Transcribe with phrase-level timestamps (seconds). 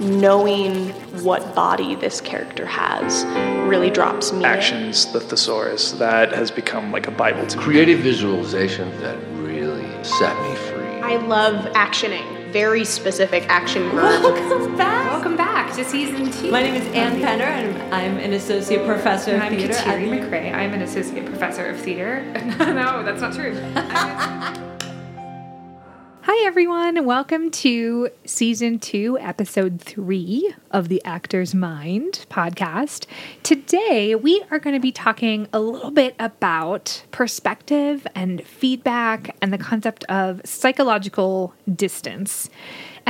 [0.00, 0.88] Knowing
[1.22, 3.24] what body this character has
[3.68, 4.44] really drops me.
[4.44, 7.62] Actions, the thesaurus, that has become like a Bible to me.
[7.62, 11.00] Creative visualization that really set me free.
[11.00, 12.50] I love actioning.
[12.50, 14.24] Very specific action verbs.
[14.50, 15.12] Welcome back.
[15.12, 16.50] Welcome back to season two.
[16.50, 19.74] My name is Anne Penner, and I'm an associate professor And of I'm theater.
[19.74, 20.52] Kateri McRae.
[20.52, 22.24] I'm an associate professor of theater.
[22.58, 23.52] no, that's not true.
[26.32, 27.06] Hi, everyone.
[27.06, 33.06] Welcome to season two, episode three of the Actor's Mind podcast.
[33.42, 39.52] Today, we are going to be talking a little bit about perspective and feedback and
[39.52, 42.48] the concept of psychological distance.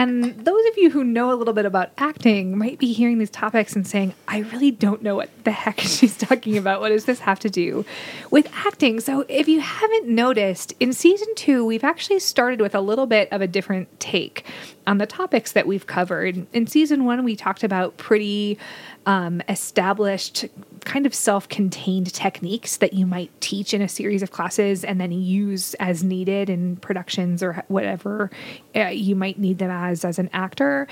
[0.00, 3.28] And those of you who know a little bit about acting might be hearing these
[3.28, 6.80] topics and saying, I really don't know what the heck she's talking about.
[6.80, 7.84] What does this have to do
[8.30, 9.00] with acting?
[9.00, 13.30] So, if you haven't noticed, in season two, we've actually started with a little bit
[13.30, 14.46] of a different take
[14.90, 16.48] on the topics that we've covered.
[16.52, 18.58] In season one, we talked about pretty
[19.06, 20.46] um, established,
[20.84, 25.00] kind of self contained techniques that you might teach in a series of classes and
[25.00, 28.32] then use as needed in productions or whatever
[28.74, 30.88] uh, you might need them as as an actor.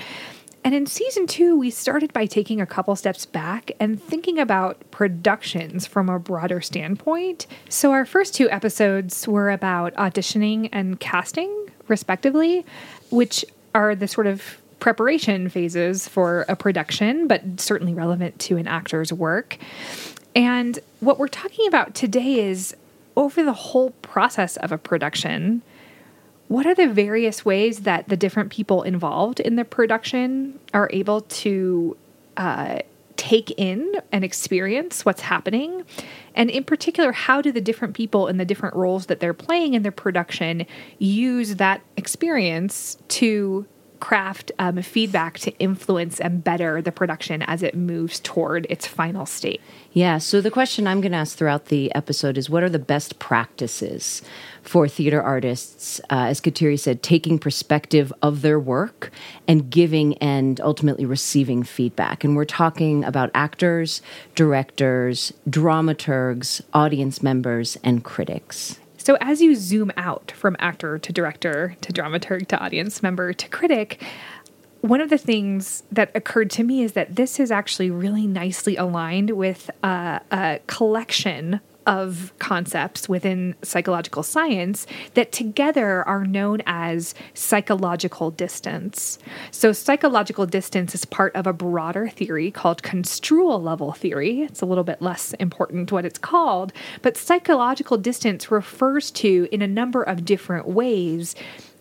[0.63, 4.91] And in season two, we started by taking a couple steps back and thinking about
[4.91, 7.47] productions from a broader standpoint.
[7.67, 11.53] So, our first two episodes were about auditioning and casting,
[11.89, 12.65] respectively,
[13.09, 18.67] which are the sort of preparation phases for a production, but certainly relevant to an
[18.67, 19.57] actor's work.
[20.35, 22.75] And what we're talking about today is
[23.15, 25.61] over the whole process of a production,
[26.47, 31.21] what are the various ways that the different people involved in the production are able
[31.21, 31.95] to
[32.37, 32.79] uh,
[33.17, 35.83] take in and experience what's happening?
[36.35, 39.73] And in particular, how do the different people in the different roles that they're playing
[39.73, 40.65] in the production
[40.97, 43.65] use that experience to
[43.99, 49.25] craft um, feedback to influence and better the production as it moves toward its final
[49.25, 49.61] state?
[49.91, 52.79] Yeah, so the question I'm going to ask throughout the episode is what are the
[52.79, 54.21] best practices
[54.61, 59.11] for theater artists, uh, as Kateri said, taking perspective of their work
[59.47, 62.23] and giving and ultimately receiving feedback?
[62.23, 64.01] And we're talking about actors,
[64.35, 68.79] directors, dramaturgs, audience members, and critics.
[69.09, 73.49] So, as you zoom out from actor to director to dramaturg to audience member to
[73.49, 74.03] critic,
[74.81, 78.75] one of the things that occurred to me is that this is actually really nicely
[78.75, 81.59] aligned with uh, a collection
[81.89, 84.85] of concepts within psychological science
[85.15, 89.17] that together are known as psychological distance.
[89.49, 94.41] So, psychological distance is part of a broader theory called construal level theory.
[94.41, 99.63] It's a little bit less important what it's called, but psychological distance refers to, in
[99.63, 101.35] a number of different ways,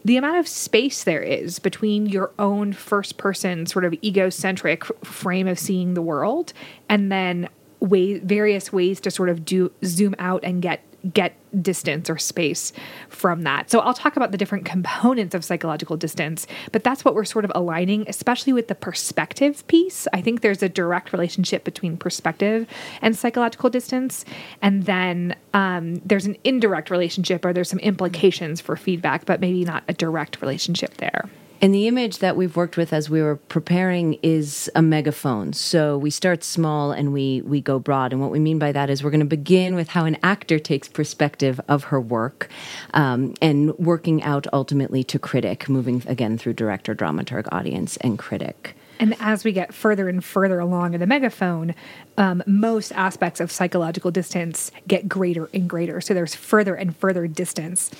[0.07, 5.47] the amount of space there is between your own first person sort of egocentric frame
[5.47, 6.55] of seeing the world
[6.89, 12.11] and then way, various ways to sort of do zoom out and get get distance
[12.11, 12.73] or space
[13.09, 13.71] from that.
[13.71, 17.45] So I'll talk about the different components of psychological distance, but that's what we're sort
[17.45, 20.09] of aligning, especially with the perspective piece.
[20.13, 22.67] I think there's a direct relationship between perspective
[23.01, 24.25] and psychological distance,
[24.61, 29.65] and then um, there's an indirect relationship or there's some implications for feedback, but maybe
[29.65, 31.31] not a direct relationship there.
[31.61, 35.53] And the image that we've worked with as we were preparing is a megaphone.
[35.53, 38.13] So we start small and we we go broad.
[38.13, 40.59] And what we mean by that is we're going to begin with how an actor
[40.59, 42.49] takes perspective of her work,
[42.95, 48.77] um, and working out ultimately to critic, moving again through director, dramaturg, audience, and critic.
[49.01, 51.75] And as we get further and further along in the megaphone,
[52.17, 56.01] um, most aspects of psychological distance get greater and greater.
[56.01, 57.91] So there's further and further distance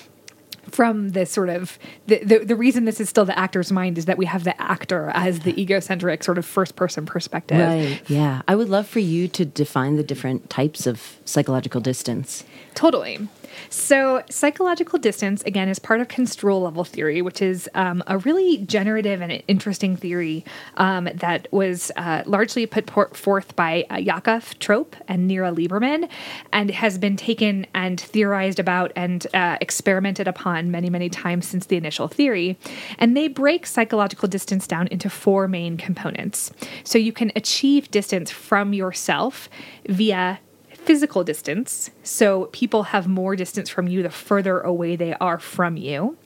[0.71, 4.05] from this sort of the, the the reason this is still the actor's mind is
[4.05, 7.59] that we have the actor as the egocentric sort of first person perspective.
[7.59, 8.01] Right.
[8.07, 8.41] Yeah.
[8.47, 12.43] I would love for you to define the different types of psychological distance.
[12.75, 13.27] Totally.
[13.69, 18.57] So, psychological distance, again, is part of construal level theory, which is um, a really
[18.57, 20.45] generative and interesting theory
[20.77, 26.09] um, that was uh, largely put forth by uh, Yakov Trope and Nira Liberman,
[26.53, 31.65] and has been taken and theorized about and uh, experimented upon many, many times since
[31.65, 32.57] the initial theory.
[32.97, 36.51] And they break psychological distance down into four main components.
[36.83, 39.49] So, you can achieve distance from yourself
[39.87, 40.39] via
[40.85, 41.91] physical distance.
[42.03, 46.17] So people have more distance from you the further away they are from you.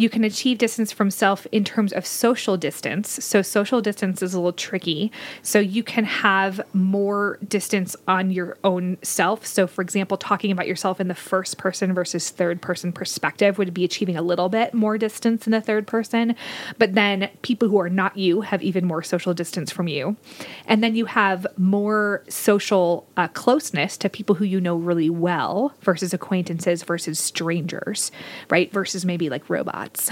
[0.00, 3.22] You can achieve distance from self in terms of social distance.
[3.22, 5.12] So, social distance is a little tricky.
[5.42, 9.44] So, you can have more distance on your own self.
[9.44, 13.74] So, for example, talking about yourself in the first person versus third person perspective would
[13.74, 16.34] be achieving a little bit more distance in the third person.
[16.78, 20.16] But then people who are not you have even more social distance from you.
[20.64, 25.74] And then you have more social uh, closeness to people who you know really well
[25.82, 28.10] versus acquaintances versus strangers,
[28.48, 28.72] right?
[28.72, 29.89] Versus maybe like robots.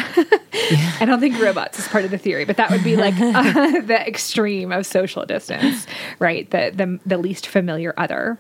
[1.01, 3.81] I don't think robots is part of the theory, but that would be like uh,
[3.81, 5.87] the extreme of social distance,
[6.19, 6.51] right?
[6.51, 8.39] The, the, the least familiar other.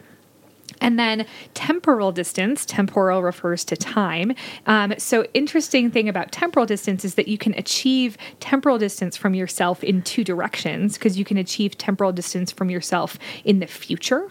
[0.81, 4.35] And then temporal distance, temporal refers to time.
[4.67, 9.35] Um, so, interesting thing about temporal distance is that you can achieve temporal distance from
[9.35, 14.31] yourself in two directions because you can achieve temporal distance from yourself in the future,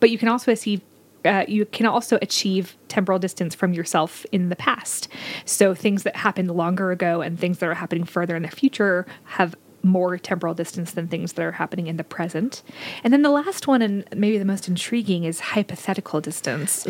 [0.00, 0.82] but you can also achieve
[1.26, 5.08] uh, you can also achieve temporal distance from yourself in the past.
[5.44, 9.06] So things that happened longer ago and things that are happening further in the future
[9.24, 9.54] have
[9.86, 12.62] more temporal distance than things that are happening in the present.
[13.04, 16.86] And then the last one, and maybe the most intriguing, is hypothetical distance.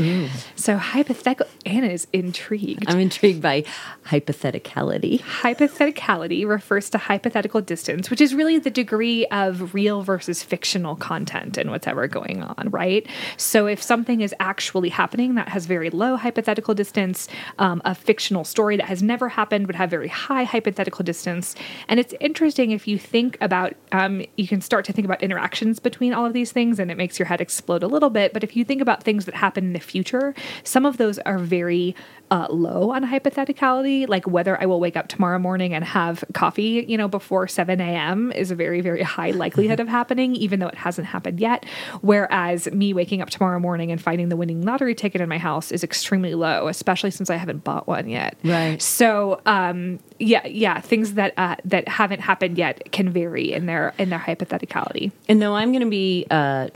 [0.57, 2.85] So hypothetical, Anna is intrigued.
[2.89, 3.65] I'm intrigued by
[4.07, 5.21] hypotheticality.
[5.21, 11.57] Hypotheticality refers to hypothetical distance, which is really the degree of real versus fictional content
[11.57, 13.07] and what's ever going on, right?
[13.37, 17.29] So if something is actually happening, that has very low hypothetical distance.
[17.59, 21.55] Um, a fictional story that has never happened would have very high hypothetical distance.
[21.89, 25.79] And it's interesting if you think about, um, you can start to think about interactions
[25.79, 28.33] between all of these things, and it makes your head explode a little bit.
[28.33, 30.35] But if you think about things that happen in the future,
[30.65, 31.95] some of those are very
[32.31, 36.85] uh, low on hypotheticality, like whether I will wake up tomorrow morning and have coffee,
[36.89, 38.33] you know, before 7 a.m.
[38.33, 41.65] is a very, very high likelihood of happening, even though it hasn't happened yet.
[42.01, 45.71] Whereas me waking up tomorrow morning and finding the winning lottery ticket in my house
[45.71, 48.37] is extremely low, especially since I haven't bought one yet.
[48.43, 48.83] Right.
[48.83, 53.95] So, um, yeah, yeah, things that uh, that haven't happened yet can vary in their
[53.99, 55.13] in their hypotheticality.
[55.29, 56.69] And though I'm going to be uh,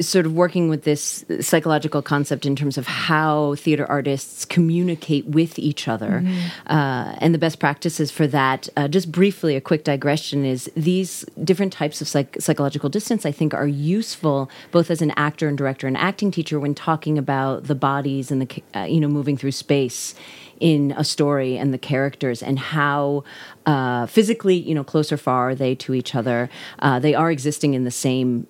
[0.00, 5.56] sort of working with this psychological concept in terms of how theater artists communicate with
[5.56, 6.24] each other
[6.66, 11.24] uh, and the best practices for that, uh, just briefly, a quick digression is these
[11.44, 15.56] different types of psych- psychological distance, I think, are useful both as an actor and
[15.56, 19.36] director and acting teacher when talking about the bodies and the, uh, you know, moving
[19.36, 20.14] through space
[20.62, 23.24] in a story and the characters and how
[23.66, 26.48] uh, physically, you know, close or far are they to each other?
[26.78, 28.46] Uh, they are existing in the same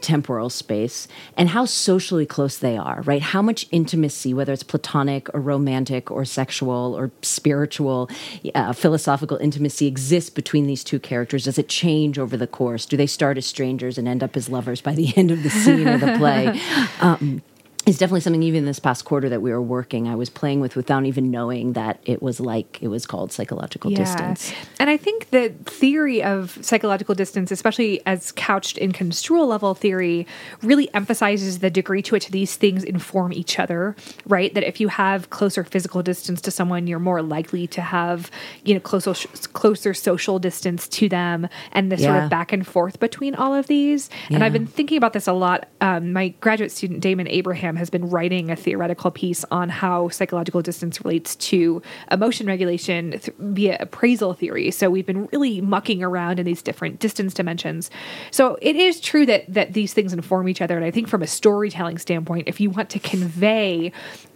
[0.00, 3.22] temporal space and how socially close they are, right?
[3.22, 8.10] How much intimacy, whether it's platonic or romantic or sexual or spiritual,
[8.54, 11.44] uh, philosophical intimacy exists between these two characters.
[11.44, 12.84] Does it change over the course?
[12.84, 15.50] Do they start as strangers and end up as lovers by the end of the
[15.50, 16.60] scene or the play?
[17.00, 17.42] Um,
[17.88, 20.76] it's definitely something even this past quarter that we were working i was playing with
[20.76, 25.30] without even knowing that it was like it was called psychological distance And I think
[25.30, 30.26] the theory of psychological distance, especially as couched in construal level theory,
[30.62, 33.96] really emphasizes the degree to which these things inform each other,
[34.26, 34.52] right?
[34.54, 38.30] That if you have closer physical distance to someone, you're more likely to have,
[38.64, 39.14] you know, closer
[39.52, 43.66] closer social distance to them and the sort of back and forth between all of
[43.66, 44.10] these.
[44.30, 45.68] And I've been thinking about this a lot.
[45.80, 50.60] Um, my graduate student Damon Abraham has been writing a theoretical piece on how psychological
[50.62, 51.80] distance relates to
[52.10, 54.70] emotion regulation th- via appraisal theory.
[54.70, 57.90] So we've been really mucking around in these different distance dimensions.
[58.30, 60.76] So it is true that that these things inform each other.
[60.76, 63.92] And I think from a storytelling standpoint, if you want to convey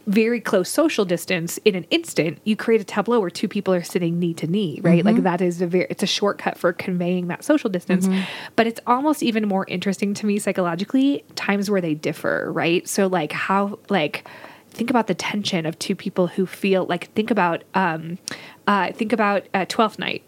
[0.07, 3.83] very close social distance in an instant, you create a tableau where two people are
[3.83, 5.05] sitting knee to knee, right?
[5.05, 8.09] Like that is a very it's a shortcut for conveying that social distance.
[8.57, 12.87] But it's almost even more interesting to me psychologically times where they differ, right?
[12.89, 14.27] So like how like
[14.71, 18.19] think about the tension of two people who feel like think about um
[18.67, 20.23] uh think about uh, 12th night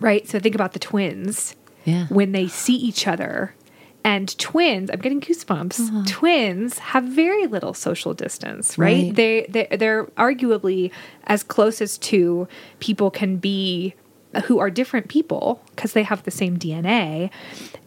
[0.00, 0.28] right?
[0.28, 1.54] So think about the twins.
[1.84, 2.06] Yeah.
[2.08, 3.54] When they see each other.
[4.02, 5.80] And twins, I'm getting goosebumps.
[5.80, 6.04] Uh-huh.
[6.06, 9.04] Twins have very little social distance, right?
[9.04, 9.14] Right.
[9.14, 10.90] They, they they're arguably
[11.24, 13.94] as close as two people can be
[14.44, 17.30] who are different people because they have the same DNA.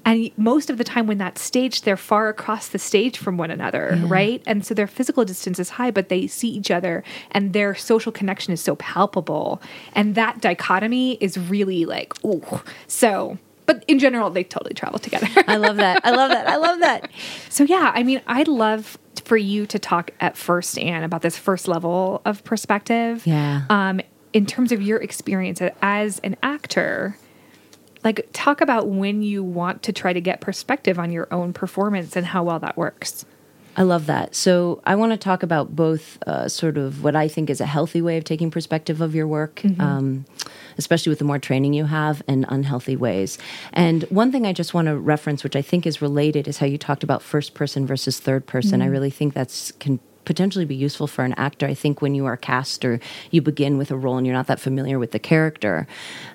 [0.05, 3.49] And most of the time when that's staged, they're far across the stage from one
[3.49, 4.43] another, right?
[4.45, 8.11] And so their physical distance is high, but they see each other and their social
[8.11, 9.61] connection is so palpable.
[9.93, 12.61] And that dichotomy is really like, ooh.
[12.87, 15.27] So, but in general, they totally travel together.
[15.47, 17.09] i love that i love that i love that
[17.49, 21.37] So yeah, I mean, I'd love for you to talk at first, Anne, about this
[21.37, 23.25] first level of perspective.
[23.27, 23.63] Yeah.
[23.69, 24.01] Um,
[24.33, 27.17] in terms of your experience as an actor,
[28.03, 32.15] like talk about when you want to try to get perspective on your own performance
[32.15, 33.25] and how well that works.
[33.75, 34.35] I love that.
[34.35, 37.65] So I want to talk about both uh, sort of what I think is a
[37.65, 39.81] healthy way of taking perspective of your work, Mm-hmm.
[39.81, 40.25] um,
[40.77, 43.37] especially with the more training you have, and unhealthy ways.
[43.73, 46.65] And one thing I just want to reference, which I think is related, is how
[46.65, 48.79] you talked about first person versus third person.
[48.79, 48.89] Mm-hmm.
[48.89, 51.65] I really think that's can potentially be useful for an actor.
[51.67, 52.99] I think when you are cast or
[53.31, 55.85] you begin with a role and you're not that familiar with the character,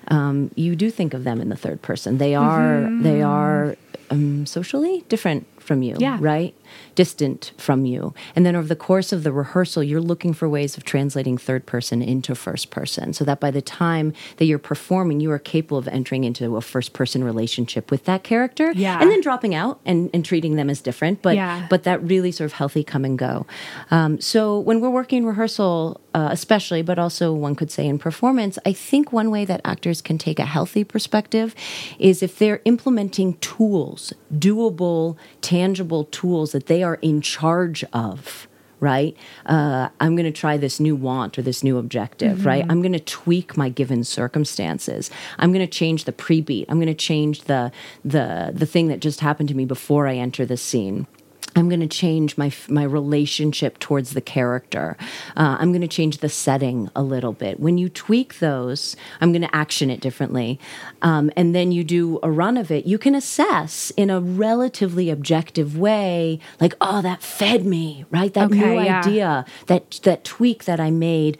[0.09, 2.17] um, you do think of them in the third person.
[2.17, 3.75] They are they are
[4.09, 6.17] um, socially different from you, Yeah.
[6.19, 6.55] right?
[6.95, 8.15] Distant from you.
[8.35, 11.67] And then over the course of the rehearsal, you're looking for ways of translating third
[11.67, 15.77] person into first person so that by the time that you're performing, you are capable
[15.77, 18.99] of entering into a first person relationship with that character Yeah.
[18.99, 21.21] and then dropping out and, and treating them as different.
[21.21, 21.67] But Yeah.
[21.69, 23.45] but that really sort of healthy come and go.
[23.91, 28.57] Um, so when we're working rehearsal, uh, especially, but also one could say in performance,
[28.65, 31.53] I think one way that actors can take a healthy perspective
[31.99, 35.58] is if they're implementing tools, doable, tangible
[36.05, 38.47] tools that they are in charge of.
[38.81, 42.45] Right, uh, I'm going to try this new want or this new objective.
[42.45, 45.11] Right, I'm going to tweak my given circumstances.
[45.37, 46.65] I'm going to change the pre-beat.
[46.69, 47.73] I'm going to change the
[48.05, 51.07] the the thing that just happened to me before I enter the scene.
[51.55, 54.95] I'm going to change my my relationship towards the character.
[55.35, 57.59] Uh, I'm going to change the setting a little bit.
[57.59, 60.59] When you tweak those, I'm going to action it differently,
[61.01, 62.85] um, and then you do a run of it.
[62.85, 68.33] You can assess in a relatively objective way, like, oh, that fed me, right?
[68.33, 68.99] That Okay, new yeah.
[68.99, 71.37] idea, that that tweak that I made,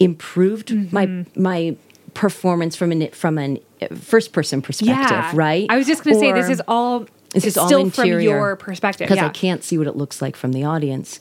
[0.00, 1.42] improved my Mm-hmm.
[1.42, 1.76] my
[2.14, 3.58] performance from an from an
[3.96, 5.66] first person perspective, right?
[5.68, 8.14] I was just going to say this is all This it's is still interior.
[8.14, 9.06] from your perspective.
[9.06, 9.26] because Yeah.
[9.26, 11.20] I can't see what it looks like from the audience.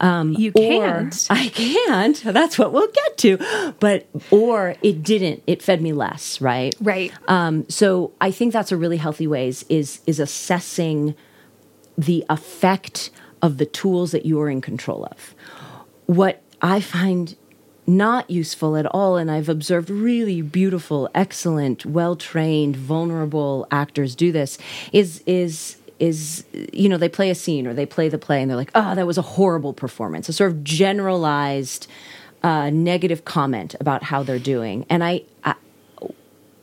[0.00, 1.26] you can't.
[1.30, 2.22] I can't.
[2.22, 3.74] That's what we'll get to.
[3.80, 5.42] But or it didn't.
[5.46, 6.74] It fed me less, right?
[6.80, 7.12] Right.
[7.28, 11.14] Um, so I think that's a really healthy ways is is assessing
[11.98, 13.10] the effect
[13.42, 15.34] of the tools that you are in control of.
[16.06, 17.36] What I find
[17.86, 24.32] not useful at all, and I've observed really beautiful, excellent, well trained, vulnerable actors do
[24.32, 24.58] this,
[24.92, 28.50] is is is you know they play a scene or they play the play and
[28.50, 31.86] they're like oh that was a horrible performance a sort of generalized
[32.42, 34.86] uh, negative comment about how they're doing.
[34.88, 35.54] And I, I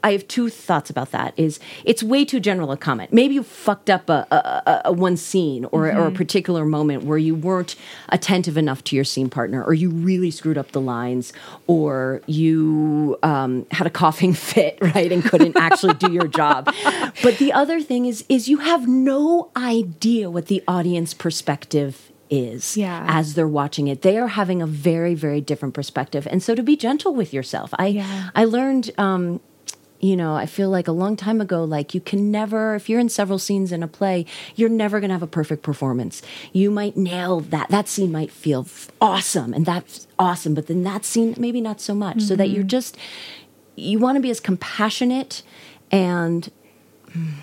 [0.03, 1.33] I have two thoughts about that.
[1.37, 3.11] Is it's way too general a comment.
[3.11, 7.17] Maybe you fucked up a, a, a, one scene or, or a particular moment where
[7.17, 7.75] you weren't
[8.09, 11.33] attentive enough to your scene partner, or you really screwed up the lines,
[11.67, 16.73] or you um, had a coughing fit, right, and couldn't actually do your job.
[17.23, 22.77] But the other thing is, is you have no idea what the audience perspective is
[22.77, 23.05] Yeah.
[23.07, 24.01] as they're watching it.
[24.01, 27.73] They are having a very, very different perspective, and so to be gentle with yourself.
[27.77, 28.29] I Yeah.
[28.35, 28.91] I learned.
[28.97, 29.39] Um,
[30.07, 32.99] you know, I feel like a long time ago, like you can never, if you're
[32.99, 36.21] in several scenes in a play, you're never going to have a perfect performance.
[36.53, 37.67] You might nail that.
[37.69, 41.81] That scene might feel f- awesome, and that's awesome, but then that scene, maybe not
[41.81, 42.21] so much.
[42.21, 42.97] So that you're just,
[43.75, 45.43] you want to be as compassionate
[45.91, 46.49] and
[47.11, 47.33] mm,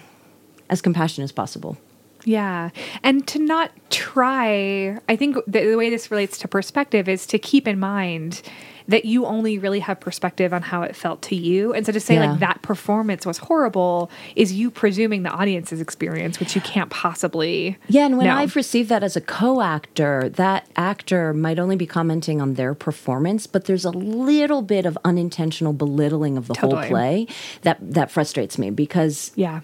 [0.71, 1.77] as compassionate as possible.
[2.25, 2.71] Yeah.
[3.03, 7.39] And to not try, I think the, the way this relates to perspective is to
[7.39, 8.41] keep in mind
[8.87, 11.73] that you only really have perspective on how it felt to you.
[11.73, 12.31] And so to say Yeah.
[12.33, 17.79] like that performance was horrible is you presuming the audience's experience, which you can't possibly.
[17.89, 18.35] Yeah, and when know.
[18.37, 23.47] I've received that as a co-actor, that actor might only be commenting on their performance,
[23.47, 26.83] but there's a little bit of unintentional belittling of the Totally.
[26.83, 27.27] whole play
[27.63, 29.61] that that frustrates me because Yeah.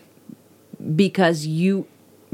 [0.97, 1.87] because you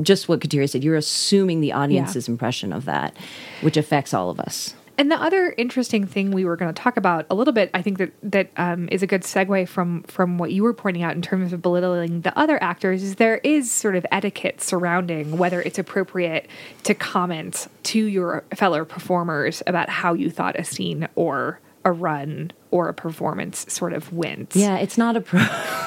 [0.03, 3.17] just what Kateri said, you're assuming the audience's impression of that,
[3.63, 4.75] which affects all of us.
[4.99, 7.83] And the other interesting thing we were going to talk about a little bit, I
[7.83, 11.15] think that that um, is a good segue from from what you were pointing out
[11.15, 13.03] in terms of belittling the other actors.
[13.03, 16.49] Is there is sort of etiquette surrounding whether it's appropriate
[16.85, 22.51] to comment to your fellow performers about how you thought a scene or a run
[22.73, 24.57] or a performance sort of wins.
[24.57, 25.39] Yeah, it's not a pro.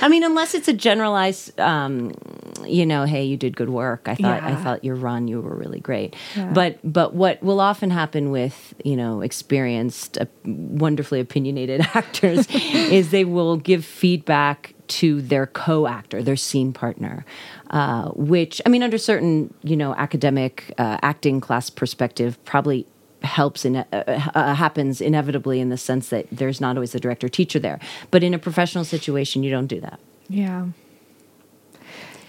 [0.00, 2.12] I mean, unless it's a generalized, um,
[2.64, 4.06] you know, hey, you did good work.
[4.06, 6.14] I thought, I thought your run, you were really great.
[6.52, 13.10] But, but what will often happen with, you know, experienced, uh, wonderfully opinionated actors is
[13.10, 17.24] they will give feedback to their co-actor, their scene partner,
[17.70, 22.86] uh, which I mean, under certain you know academic uh, acting class perspective, probably
[23.24, 23.84] helps in uh,
[24.34, 27.80] uh, happens inevitably in the sense that there's not always a director teacher there.
[28.10, 29.98] But in a professional situation, you don't do that.
[30.28, 30.68] Yeah.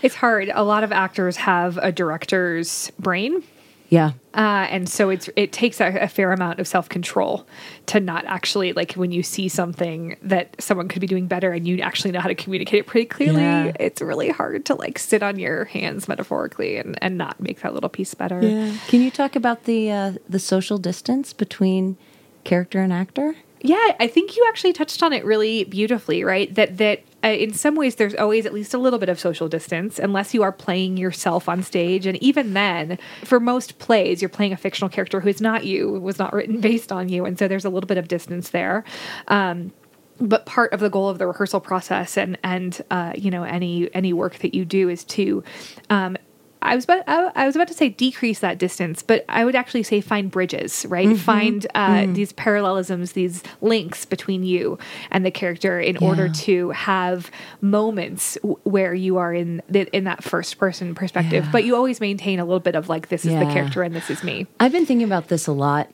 [0.02, 0.52] It's hard.
[0.54, 3.44] A lot of actors have a director's brain
[3.90, 4.14] Yeah.
[4.34, 7.48] Uh, and so it's it takes a, a fair amount of self control
[7.86, 11.68] to not actually like when you see something that someone could be doing better and
[11.68, 13.42] you actually know how to communicate it pretty clearly.
[13.42, 13.72] Yeah.
[13.80, 17.74] It's really hard to like sit on your hands metaphorically and, and not make that
[17.74, 18.40] little piece better.
[18.42, 21.98] Can you talk about the uh, the social distance between
[22.44, 23.36] character and actor?
[23.62, 26.54] Yeah, I think you actually touched on it really beautifully, right?
[26.54, 29.50] That that uh, in some ways there's always at least a little bit of social
[29.50, 34.30] distance unless you are playing yourself on stage and even then for most plays you're
[34.30, 37.40] playing a fictional character who is not you, was not written based on you and
[37.40, 38.84] so there's a little bit of distance there.
[39.28, 39.74] Um
[40.20, 43.94] but part of the goal of the rehearsal process and and uh, you know any
[43.94, 45.44] any work that you do is to
[45.90, 46.16] um,
[46.66, 49.56] I was about I, I was about to say decrease that distance, but I would
[49.56, 51.16] actually say find bridges, right?
[51.18, 54.78] Find uh, these parallelisms, these links between you
[55.12, 57.30] and the character in order to have
[57.62, 61.52] moments w- where you are in the, in that first person perspective, Yeah.
[61.52, 64.10] but you always maintain a little bit of like this is the character and this
[64.10, 64.48] is me.
[64.60, 65.90] I've been thinking about this a lot.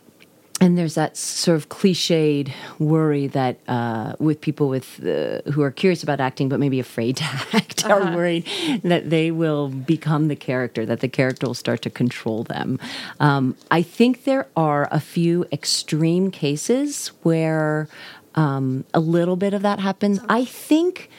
[0.61, 5.71] And there's that sort of cliched worry that uh, with people with uh, who are
[5.71, 8.45] curious about acting but maybe afraid to act are worried
[8.83, 12.79] that they will become the character, that the character will start to control them.
[13.19, 17.89] Um, I think there are a few extreme cases where
[18.35, 20.19] um, a little bit of that happens.
[20.29, 21.09] I think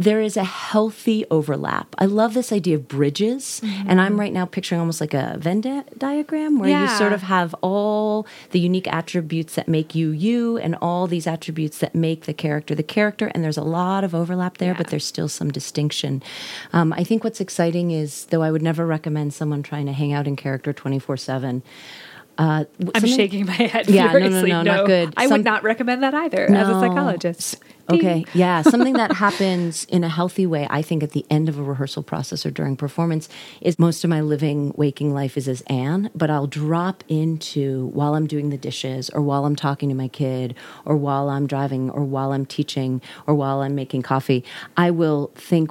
[0.00, 1.94] there is a healthy overlap.
[1.98, 5.60] I love this idea of bridges, and I'm right now picturing almost like a Venn
[5.60, 10.56] di- diagram where you sort of have all the unique attributes that make you you,
[10.56, 13.30] and all these attributes that make the character the character.
[13.34, 16.22] And there's a lot of overlap there, but there's still some distinction.
[16.72, 20.14] Um, I think what's exciting is, though I would never recommend someone trying to hang
[20.14, 21.62] out in character 24 seven.
[22.40, 23.86] Uh, I'm shaking my head.
[23.90, 24.50] Yeah, no, no, furiously.
[24.50, 25.12] no, not good.
[25.14, 27.56] I Some- would not recommend that either as a psychologist.
[27.90, 31.58] Okay, yeah, something that happens in a healthy way, I think, at the end of
[31.58, 33.28] a rehearsal process or during performance
[33.60, 38.14] is most of my living, waking life is as Anne, but I'll drop into while
[38.14, 40.54] I'm doing the dishes or while I'm talking to my kid
[40.86, 44.44] or while I'm driving or while I'm teaching or while I'm making coffee.
[44.76, 45.70] I will think,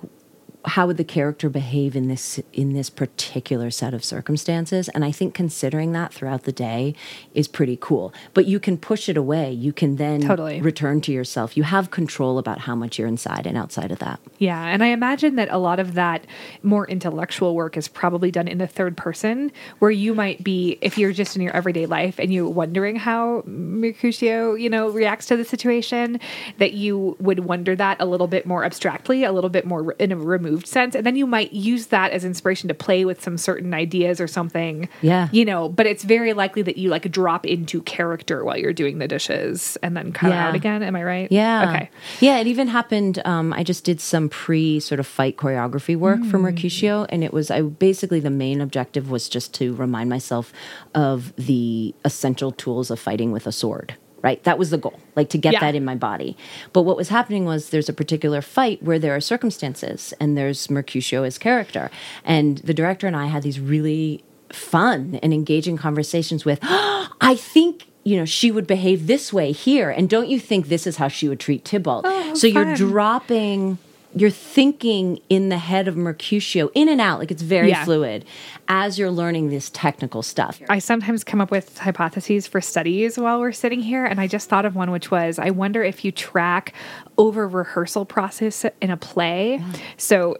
[0.66, 4.90] how would the character behave in this in this particular set of circumstances?
[4.90, 6.96] And i think considering that throughout the day
[7.34, 8.14] is pretty cool.
[8.34, 9.52] But you can push it away.
[9.52, 10.62] You can then Totally.
[10.62, 11.56] return to yourself.
[11.56, 14.20] You have control about how much you're inside and outside of that.
[14.38, 16.26] Yeah, and I imagine that a lot of that
[16.64, 20.98] more intellectual work is probably done in the third person, where you might be, if
[20.98, 25.38] you're just in your everyday life and you're wondering how Mercutio, you know, reacts to
[25.38, 26.20] the situation,
[26.58, 30.12] that you would wonder that a little bit more abstractly, a little bit more in
[30.12, 30.18] a
[30.50, 33.74] removed sense, and then you might use that as inspiration to play with some certain
[33.74, 34.90] ideas or something.
[35.02, 35.30] Yeah.
[35.32, 38.98] you know, but it's very likely that you like drop into character while you're doing
[39.00, 40.48] the dishes and then come Yeah.
[40.48, 40.84] out again.
[40.84, 41.32] Am I right?
[41.32, 41.70] Yeah.
[41.70, 41.90] Okay.
[42.20, 43.22] Yeah, it even happened.
[43.26, 47.34] Um, I just did some pre sort of fight choreography work for Mercutio, and it
[47.34, 50.52] was I basically the main objective was just to remind myself
[50.96, 53.96] of the essential tools of fighting with a sword.
[54.22, 55.60] Right, that was the goal, like to get Yeah.
[55.62, 56.36] that in my body.
[56.74, 60.70] But what was happening was there's a particular fight where there are circumstances, and there's
[60.70, 61.90] Mercutio as character,
[62.26, 66.60] and the director and I had these really fun and engaging conversations with.
[66.64, 70.86] I think you know she would behave this way here, and don't you think this
[70.86, 72.06] is how she would treat Tybalt?
[72.08, 73.78] Oh, so you're dropping.
[74.16, 77.86] You're thinking in the head of Mercutio, in and out, like it's very Yeah.
[77.86, 78.26] fluid,
[78.68, 80.60] as you're learning this technical stuff.
[80.68, 84.50] I sometimes come up with hypotheses for studies while we're sitting here, and I just
[84.50, 86.74] thought of one, which was I wonder if you track
[87.18, 89.62] over rehearsal process in a play.
[89.62, 89.80] Mm.
[89.98, 90.38] So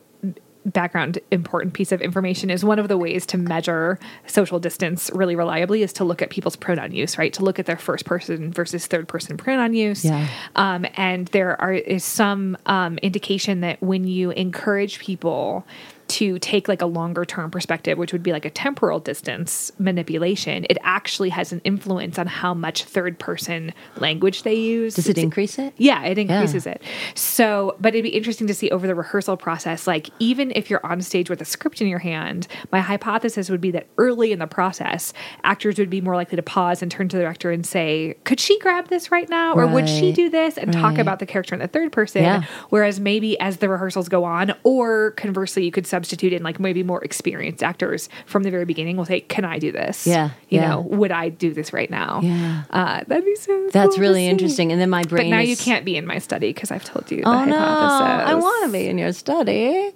[0.66, 5.36] background important piece of information is one of the ways to measure social distance really
[5.36, 8.52] reliably is to look at people's pronoun use right to look at their first person
[8.52, 10.28] versus third person pronoun use Yeah.
[10.58, 15.66] um, and there are is some um, indication that when you encourage people
[16.10, 20.66] to take like a longer term perspective, which would be like a temporal distance manipulation,
[20.70, 24.96] it actually has an influence on how much third person language they use.
[24.96, 25.74] Does it It's- increase it?
[25.78, 26.82] yeah, it increases it.
[27.16, 30.86] So, but it'd be interesting to see over the rehearsal process, like even if you're
[30.86, 34.40] on stage with a script in your hand, my hypothesis would be that early in
[34.40, 37.66] the process, actors would be more likely to pause and turn to the director and
[37.66, 39.54] say, could she grab this right now?
[39.54, 40.58] Or would she do this?
[40.58, 42.24] And talk about the character in the third person.
[42.24, 42.44] Yeah.
[42.70, 46.82] Whereas maybe as the rehearsals go on, or conversely, you could substitute in like maybe
[46.82, 50.08] more experienced actors from the very beginning will say, can I do this?
[50.08, 50.70] Yeah, You yeah.
[50.70, 52.22] know, would I do this right now?
[52.24, 52.64] Yeah.
[52.70, 54.72] Uh, that'd be so That's cool really interesting.
[54.72, 55.30] And then my brain.
[55.30, 57.44] But now is, you can't be in my study because I've told you the Oh
[57.46, 57.58] no!
[57.58, 58.30] hypothesis.
[58.32, 59.92] I want to be in your study.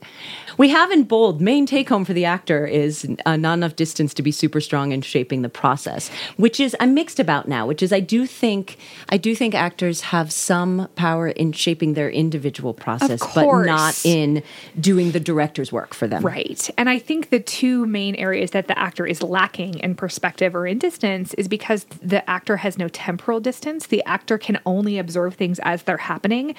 [0.58, 4.14] We have in bold main take home for the actor is uh, not enough distance
[4.16, 7.66] to be super strong in shaping the process, which is I'm mixed about now.
[7.66, 8.78] Which is I do think
[9.10, 14.44] I do think actors have some power in shaping their individual process, but not in
[14.80, 16.24] doing the director's work for them.
[16.24, 16.70] Right.
[16.78, 20.68] And I think the two main areas that the actor is lacking in perspective or
[20.68, 23.88] in distance is because the actor has no temporal distance.
[23.88, 26.56] The actor can only observe things as they're happening.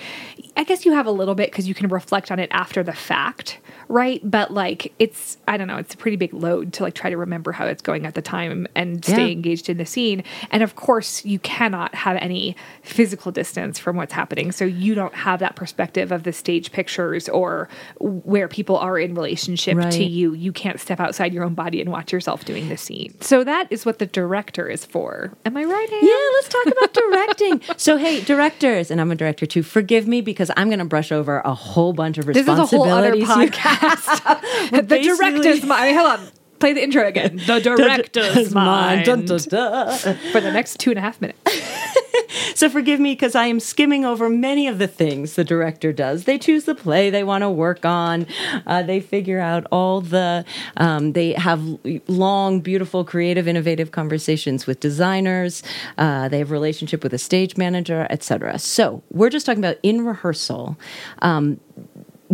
[0.56, 2.92] I guess you have a little bit because you can reflect on it after the
[2.92, 4.20] fact, right?
[4.22, 7.16] But like it's I don't know, it's a pretty big load to like try to
[7.16, 9.32] remember how it's going at the time and stay Yeah.
[9.32, 10.22] engaged in the scene.
[10.50, 14.52] And of course, you cannot have any physical distance from what's happening.
[14.52, 17.68] So you don't have that perspective of the stage pictures or
[17.98, 19.92] where people are in relationship Right.
[19.92, 20.34] to you.
[20.34, 23.14] You can't step outside your own body and watch yourself doing the scene.
[23.20, 25.32] So that is what the director is for.
[25.44, 25.88] Am I right?
[25.92, 25.98] Anne?
[26.02, 27.60] Yeah, let's talk about directing.
[27.76, 29.62] So, hey, directors, and I'm a director too.
[29.62, 32.66] Forgive me because I'm going to brush over a whole bunch of This is a
[32.66, 33.58] whole other responsibilities.
[33.74, 34.70] Podcast.
[34.88, 35.96] the director's mind.
[35.96, 36.28] Hold on.
[36.60, 37.40] Play the intro again.
[37.46, 39.04] The director's mind.
[39.04, 39.98] Dun, dun, dun.
[40.32, 41.40] For the next two and a half minutes.
[42.54, 46.24] So forgive me because I am skimming over many of the things the director does.
[46.24, 48.26] They choose the play they want to work on.
[48.66, 50.44] Uh, they figure out all the.
[50.76, 51.62] Um, they have
[52.06, 55.62] long, beautiful, creative, innovative conversations with designers.
[55.98, 58.58] Uh, they have a relationship with a stage manager, etc.
[58.58, 60.76] So we're just talking about in rehearsal.
[61.22, 61.60] Um,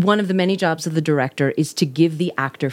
[0.04, 2.70] one of the many jobs of the director is to give the actor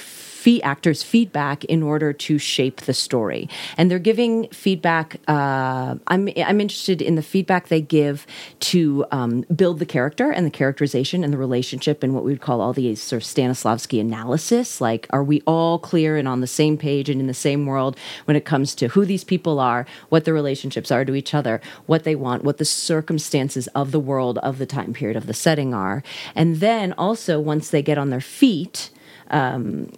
[0.47, 3.49] fee- actors feedback in order to shape the story.
[3.75, 8.25] And they're giving feedback uh, I'm, I'm interested in the feedback they give
[8.71, 12.39] to um, build the character and the characterization and the relationship and what we would
[12.39, 14.79] call all the sort of stanislavski analysis.
[14.79, 17.97] Like are we all clear and on the same page and in the same world
[18.23, 21.59] when it comes to who these people are what their relationships are to each other
[21.87, 25.33] what they want what the circumstances of the world of the time period of the
[25.33, 26.03] setting are?
[26.35, 28.91] And then also once they get on their feet
[29.29, 29.91] um,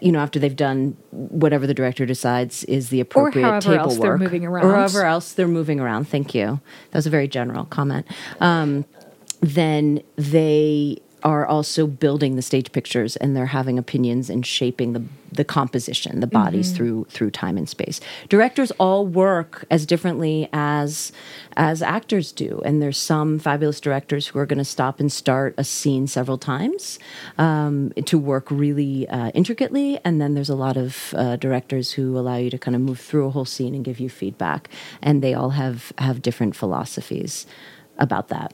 [0.00, 3.98] you know, after they've done whatever the director decides is the appropriate however table else
[3.98, 4.64] they're work, moving around.
[4.64, 6.08] or however else they're moving around.
[6.08, 6.60] Thank you.
[6.90, 8.06] That was a very general comment.
[8.40, 8.84] Um,
[9.40, 15.02] then they are also building the stage pictures and they're having opinions and shaping the
[15.34, 16.76] the composition, the bodies Mm-hmm.
[16.76, 18.00] through through time and space.
[18.28, 21.10] Directors all work as differently as
[21.56, 25.54] as actors do, and there's some fabulous directors who are going to stop and start
[25.56, 26.98] a scene several times
[27.38, 32.18] um, to work really uh, intricately, and then there's a lot of uh, directors who
[32.18, 34.68] allow you to kind of move through a whole scene and give you feedback,
[35.00, 37.46] and they all have have different philosophies
[37.98, 38.52] about that.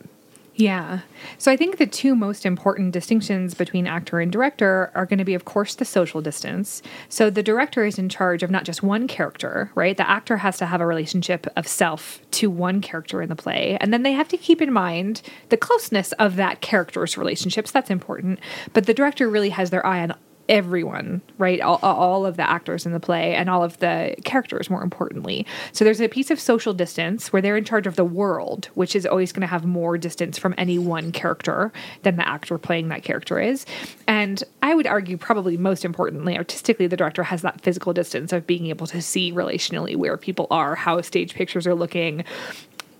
[0.58, 1.02] Yeah.
[1.38, 5.24] So I think the two most important distinctions between actor and director are going to
[5.24, 6.82] be, of course, the social distance.
[7.08, 9.96] So the director is in charge of not just one character, right?
[9.96, 13.78] The actor has to have a relationship of self to one character in the play.
[13.80, 17.70] And then they have to keep in mind the closeness of that character's relationships.
[17.70, 18.40] That's important.
[18.72, 20.12] But the director really has their eye on
[20.48, 21.60] everyone, right?
[21.60, 25.46] All, all of the actors in the play and all of the characters, more importantly.
[25.72, 28.96] So there's a piece of social distance where they're in charge of the world, which
[28.96, 32.88] is always going to have more distance from any one character than the actor playing
[32.88, 33.66] that character is.
[34.06, 38.46] And I would argue, probably most importantly, artistically, the director has that physical distance of
[38.46, 42.24] being able to see relationally where people are, how stage pictures are looking,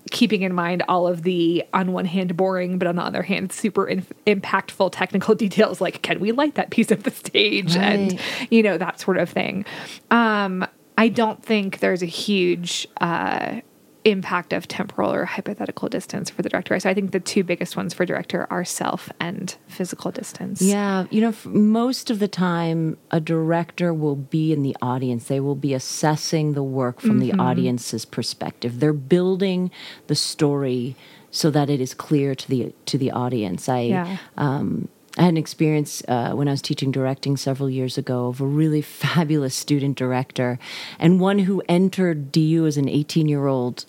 [0.09, 3.51] keeping in mind all of the on one hand boring but on the other hand
[3.51, 7.75] super in- impactful technical details like can we light that piece of the stage?
[7.75, 8.19] And
[8.49, 9.65] you know that sort of thing.
[10.11, 10.65] Um
[10.97, 13.61] i don't think there's a huge uh
[14.09, 17.75] impact of temporal or hypothetical distance for the director so i think the two biggest
[17.77, 22.97] ones for director are self and physical distance Yeah, you know, most of the time,
[23.11, 25.25] a director will be in the audience.
[25.25, 27.37] They will be assessing the work from Mm-hmm.
[27.37, 28.79] the audience's perspective.
[28.79, 29.71] They're building
[30.07, 30.95] the story
[31.31, 33.67] so that it is clear to the to the audience.
[33.69, 34.17] I Yeah.
[34.37, 38.39] um, I had an experience uh, when I was teaching directing several years ago of
[38.41, 40.57] a really fabulous student director,
[40.99, 43.85] and one who entered DU as an 18 year old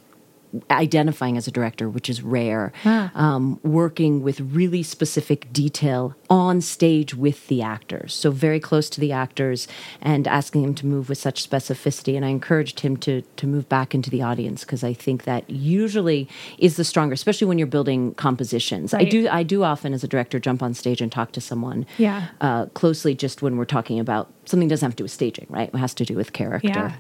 [0.71, 7.15] identifying as a director, which is rare, um, working with really specific detail on stage
[7.15, 8.15] with the actors.
[8.15, 9.69] So, very close to the actors
[10.01, 12.17] and asking him to move with such specificity.
[12.17, 15.49] And I encouraged him to, to move back into the audience because I think that
[15.51, 18.95] usually is the stronger, especially when you're building compositions.
[18.95, 21.87] I do I do often, as a director, jump on stage and talk to someone
[21.99, 22.29] Yeah.
[22.41, 25.47] uh, closely just when we're talking about something that doesn't have to do with staging,
[25.49, 25.71] right?
[25.73, 26.69] It has to do with character.
[26.69, 26.93] Yeah.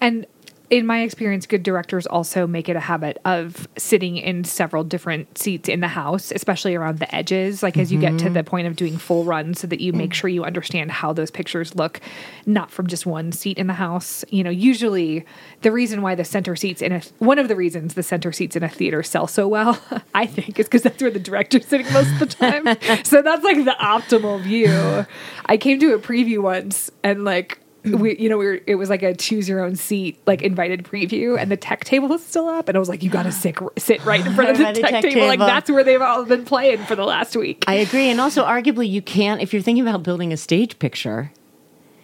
[0.00, 0.26] And
[0.72, 5.36] in my experience, good directors also make it a habit of sitting in several different
[5.36, 8.32] seats in the house, especially around the edges, like as you get to Mm-hmm.
[8.32, 11.30] the point of doing full runs, so that you make sure you understand how those
[11.30, 12.00] pictures look,
[12.46, 14.24] not from just one seat in the house.
[14.30, 15.26] You know, usually
[15.60, 18.56] the reason why the center seats in a one of the reasons the center seats
[18.56, 19.78] in a theater sell so well,
[20.14, 22.64] I think, is because that's where the director's sitting most of the time.
[23.04, 25.04] so that's like the optimal view.
[25.44, 28.88] I came to a preview once and like we you know we were it was
[28.88, 32.48] like a choose your own seat like invited preview and the tech table was still
[32.48, 34.64] up and I was like you got to sit sit right in front of the
[34.80, 35.26] tech, tech table.
[35.26, 37.64] like that's where they've all been playing for the last week.
[37.66, 38.08] I agree.
[38.08, 41.32] And also, arguably, you can't, if you're thinking about building a stage picture,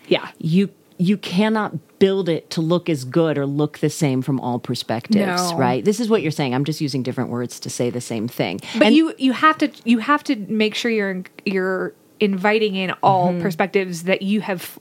[0.08, 0.30] yeah.
[0.38, 4.58] you you cannot build it to look as good or look the same from all
[4.58, 5.56] perspectives, No.
[5.56, 5.84] right?
[5.84, 6.54] This is what you're saying.
[6.54, 8.60] I'm just using different words to say the same thing.
[8.76, 12.90] But And- you you have to you have to make sure you're you're inviting in
[13.02, 13.42] all Mm-hmm.
[13.42, 14.76] perspectives that you have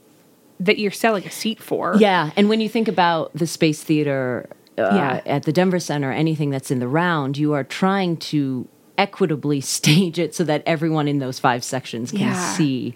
[0.59, 1.95] that you're selling a seat for.
[1.97, 5.21] Yeah, and when you think about the Space Theater uh, Yeah.
[5.25, 8.67] at the Denver Center, anything that's in the round, you are trying to
[8.97, 12.53] equitably stage it so that everyone in those five sections can Yeah.
[12.55, 12.95] see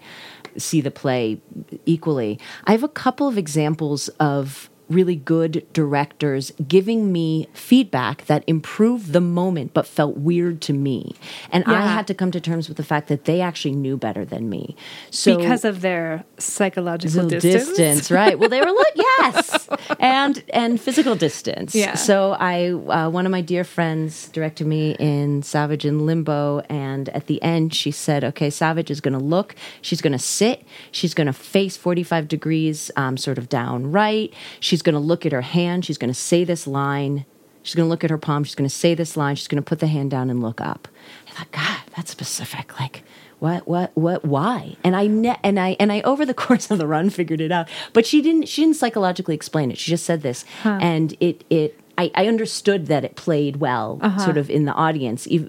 [0.58, 1.40] see the play
[1.86, 2.38] equally.
[2.64, 9.12] I have a couple of examples of really good directors giving me feedback that improved
[9.12, 11.14] the moment but felt weird to me.
[11.50, 14.24] And I had to come to terms with the fact that they actually knew better
[14.24, 14.76] than me.
[15.10, 17.68] So because of their psychological distance.
[17.68, 18.38] distance, right?
[18.38, 19.68] Well, they were like yes,
[20.00, 21.74] and and physical distance.
[21.74, 21.94] Yeah.
[21.94, 27.08] So I, uh, one of my dear friends directed me in Savage in Limbo, and
[27.10, 29.54] at the end she said, "Okay, Savage is going to look.
[29.80, 30.64] She's going to sit.
[30.90, 34.32] She's going to face forty five degrees, um, sort of down right.
[34.60, 35.84] She's going to look at her hand.
[35.84, 37.24] She's going to say this line."
[37.64, 38.42] She's going to look at her palm.
[38.42, 39.36] She's going to say this line.
[39.36, 40.88] She's going to put the hand down and look up.
[41.28, 42.76] I thought, God, that's specific.
[42.80, 43.04] Like,
[43.38, 44.74] what, what, what, why?
[44.82, 47.52] And I, ne- and I, and I, over the course of the run, figured it
[47.52, 47.68] out.
[47.92, 49.78] But she didn't, she didn't psychologically explain it.
[49.78, 54.38] She just said this, and it, it, I, I understood that it played well, sort
[54.38, 55.48] of in the audience, ev-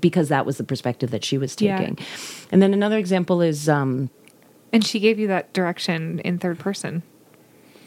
[0.00, 1.78] because that was the perspective that she was Yeah.
[1.78, 1.98] taking.
[2.50, 4.10] And then another example is, um,
[4.72, 7.04] And she gave you that direction in third person.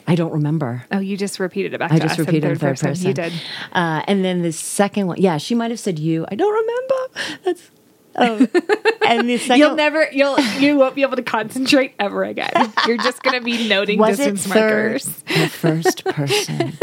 [0.07, 0.85] I don't remember.
[0.91, 2.89] Oh, you just repeated it back I to just us repeated in in third, third
[2.89, 3.07] person.
[3.07, 3.33] You did.
[3.71, 6.25] Uh, and then the second one, yeah, she might have said you.
[6.29, 7.39] I don't remember.
[7.43, 7.71] That's.
[8.17, 8.37] Oh.
[9.05, 12.49] and the 2nd You'll never you'll you won't be able to concentrate ever again.
[12.87, 15.23] You're just gonna be noting was it distance third markers.
[15.35, 16.77] or first person?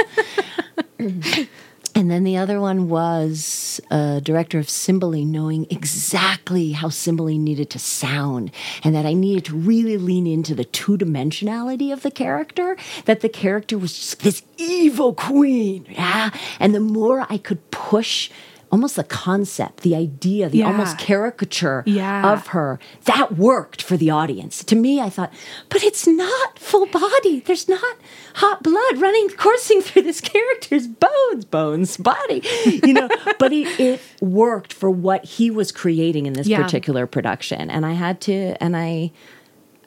[1.95, 7.71] and then the other one was a director of Cymbeline knowing exactly how Cymbeline needed
[7.71, 8.51] to sound
[8.83, 13.21] and that I needed to really lean into the two dimensionality of the character, that
[13.21, 15.87] the character was just this evil queen.
[15.91, 16.31] Yeah.
[16.59, 18.31] And the more I could push
[18.73, 20.67] almost the concept, the idea, the Yeah.
[20.69, 22.33] almost caricature Yeah.
[22.33, 24.65] of her, that worked for the audience.
[24.65, 25.31] To me, I thought,
[25.69, 27.41] but it's not full body.
[27.45, 27.97] There's not
[28.37, 33.09] hot blood running, coursing through this character's bones, bones, body, you know.
[33.39, 36.63] but it, it worked for what he was creating in this Yeah.
[36.63, 39.13] particular production, and I had to, and I.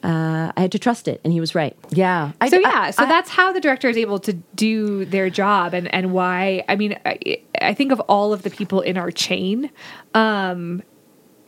[0.06, 1.76] Uh, I had to trust it, and he was right.
[1.90, 2.30] Yeah.
[2.40, 5.28] I, so I- yeah, so I- that's how the director is able to do their
[5.30, 6.62] job, and and why.
[6.68, 9.68] I mean, I, I think of all of the people in our chain.
[10.14, 10.82] Um,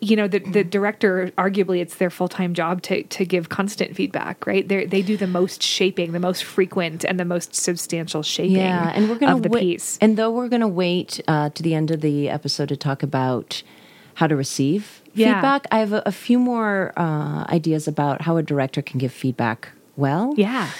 [0.00, 3.94] you know, the the director arguably it's their full time job to to give constant
[3.96, 4.66] feedback, right?
[4.66, 8.56] They they do the most shaping, the most frequent, and the most substantial shaping.
[8.56, 9.98] Yeah, and we're gonna of the wait, piece.
[10.00, 13.62] And though we're gonna wait uh, to the end of the episode to talk about
[14.14, 15.34] how to receive Yeah.
[15.34, 19.12] feedback, I have a, a few more uh, ideas about how a director can give
[19.12, 20.34] feedback well.
[20.36, 20.70] Yeah.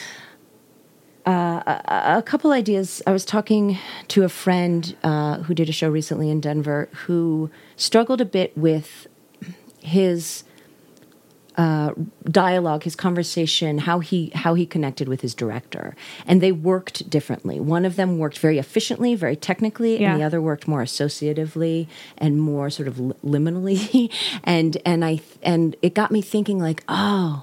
[1.26, 3.02] a couple ideas.
[3.06, 7.50] I was talking to a friend uh, who did a show recently in Denver who
[7.76, 9.06] struggled a bit with
[9.82, 10.44] his
[11.58, 11.92] uh,
[12.30, 17.58] dialogue, his conversation, how he how he connected with his director, and they worked differently.
[17.58, 20.12] One of them worked very efficiently, very technically, Yeah.
[20.12, 22.94] and the other worked more associatively and more sort of
[23.24, 24.08] liminally.
[24.44, 27.42] and and I and it got me thinking, like, oh.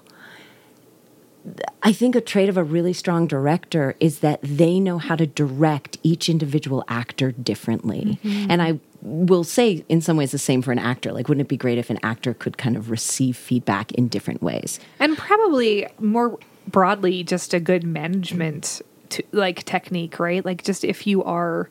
[1.84, 5.28] I think a trait of a really strong director is that they know how to
[5.28, 8.18] direct each individual actor differently.
[8.24, 11.14] And I will say, in some ways, the same for an actor.
[11.14, 14.42] Like, wouldn't it be great if an actor could kind of receive feedback in different
[14.42, 14.80] ways?
[15.00, 16.38] and probably more
[16.68, 21.70] broadly just a good management to, like technique right like just if you are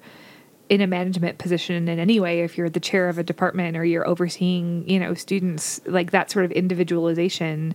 [0.68, 3.84] in a management position in any way if you're the chair of a department or
[3.84, 7.74] you're overseeing you know students like that sort of individualization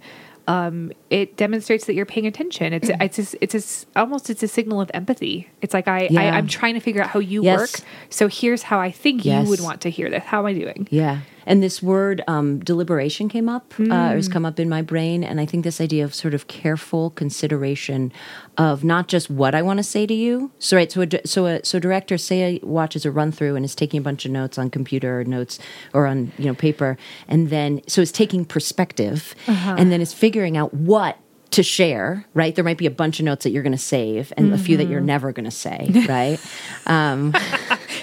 [0.50, 2.74] um, it demonstrates that you're paying attention.
[2.74, 5.48] It's it's a, it's a s almost it's a signal of empathy.
[5.62, 6.36] It's like I, I Yeah.
[6.38, 7.60] I'm trying to figure out how you Yes.
[7.60, 7.74] work.
[8.10, 9.44] So here's how I think Yes.
[9.44, 10.24] you would want to hear this.
[10.32, 10.88] How am I doing?
[10.90, 11.20] Yeah.
[11.50, 15.24] And this word um, deliberation came up, uh, or has come up in my brain.
[15.24, 18.14] And I think this idea of sort of careful consideration
[18.58, 20.52] of not just what I want to say to you.
[20.60, 23.74] So right, so a, so a, so director say watches a run through and is
[23.74, 25.58] taking a bunch of notes on computer or notes
[25.92, 29.34] or on you know paper, and then so is taking perspective,
[29.80, 31.18] and then is figuring out what
[31.52, 32.54] to share, right?
[32.54, 34.78] There might be a bunch of notes that you're going to save and a few
[34.78, 36.40] that you're never going to say, right?
[36.86, 37.34] um,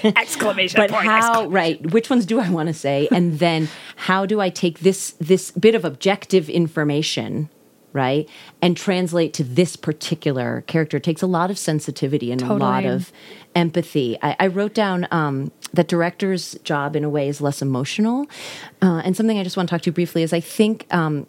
[0.15, 1.05] Exclamation but point.
[1.05, 3.07] how right which ones do i want to say?
[3.11, 7.49] And then how do i take this this bit of objective information
[7.93, 8.29] right
[8.61, 10.97] and translate to this particular character?
[10.97, 13.11] It takes a lot of sensitivity and a lot of
[13.55, 14.17] empathy.
[14.21, 18.27] I, I wrote down um, that director's job in a way is less emotional.
[18.81, 21.27] Uh, and something i just want to talk to you briefly is i think um,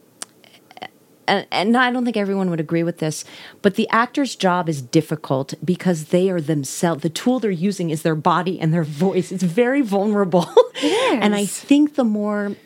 [1.28, 3.24] and, and I don't think everyone would agree with this,
[3.62, 7.02] but the actor's job is difficult because they are themselves.
[7.02, 9.30] The tool they're using is their body and their voice.
[9.30, 10.48] It's very vulnerable.
[10.82, 12.56] and I think the more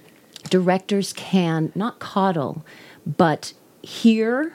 [0.48, 2.64] directors can not coddle,
[3.06, 4.54] but hear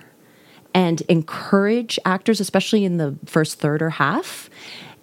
[0.74, 4.50] and encourage actors, especially in the first third or half,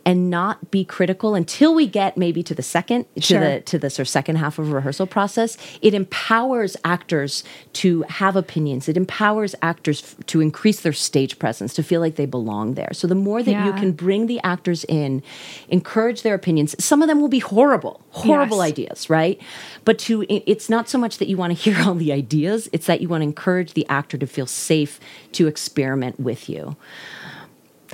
[0.06, 3.38] and not be critical until we get maybe to the second Sure.
[3.40, 5.56] to the to the sort of second half of a rehearsal process.
[5.82, 7.42] It empowers actors
[7.74, 8.88] to have opinions.
[8.88, 12.90] It empowers actors f- to increase their stage presence, to feel like they belong there.
[12.92, 15.22] So the more that you can bring the actors in,
[15.68, 16.74] encourage their opinions.
[16.84, 18.66] Some of them will be horrible, horrible Yes.
[18.72, 19.40] ideas, right?
[19.84, 22.86] But to it's not so much that you want to hear all the ideas; it's
[22.86, 25.00] that you want to encourage the actor to feel safe
[25.32, 26.76] to experiment with you.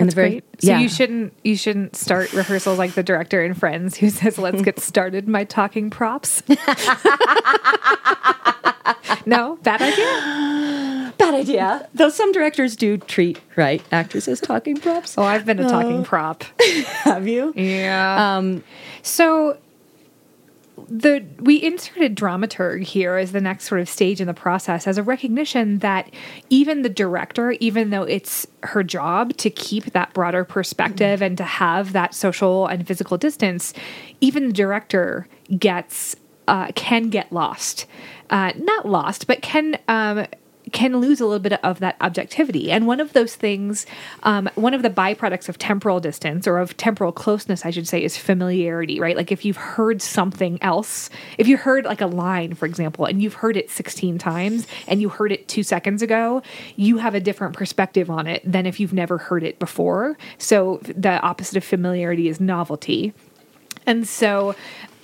[0.01, 0.45] That's the very- great.
[0.61, 0.79] So yeah.
[0.79, 4.79] you shouldn't you shouldn't start rehearsals like the director in Friends who says, "Let's get
[4.81, 6.43] started." My talking props.
[9.27, 11.13] no, bad idea.
[11.19, 11.89] Bad idea.
[11.95, 15.17] Though some directors do treat right actors as talking props.
[15.17, 16.45] Oh, I've been a talking prop.
[17.05, 17.53] Have you?
[17.57, 18.37] Yeah.
[18.37, 18.65] Um,
[19.03, 19.59] so
[20.90, 24.98] the we inserted dramaturg here as the next sort of stage in the process as
[24.98, 26.11] a recognition that
[26.50, 31.44] even the director, even though it's her job to keep that broader perspective and to
[31.44, 33.72] have that social and physical distance,
[34.20, 36.16] even the director gets
[36.48, 37.87] uh, can get lost,
[38.31, 39.79] uh, not lost, but can.
[39.87, 40.26] Um,
[40.72, 42.70] can lose a little bit of that objectivity.
[42.70, 43.87] And one of those things,
[44.22, 48.02] um, one of the byproducts of temporal distance or of temporal closeness, I should say,
[48.02, 49.16] is familiarity, right?
[49.16, 53.22] Like if you've heard something else, if you heard like a line, for example, and
[53.22, 56.42] you've heard it 16 times and you heard it two seconds ago,
[56.76, 60.16] you have a different perspective on it than if you've never heard it before.
[60.38, 63.12] So the opposite of familiarity is novelty.
[63.87, 64.54] And so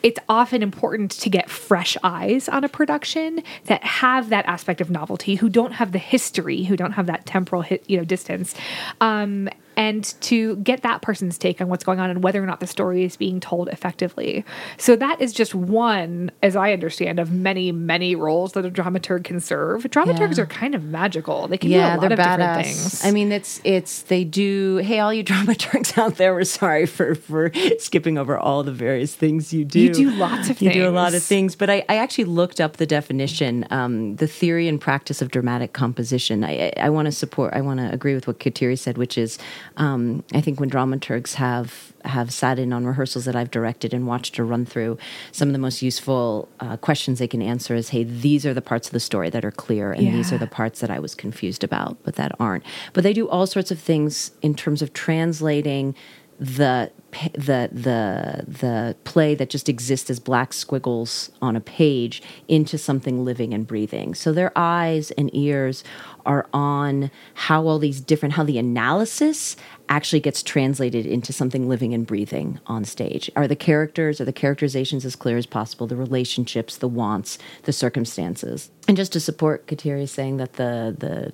[0.02, 4.90] it's often important to get fresh eyes on a production that have that aspect of
[4.90, 8.54] novelty, who don't have the history, who don't have that temporal you know distance,
[9.00, 12.60] um, and to get that person's take on what's going on and whether or not
[12.60, 14.44] the story is being told effectively.
[14.78, 19.24] So that is just one, as I understand, of many many roles that a dramaturg
[19.24, 19.84] can serve.
[19.84, 20.44] Dramaturgs Yeah.
[20.44, 22.62] are kind of magical; they can Yeah, do a lot they're of different badass.
[22.64, 23.04] things.
[23.04, 24.76] I mean, it's it's they do.
[24.78, 29.14] Hey, all you dramaturgs out there, we're sorry for for skipping over all the various
[29.14, 29.80] things you do.
[29.80, 31.26] You do lots of You do a lot of things.
[31.26, 35.30] things, but I, I actually looked up the definition, um, the theory and practice of
[35.30, 36.44] dramatic composition.
[36.44, 37.52] I, I, I want to support.
[37.54, 39.38] I want to agree with what Kateri said, which is,
[39.76, 44.06] um, I think when dramaturgs have have sat in on rehearsals that I've directed and
[44.06, 44.96] watched a run through,
[45.32, 48.62] some of the most useful uh, questions they can answer is, "Hey, these are the
[48.62, 51.14] parts of the story that are clear, and these are the parts that I was
[51.14, 54.92] confused about, but that aren't." But they do all sorts of things in terms of
[54.92, 55.94] translating
[56.38, 56.90] the
[57.34, 63.24] the the the play that just exists as black squiggles on a page into something
[63.24, 64.14] living and breathing.
[64.14, 65.82] So their eyes and ears
[66.26, 69.56] are on how all these different how the analysis
[69.88, 73.30] actually gets translated into something living and breathing on stage.
[73.36, 77.72] Are the characters, are the characterizations as clear as possible, the relationships, the wants, the
[77.72, 78.70] circumstances.
[78.88, 81.32] And just to support Kateri saying that the the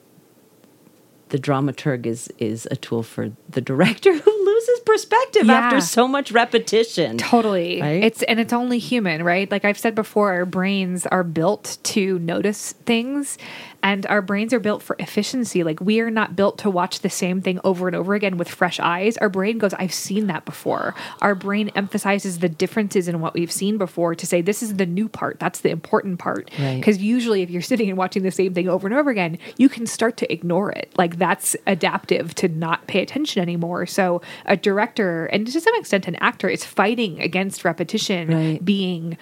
[1.30, 5.54] the dramaturg is is a tool for the director who loses perspective Yeah.
[5.54, 7.16] after so much repetition.
[7.16, 7.80] Totally.
[7.80, 8.04] Right?
[8.04, 9.50] It's and it's only human, right?
[9.50, 13.38] Like I've said before, our brains are built to notice things
[13.82, 15.64] and our brains are built for efficiency.
[15.64, 18.48] Like we are not built to watch the same thing over and over again with
[18.48, 19.16] fresh eyes.
[19.18, 20.94] Our brain goes, I've seen that before.
[21.20, 24.86] Our brain emphasizes the differences in what we've seen before to say this is the
[24.86, 25.40] new part.
[25.40, 26.50] That's the important part.
[26.58, 26.76] Right.
[26.76, 29.68] Because usually if you're sitting and watching the same thing over and over again, you
[29.68, 30.92] can start to ignore it.
[30.96, 33.86] Like that's adaptive to not pay attention anymore.
[33.86, 38.64] So a director and to some extent an actor is fighting against repetition Right.
[38.64, 39.16] being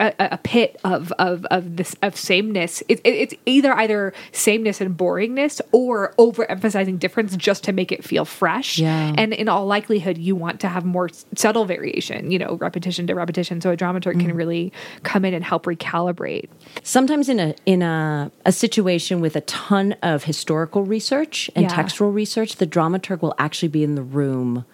[0.00, 2.82] a, a pit of of of this of sameness.
[2.88, 8.04] It, it, it's either either sameness and boringness or overemphasizing difference just to make it
[8.04, 8.78] feel fresh.
[8.78, 9.14] Yeah.
[9.16, 12.30] And in all likelihood, you want to have more subtle variation.
[12.30, 13.60] You know, repetition to repetition.
[13.60, 14.20] So a dramaturg Mm.
[14.20, 14.72] can really
[15.04, 16.48] come in and help recalibrate.
[16.82, 21.68] sometimes in a in a, a situation with a ton of historical research and Yeah.
[21.68, 24.64] textual research the dramaturg will actually be in the room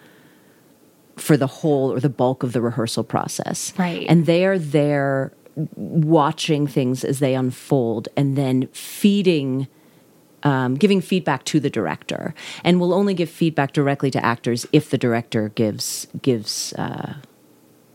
[1.19, 4.05] for the whole or the bulk of the rehearsal process Right.
[4.09, 5.31] and they are there
[5.75, 9.67] watching things as they unfold and then feeding
[10.43, 14.89] um, giving feedback to the director and we'll only give feedback directly to actors if
[14.89, 17.15] the director gives gives uh,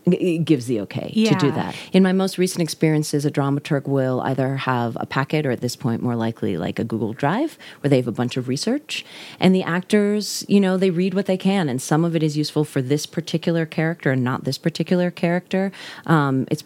[0.05, 1.75] gives the okay to do that.
[1.91, 5.75] In my most recent experiences, a dramaturg will either have a packet or at this
[5.75, 9.05] point, more likely like a Google Drive where they have a bunch of research.
[9.39, 11.69] And the actors, you know, they read what they can.
[11.69, 15.71] And some of it is useful for this particular character and not this particular character.
[16.05, 16.63] Um, it's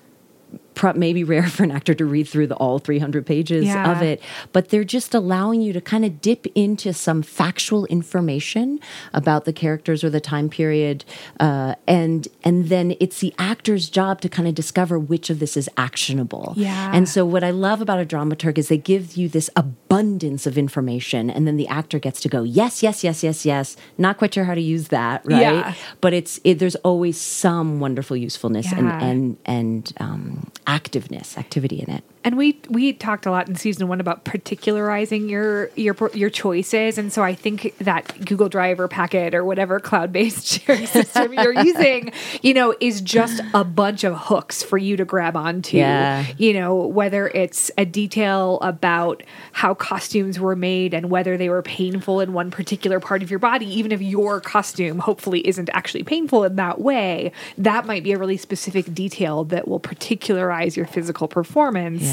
[0.80, 3.92] pro- maybe rare for an actor to read through the all 300 pages Yeah.
[3.92, 4.22] of it
[4.54, 8.80] but they're just allowing you to kind of dip into some factual information
[9.14, 11.04] about the characters or the time period
[11.40, 15.58] uh, and and then it's the actor's job to kind of discover which of this
[15.58, 16.92] is actionable Yeah.
[16.96, 20.58] and so what i love about a dramaturg is they give you this abundance of
[20.58, 24.34] information and then the actor gets to go yes yes yes yes yes not quite
[24.34, 25.74] sure how to use that right Yeah.
[26.02, 31.90] but it's it, there's always some wonderful usefulness and and and um, activeness, activity in
[31.90, 32.04] it.
[32.24, 36.98] And we we talked a lot in season one about particularizing your your your choices,
[36.98, 41.34] and so I think that Google Drive or Packet or whatever cloud based sharing system
[41.34, 42.12] you're using,
[42.42, 45.78] you know, is just a bunch of hooks for you to grab onto.
[45.78, 46.26] Yeah.
[46.38, 51.62] You know, whether it's a detail about how costumes were made and whether they were
[51.62, 56.04] painful in one particular part of your body, even if your costume hopefully isn't actually
[56.04, 60.86] painful in that way, that might be a really specific detail that will particularize your
[60.86, 62.09] physical performance Yeah.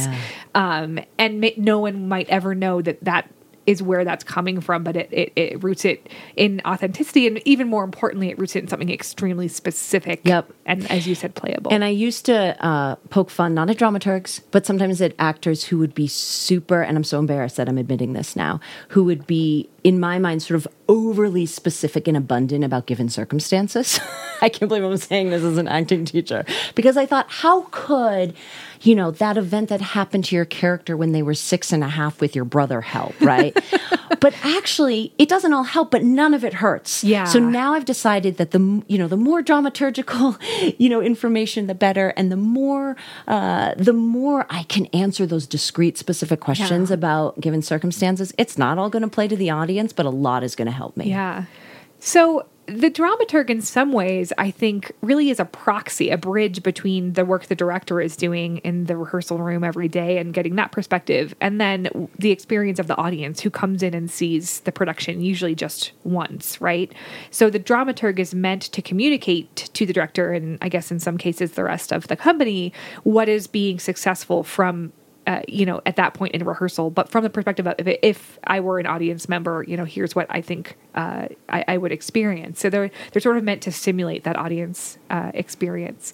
[0.55, 3.29] Um, and ma- no one might ever know that that
[3.67, 7.69] is where that's coming from, but it, it, it roots it in authenticity, and even
[7.69, 10.21] more importantly, it roots it in something extremely specific.
[10.25, 10.53] Yep.
[10.65, 11.73] and as you said, playable.
[11.73, 15.79] And I used to uh, poke fun, not at dramaturgs, but sometimes at actors who
[15.79, 19.69] would be super, and I'm so embarrassed that I'm admitting this now, who would be,
[19.87, 24.01] in my mind, sort of overly specific and abundant about given circumstances.
[24.43, 28.35] I can't believe I'm saying this as an acting teacher because I thought, how could,
[28.83, 31.89] you know, that event that happened to your character when they were six and a
[31.89, 33.57] half with your brother help, right?
[34.21, 37.05] but actually, it doesn't all help, but none of it hurts.
[37.05, 37.25] Yeah.
[37.25, 40.37] So now I've decided that the you know the more dramaturgical
[40.79, 42.97] you know information, the better, and the more
[43.29, 46.95] uh, the more I can answer those discrete, specific questions Yeah.
[46.95, 48.35] about given circumstances.
[48.37, 50.73] It's not all going to play to the audience, but a lot is going to
[50.73, 51.09] help me.
[51.09, 51.45] Yeah.
[51.99, 57.13] So the dramaturg, in some ways, I think, really is a proxy, a bridge between
[57.13, 60.73] the work the director is doing in the rehearsal room every day and getting that
[60.73, 65.21] perspective, and then the experience of the audience who comes in and sees the production,
[65.21, 66.93] usually just once, right?
[67.31, 71.19] So the dramaturg is meant to communicate to the director, and I guess in some
[71.19, 72.73] cases the rest of the company,
[73.05, 74.93] what is being successful from
[75.27, 76.91] uh, you know, at that point in rehearsal.
[76.91, 80.15] But from the perspective of if, if I were an audience member, you know, here's
[80.15, 82.61] what I think uh, I, I would experience.
[82.61, 86.13] So they're they're sort of meant to simulate that audience uh, experience.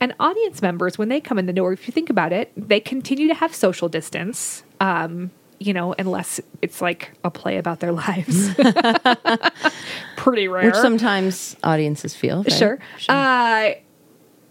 [0.00, 2.80] And audience members, when they come in the door, if you think about it, they
[2.80, 4.64] continue to have social distance.
[4.80, 8.52] Um, you know, unless it's like a play about their lives.
[10.16, 10.66] Pretty rare.
[10.66, 12.42] Which sometimes audiences feel.
[12.42, 12.52] right?
[12.52, 12.78] Sure.
[13.08, 13.70] Uh,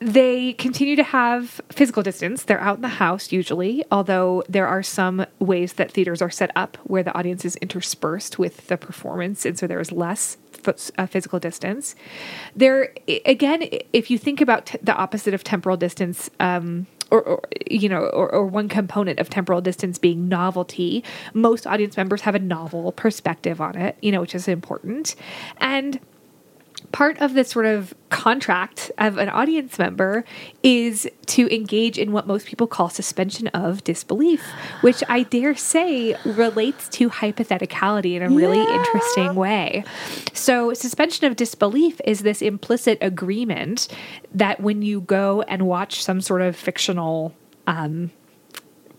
[0.01, 2.43] they continue to have physical distance.
[2.43, 6.49] They're out in the house usually, although there are some ways that theaters are set
[6.55, 10.37] up where the audience is interspersed with the performance, and so there is less
[10.97, 11.93] uh, physical distance.
[12.55, 12.95] There,
[13.25, 17.87] again, if you think about t- the opposite of temporal distance, um, or, or you
[17.87, 21.03] know, or, or one component of temporal distance being novelty,
[21.35, 25.15] most audience members have a novel perspective on it, you know, which is important,
[25.57, 25.99] and
[26.91, 30.23] part of this sort of contract of an audience member
[30.63, 34.43] is to engage in what most people call suspension of disbelief,
[34.81, 39.83] which I dare say relates to hypotheticality in a really interesting way.
[40.33, 43.87] So, suspension of disbelief is this implicit agreement
[44.33, 47.33] that when you go and watch some sort of fictional
[47.67, 48.11] um,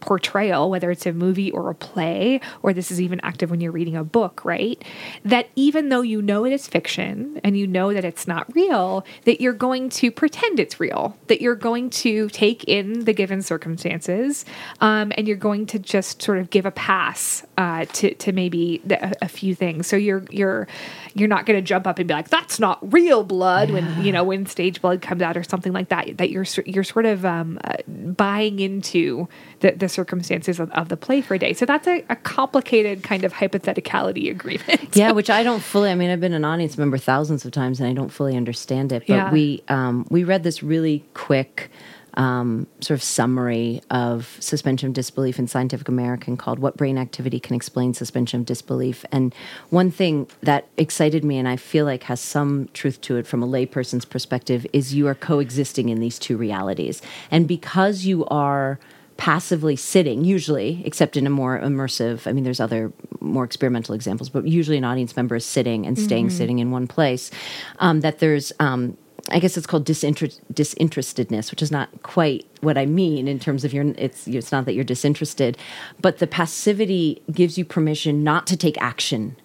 [0.02, 3.72] portrayal, whether it's a movie or a play, or this is even active when you're
[3.72, 4.82] reading a book, right?
[5.24, 9.06] That even though you know it is fiction and you know that it's not real,
[9.24, 13.40] that you're going to pretend it's real, that you're going to take in the given
[13.40, 14.44] circumstances,
[14.80, 18.82] um, and you're going to just sort of give a pass uh, to to maybe
[18.84, 19.86] the, a, few things.
[19.86, 20.66] So you're you're
[21.14, 24.12] you're not going to jump up and be like, "That's not real blood," when you
[24.12, 26.16] know when stage blood comes out or something like that.
[26.18, 29.28] That you're you're sort of um, uh, buying into
[29.60, 31.52] the, the circumstances of, of the play for a day.
[31.52, 34.94] So that's a, a complicated kind of hypotheticality agreement.
[34.96, 35.90] yeah, which I don't fully.
[35.90, 38.92] I mean, I've been an audience member thousands of times, and I don't fully understand
[38.92, 39.04] it.
[39.06, 39.32] But Yeah.
[39.32, 41.70] we um, we read this really quick
[42.14, 47.40] um, sort of summary of suspension of disbelief in Scientific American called "What Brain Activity
[47.40, 49.34] Can Explain Suspension of Disbelief." And
[49.70, 53.42] one thing that excited me, and I feel like has some truth to it from
[53.42, 58.78] a layperson's perspective, is you are coexisting in these two realities, and because you are
[59.18, 64.28] passively sitting, usually, except in a more immersive, I mean, there's other more experimental examples,
[64.28, 67.30] but usually an audience member is sitting and staying sitting in one place,
[67.78, 68.96] um, that there's, um,
[69.30, 73.64] I guess it's called disinter- disinterestedness, which is not quite what I mean in terms
[73.64, 75.56] of your, it's, it's not that you're disinterested,
[76.00, 79.36] but the passivity gives you permission not to take action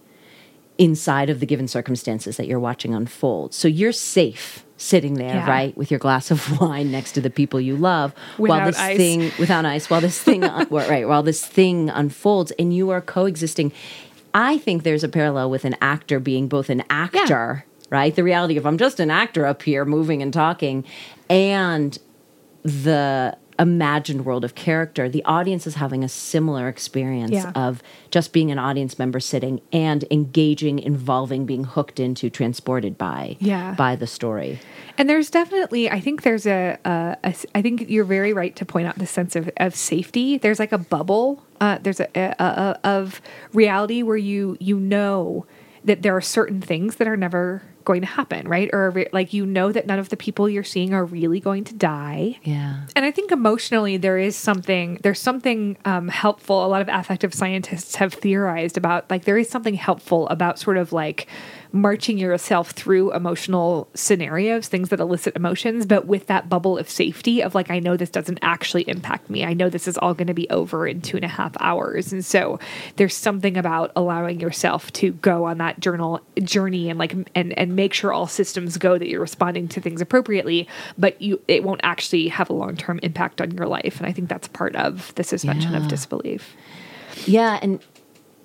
[0.80, 3.54] inside of the given circumstances that you're watching unfold.
[3.54, 5.48] So you're safe sitting there, Yeah.
[5.50, 8.80] right, with your glass of wine next to the people you love, while Without this
[8.80, 8.98] ice.
[8.98, 12.90] thing without ice, while this thing well, uh, right, while this thing unfolds, and you
[12.92, 13.72] are coexisting.
[14.36, 18.58] I think there's a parallel with an actor being both an actor, right, the reality
[18.58, 20.84] of I'm just an actor up here, moving and talking,
[21.30, 21.98] and
[22.64, 27.52] the imagined world of character, the audience is having a similar experience Yeah.
[27.56, 27.82] of
[28.12, 33.74] just being an audience member sitting and engaging, involving, being hooked into, transported by Yeah.
[33.76, 34.60] by the story.
[34.96, 38.64] And there's definitely, I think there's a, a, a I think you're very right to
[38.66, 40.38] point out the sense of, of safety.
[40.38, 41.44] There's like a bubble.
[41.60, 43.22] Uh, there's a, a, a of
[43.54, 45.48] reality where you you know
[45.84, 48.70] that there are certain things that are never going to happen, right?
[48.74, 51.64] Or re- like you know that none of the people you're seeing are really going
[51.64, 52.38] to die.
[52.44, 52.82] Yeah.
[52.98, 56.66] And I think emotionally there is something there's something um, helpful.
[56.66, 60.76] A lot of affective scientists have theorized about like there is something helpful about sort
[60.76, 61.28] of like
[61.72, 67.42] marching yourself through emotional scenarios, things that elicit emotions, but with that bubble of safety
[67.42, 69.46] of like I know this doesn't actually impact me.
[69.46, 72.12] I know this is all going to be over in two and a half hours,
[72.12, 72.60] and so
[72.98, 77.77] there's something about allowing yourself to go on that journal journey and like and and
[77.78, 80.68] make sure all systems go that you're responding to things appropriately,
[80.98, 83.98] but you it won't actually have a long term impact on your life.
[84.00, 86.56] And I think that's part of the suspension of disbelief.
[87.26, 87.80] Yeah, and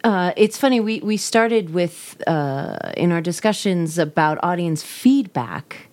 [0.04, 0.78] uh, it's funny.
[0.78, 5.88] We we started with uh, in our discussions about audience feedback,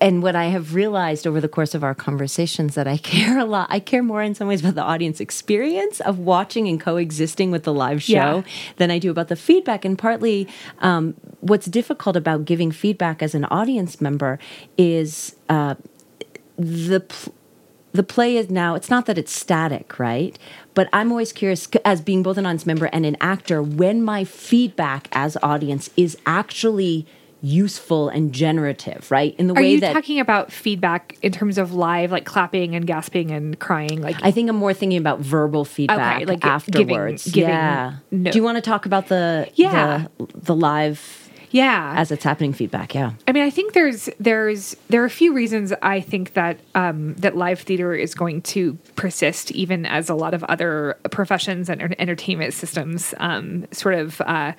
[0.00, 3.44] and what I have realized over the course of our conversations that I care a
[3.44, 3.68] lot.
[3.70, 7.64] I care more in some ways about the audience experience of watching and coexisting with
[7.64, 8.42] the live show Yeah.
[8.76, 9.84] than I do about the feedback.
[9.84, 10.48] And partly,
[10.80, 14.38] um, what's difficult about giving feedback as an audience member
[14.78, 15.74] is uh,
[16.58, 17.00] the.
[17.00, 17.34] Pl-
[17.92, 20.38] the play is now it's not that it's static right
[20.74, 24.22] but i'm always curious as being both an audience member and an actor when my
[24.22, 27.04] feedback as audience is actually
[27.42, 31.58] useful and generative right in the Are way you that talking about feedback in terms
[31.58, 34.00] of live, like clapping and gasping and crying?
[34.02, 37.30] Like I think I'm more thinking about verbal feedback Okay, like afterwards.
[37.30, 37.94] giving yeah.
[38.10, 40.06] no- Do you want to talk about the Yeah.
[40.18, 41.19] the, the live
[41.50, 42.94] yeah, as it's happening feedback?
[42.94, 43.12] Yeah.
[43.26, 47.14] I mean, I think there's there's there are a few reasons I think that um,
[47.14, 51.82] that live theater is going to persist, even as a lot of other professions and
[52.00, 54.52] entertainment systems um, sort of uh,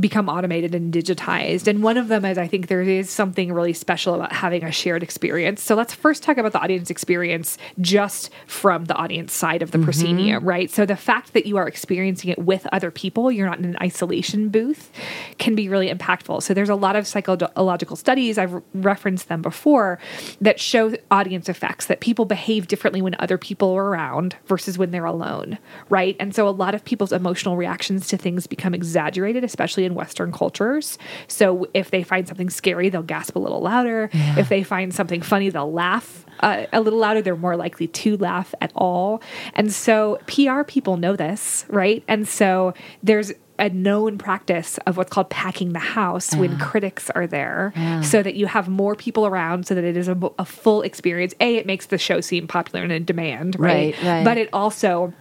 [0.00, 1.68] become automated and digitized.
[1.68, 4.72] And one of them is I think there is something really special about having a
[4.72, 5.62] shared experience.
[5.62, 9.78] So let's first talk about the audience experience just from the audience side of the
[9.78, 10.70] proscenium, right?
[10.70, 13.76] So the fact that you are experiencing it with other people, you're not in an
[13.80, 14.90] isolation booth,
[15.38, 16.23] can be really impactful.
[16.40, 19.98] So there's a lot of psychological studies, I've referenced them before,
[20.40, 24.90] that show audience effects that people behave differently when other people are around versus when
[24.90, 25.58] they're alone,
[25.88, 26.16] right?
[26.18, 30.32] And so a lot of people's emotional reactions to things become exaggerated, especially in Western
[30.32, 30.98] cultures.
[31.28, 34.10] So if they find something scary, they'll gasp a little louder.
[34.12, 38.16] If they find something funny, they'll laugh uh, a little louder, they're more likely to
[38.16, 39.22] laugh at all.
[39.54, 42.04] And so PR people know this, right?
[42.08, 47.26] And so there's a known practice of what's called packing the house when critics are
[47.26, 50.82] there so that you have more people around so that it is a, a full
[50.82, 51.34] experience.
[51.40, 53.94] A, it makes the show seem popular and in demand, right?
[53.96, 54.24] Right, right.
[54.24, 55.12] But it also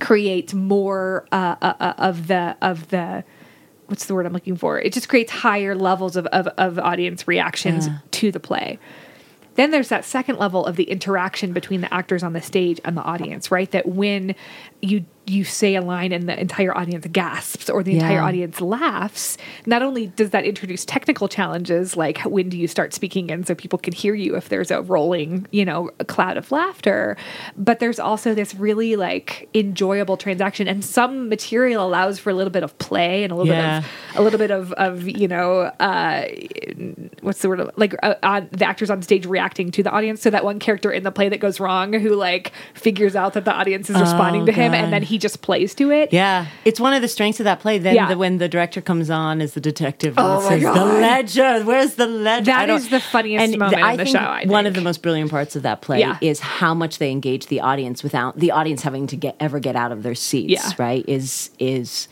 [0.00, 3.24] creates more uh, uh, uh, of the of the
[3.86, 4.80] what's the word I'm looking for?
[4.80, 8.78] It just creates higher levels of of, of audience reactions to the play.
[9.56, 12.96] then there's that second level of the interaction between the actors on the stage and
[12.96, 13.70] the audience, right?
[13.72, 14.34] That when
[14.80, 19.38] you you say a line and the entire audience gasps or the entire audience laughs,
[19.66, 23.54] not only does that introduce technical challenges like when do you start speaking in so
[23.54, 27.16] people can hear you if there's a rolling, you know, a cloud of laughter,
[27.56, 32.50] but there's also this really like enjoyable transaction and some material allows for a little
[32.50, 33.80] bit of play and a little Yeah.
[33.80, 36.24] bit of a little bit of of, you know, uh
[37.20, 40.20] what's the word of- like uh, uh, the actors on stage reacting to the audience
[40.22, 43.44] so that one character in the play that goes wrong who like figures out that
[43.44, 44.78] the audience is responding to him God.
[44.84, 47.60] and then he just plays to it Yeah, it's one of the strengths of that
[47.60, 47.78] play.
[47.78, 48.08] Then Yeah.
[48.08, 50.74] the, when the director comes on as the detective, and Oh my says, God.
[50.76, 54.04] "The ledger, where's the ledger?" That I don't- is the funniest and moment in the
[54.04, 56.18] think show, I one of the most brilliant parts of that play Yeah.
[56.20, 59.76] is how much they engage the audience without the audience having to get ever get
[59.76, 60.52] out of their seats.
[60.52, 60.70] Yeah.
[60.78, 61.04] Right?
[61.08, 62.08] Is is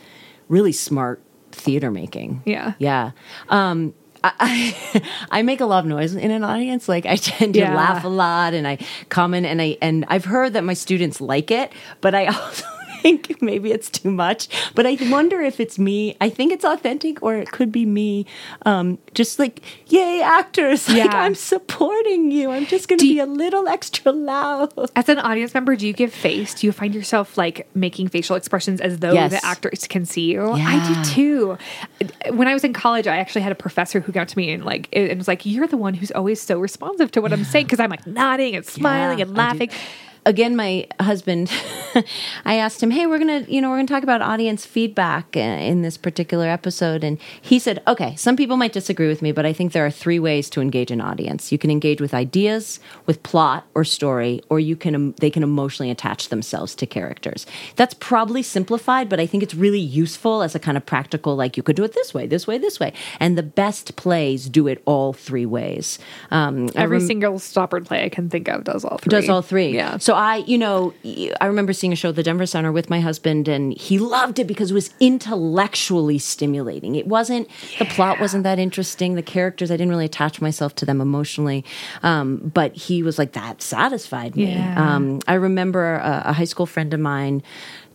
[0.49, 1.21] really smart
[1.51, 2.41] theater making.
[2.45, 2.73] Yeah.
[2.79, 3.11] yeah.
[3.49, 3.93] Um,
[4.23, 4.31] I,
[4.93, 5.01] I,
[5.39, 6.87] I make a lot of noise in an audience.
[6.87, 7.75] Like I tend to Yeah.
[7.75, 8.77] laugh a lot, and I
[9.09, 11.71] comment, and I and I've heard that my students like it,
[12.01, 12.65] but I also
[13.01, 14.47] think maybe it's too much.
[14.75, 16.15] But I wonder if it's me.
[16.21, 18.25] I think it's authentic, or it could be me.
[18.65, 20.87] Um, just like yay, actors!
[20.91, 21.21] Like Yeah.
[21.25, 22.51] I'm supporting you.
[22.51, 24.73] I'm just going to be you- a little extra loud.
[24.95, 28.35] as an audience member do you give face do you find yourself like making facial
[28.35, 29.31] expressions as though Yes.
[29.31, 31.57] the actors can see you i do too
[32.35, 34.63] when i was in college i actually had a professor who got to me and
[34.65, 37.65] like and was like you're the one who's always so responsive to what i'm saying
[37.65, 39.69] because i'm like nodding and smiling Yeah, and laughing
[40.25, 41.51] again my husband
[42.45, 45.39] i asked him hey we're gonna you know we're gonna talk about audience feedback uh,
[45.39, 49.45] in this particular episode and he said okay some people might disagree with me but
[49.45, 51.51] i think there are three ways to engage an audience.
[51.51, 55.43] You can engage with ideas with plot or story or you can um, they can
[55.43, 57.45] emotionally attach themselves to characters.
[57.75, 61.57] That's probably simplified but i think it's really useful as a kind of practical like
[61.57, 64.67] you could do it this way this way this way and the best plays do
[64.67, 65.99] it all three ways.
[66.29, 69.09] Um, every rem- single Stoppard play i can think of does all three.
[69.09, 69.69] Does all three.
[69.69, 69.97] yeah.
[69.97, 70.93] So I, you know,
[71.39, 74.39] I remember seeing a show at the Denver Center with my husband, and he loved
[74.39, 76.95] it because it was intellectually stimulating.
[76.95, 77.47] It wasn't
[77.79, 79.15] the plot wasn't that interesting.
[79.15, 81.65] The characters, I didn't really attach myself to them emotionally,
[82.03, 84.51] um, but he was like that satisfied me.
[84.51, 84.95] Yeah.
[84.95, 87.43] Um, I remember a, a high school friend of mine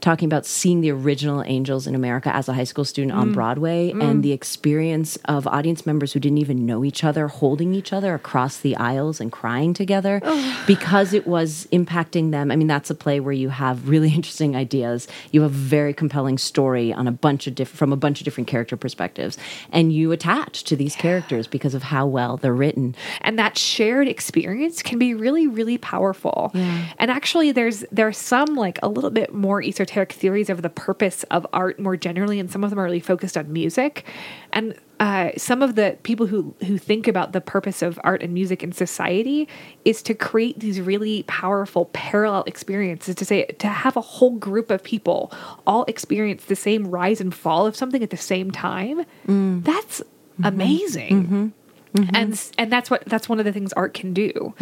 [0.06, 3.20] talking about seeing the original Angels in America as a high school student Mm.
[3.22, 7.74] on Broadway and the experience of audience members who didn't even know each other holding
[7.74, 10.20] each other across the aisles and crying together
[10.66, 12.50] because it was impacting them.
[12.52, 15.08] I mean, that's a play where you have really interesting ideas.
[15.32, 18.24] You have a very compelling story on a bunch of different from a bunch of
[18.24, 19.36] different character perspectives
[19.72, 22.94] and you attach to these characters because of how well they're written.
[23.22, 26.84] and that shared experience can be really really powerful Yeah.
[27.00, 31.22] and actually there's there's some like a little bit more esoteric theories of the purpose
[31.24, 34.04] of art more generally and some of them are really focused on music.
[34.52, 38.32] And uh, some of the people who who think about the purpose of art and
[38.32, 39.46] music in society
[39.84, 44.70] is to create these really powerful parallel experiences to say to have a whole group
[44.70, 45.32] of people
[45.66, 49.04] all experience the same rise and fall of something at the same time.
[49.26, 49.64] Mm.
[49.64, 50.44] That's mm-hmm.
[50.44, 51.24] amazing.
[51.24, 51.46] Mm-hmm.
[51.96, 52.16] Mm-hmm.
[52.16, 54.54] And and that's what that's one of the things art can do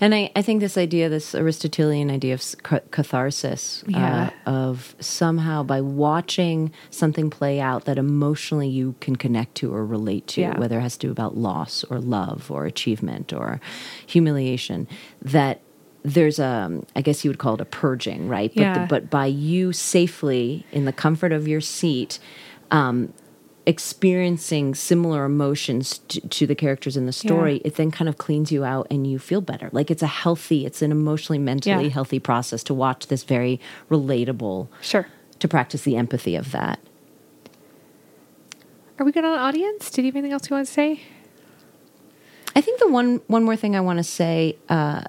[0.00, 2.42] And I, I think this idea, this Aristotelian idea of
[2.90, 4.30] catharsis, Yeah.
[4.46, 9.84] uh, of somehow by watching something play out that emotionally you can connect to or
[9.84, 10.58] relate to, Yeah.
[10.58, 13.60] whether it has to do about loss or love or achievement or
[14.06, 14.88] humiliation,
[15.20, 15.60] that
[16.04, 18.52] there's a, I guess you would call it a purging, right?
[18.54, 18.86] But, Yeah.
[18.88, 22.18] but by you safely in the comfort of your seat,
[22.72, 23.12] um,
[23.66, 27.60] experiencing similar emotions to, to the characters in the story, Yeah.
[27.68, 29.68] it then kind of cleans you out and you feel better.
[29.72, 31.90] Like it's a healthy, it's an emotionally, mentally Yeah.
[31.90, 33.60] healthy process to watch this very
[33.90, 35.06] relatable, sure
[35.38, 36.78] to practice the empathy of that.
[38.98, 41.00] are we good on audience did you have anything else you want to say
[42.54, 45.02] I think the one one more thing I want to say, uh,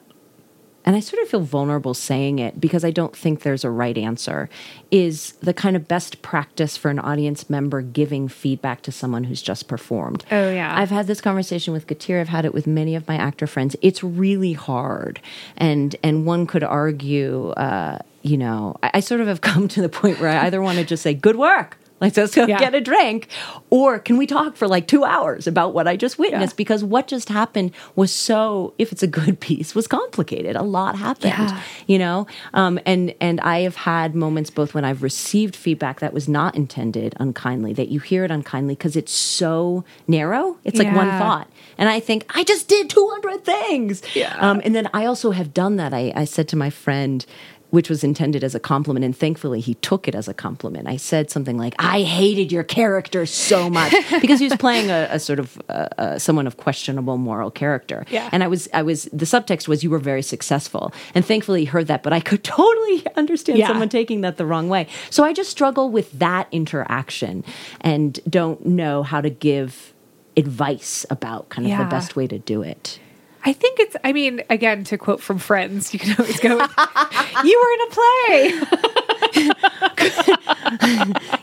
[0.85, 3.97] and I sort of feel vulnerable saying it because I don't think there's a right
[3.97, 4.49] answer,
[4.91, 9.41] is the kind of best practice for an audience member giving feedback to someone who's
[9.41, 10.25] just performed.
[10.31, 10.77] Oh, yeah.
[10.77, 12.21] I've had this conversation with Kateri.
[12.21, 13.75] I've had it with many of my actor friends.
[13.81, 15.21] It's really hard,
[15.57, 19.81] and and one could argue, uh, you know, I, I sort of have come to
[19.81, 21.77] the point where I either want to just say good work.
[22.01, 22.59] Like, let's go Yeah.
[22.59, 23.27] get a drink.
[23.69, 26.53] Or can we talk for like two hours about what I just witnessed?
[26.53, 26.57] Yeah.
[26.57, 30.55] Because what just happened was so, if it's a good piece, was complicated.
[30.57, 31.61] A lot happened, Yeah.
[31.87, 32.27] you know?
[32.53, 36.55] Um, and, and I have had moments both when I've received feedback that was not
[36.55, 40.57] intended unkindly, that you hear it unkindly because it's so narrow.
[40.65, 41.49] It's like one thought.
[41.77, 44.01] And I think, I just did 200 things.
[44.13, 44.35] Yeah.
[44.39, 45.93] Um, and then I also have done that.
[45.93, 47.25] I, I said to my friend,
[47.73, 50.87] which was intended as a compliment, and thankfully he took it as a compliment.
[50.87, 55.07] I said something like, "I hated your character so much," because he was playing a,
[55.09, 58.05] a sort of uh, uh, someone of questionable moral character.
[58.11, 58.29] Yeah.
[58.31, 59.05] And I was, I was.
[59.05, 62.03] The subtext was, "You were very successful," and thankfully he heard that.
[62.03, 63.69] But I could totally understand Yeah.
[63.69, 64.85] someone taking that the wrong way.
[65.09, 67.43] So I just struggle with that interaction,
[67.81, 69.93] and don't know how to give
[70.37, 71.83] advice about kind of Yeah.
[71.83, 72.99] the best way to do it.
[73.45, 76.49] I think it's, I mean, again, to quote from Friends, you can always go,
[77.43, 79.53] You were in a play.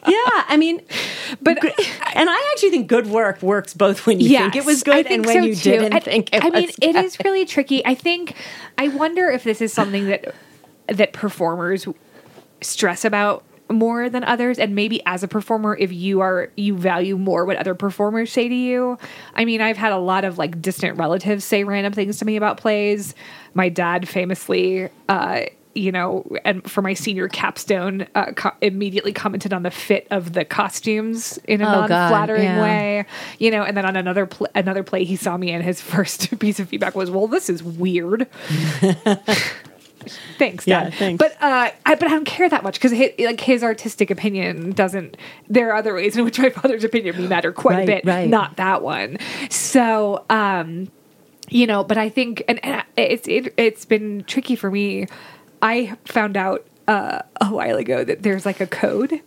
[0.07, 0.81] Yeah, I mean,
[1.43, 5.07] But and I actually think good work works both when you think it was good
[5.07, 5.71] and when so you too.
[5.71, 7.85] didn't I- think it I mean, it is really tricky.
[7.85, 8.35] I think
[8.79, 10.35] I wonder if this is something that
[10.89, 11.87] that performers
[12.61, 17.17] stress about more than others and maybe as a performer if you are you value
[17.17, 18.99] more what other performers say to you
[19.35, 22.37] i mean i've had a lot of like distant relatives say random things to me
[22.37, 23.15] about plays
[23.55, 25.43] my dad famously uh
[25.73, 30.33] you know, and for my senior capstone, uh, co- immediately commented on the fit of
[30.33, 32.61] the costumes in a Oh, non-flattering yeah.
[32.61, 33.05] way,
[33.39, 33.63] you know.
[33.63, 36.69] And then on another pl- another play he saw me and his first piece of
[36.69, 38.27] feedback was, "Well, this is weird."
[40.39, 41.19] thanks, Yeah, thanks.
[41.19, 44.73] But uh, I, but I don't care that much because his, like his artistic opinion
[44.73, 45.17] doesn't.
[45.49, 48.05] There are other ways in which my father's opinion may matter quite Right, a bit,
[48.05, 48.29] right.
[48.29, 49.19] not that one.
[49.51, 50.89] So, um,
[51.49, 55.07] you know, but I think, and, and it's it, it's been tricky for me.
[55.63, 59.21] I found out uh, a while ago that there's like a code.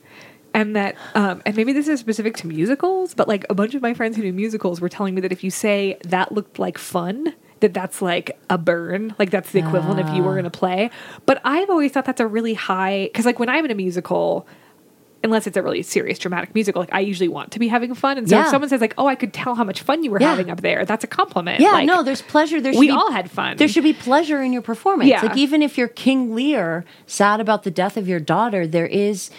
[0.55, 3.81] And that, um, and maybe this is specific to musicals, but like a bunch of
[3.81, 6.77] my friends who do musicals were telling me that if you say that looked like
[6.77, 7.33] fun,
[7.63, 10.91] that that's like a burn, like that's the equivalent if you were in a play.
[11.25, 14.45] But I've always thought that's a really high, because like when I'm in a musical,
[15.23, 18.17] unless it's a really serious dramatic musical, like I usually want to be having fun.
[18.17, 20.19] And so if someone says like, "Oh, I could tell how much fun you were
[20.19, 20.31] Yeah.
[20.31, 21.61] having up there," that's a compliment.
[21.61, 22.59] Yeah, Like, no, there's pleasure.
[22.59, 23.55] There should we be, all had fun.
[23.55, 25.09] There should be pleasure in your performance.
[25.09, 25.21] Yeah.
[25.21, 29.31] Like even if you're King Lear, sad about the death of your daughter, there is.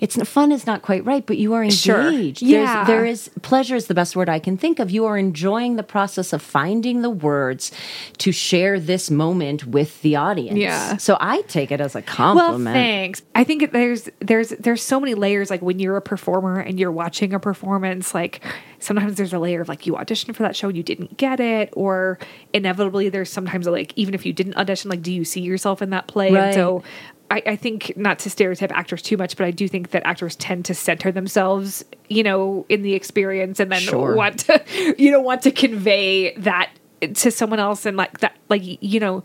[0.00, 2.38] It's fun is not quite right, but you are engaged.
[2.38, 2.50] Sure.
[2.50, 2.84] Yeah.
[2.84, 4.90] there is pleasure is the best word I can think of.
[4.90, 7.72] You are enjoying the process of finding the words
[8.18, 10.58] to share this moment with the audience.
[10.58, 10.96] Yeah.
[10.98, 12.64] So I take it as a compliment.
[12.64, 13.22] Well, thanks.
[13.34, 15.50] I think there's there's there's so many layers.
[15.50, 18.40] Like when you're a performer and you're watching a performance, like
[18.78, 21.40] sometimes there's a layer of like you auditioned for that show and you didn't get
[21.40, 22.18] it, or
[22.52, 25.82] inevitably there's sometimes a, like even if you didn't audition, like do you see yourself
[25.82, 26.30] in that play?
[26.32, 26.44] Right.
[26.46, 26.82] And so.
[27.30, 30.34] I, I think not to stereotype actors too much, but I do think that actors
[30.36, 34.14] tend to center themselves, you know, in the experience, and then Sure.
[34.14, 34.64] want to,
[34.98, 36.70] you know, want to convey that
[37.14, 39.22] to someone else, and like that, like you know,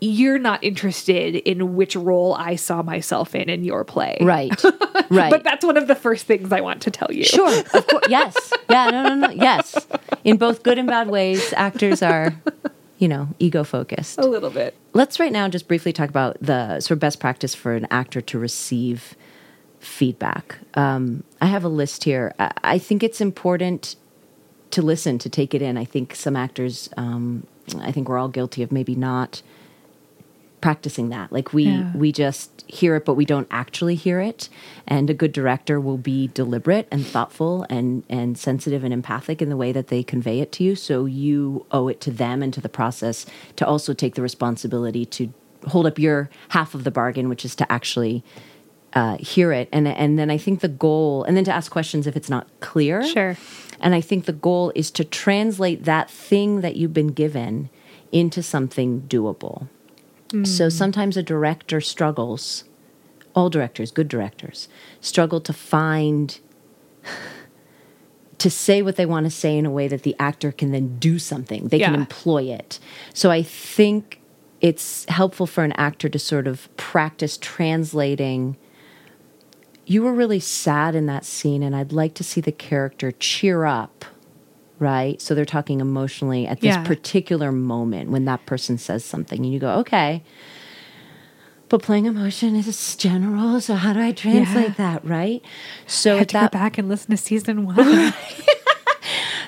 [0.00, 4.18] you're not interested in which role I saw myself in in your play.
[4.20, 4.52] Right.
[5.10, 5.30] Right.
[5.30, 7.24] But that's one of the first things I want to tell you.
[7.24, 8.04] Sure, of course.
[8.10, 8.52] Yes.
[8.68, 9.30] Yeah, no, no, no.
[9.30, 9.86] Yes.
[10.22, 12.34] In both good and bad ways, actors are,
[12.98, 14.18] you know, ego focused.
[14.18, 14.74] A little bit.
[14.92, 18.20] Let's right now just briefly talk about the sort of best practice for an actor
[18.20, 19.14] to receive
[19.80, 20.58] feedback.
[20.74, 22.34] Um, I have a list here.
[22.38, 23.96] I, I think it's important
[24.72, 25.78] to listen, to take it in.
[25.78, 27.46] I think some actors, um,
[27.78, 29.42] I think we're all guilty of maybe not
[30.60, 31.32] practicing that.
[31.32, 31.92] Like we Yeah.
[31.94, 34.48] we just hear it, but we don't actually hear it.
[34.86, 39.48] And a good director will be deliberate and thoughtful and and sensitive and empathic in
[39.48, 40.76] the way that they convey it to you.
[40.76, 45.04] So you owe it to them and to the process to also take the responsibility
[45.06, 45.32] to
[45.66, 48.22] hold up your half of the bargain, which is to actually
[48.94, 49.68] uh, hear it.
[49.72, 52.46] And and then I think the goal, and then to ask questions if it's not
[52.60, 53.04] clear.
[53.06, 53.36] Sure.
[53.80, 57.70] And I think the goal is to translate that thing that you've been given
[58.10, 59.68] into something doable.
[60.30, 60.72] So mm.
[60.72, 62.64] sometimes a director struggles,
[63.34, 64.68] all directors, good directors,
[65.00, 66.38] struggle to find,
[68.38, 70.98] to say what they want to say in a way that the actor can then
[70.98, 71.68] do something.
[71.68, 72.78] They can employ it.
[73.14, 74.20] So I think
[74.60, 78.56] it's helpful for an actor to sort of practice translating
[79.86, 83.64] you were really sad in that scene and i'd like to see the character cheer
[83.64, 84.04] up
[84.78, 86.84] right so they're talking emotionally at this Yeah.
[86.84, 90.22] particular moment when that person says something and you go okay
[91.68, 94.74] but playing emotion is general so how do i translate Yeah.
[94.92, 95.42] that right
[95.86, 98.14] so I had to that go back and listen to season one.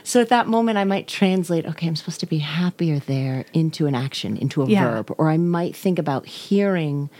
[0.04, 3.86] so at that moment, I might translate, okay, I'm supposed to be happier there into
[3.86, 4.90] an action, into a Yeah.
[4.90, 5.14] verb.
[5.18, 7.10] Or I might think about hearing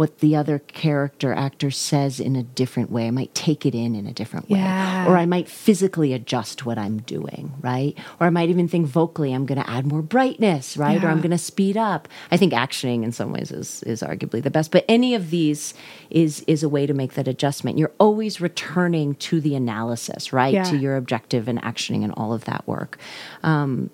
[0.00, 3.06] what the other character actor says in a different way.
[3.06, 4.58] I might take it in in a different way.
[4.58, 5.06] Yeah.
[5.06, 7.94] Or I might physically adjust what I'm doing, right?
[8.18, 11.04] Or I might even think vocally, I'm going to add more brightness, right?
[11.04, 12.08] Or I'm going to speed up.
[12.30, 14.70] I think actioning in some ways is, is arguably the best.
[14.70, 15.74] But any of these
[16.08, 17.76] is, is a way to make that adjustment.
[17.76, 20.54] You're always returning to the analysis, right?
[20.54, 20.64] Yeah.
[20.64, 22.96] To your objective and actioning and all of that work.
[23.42, 23.90] Um,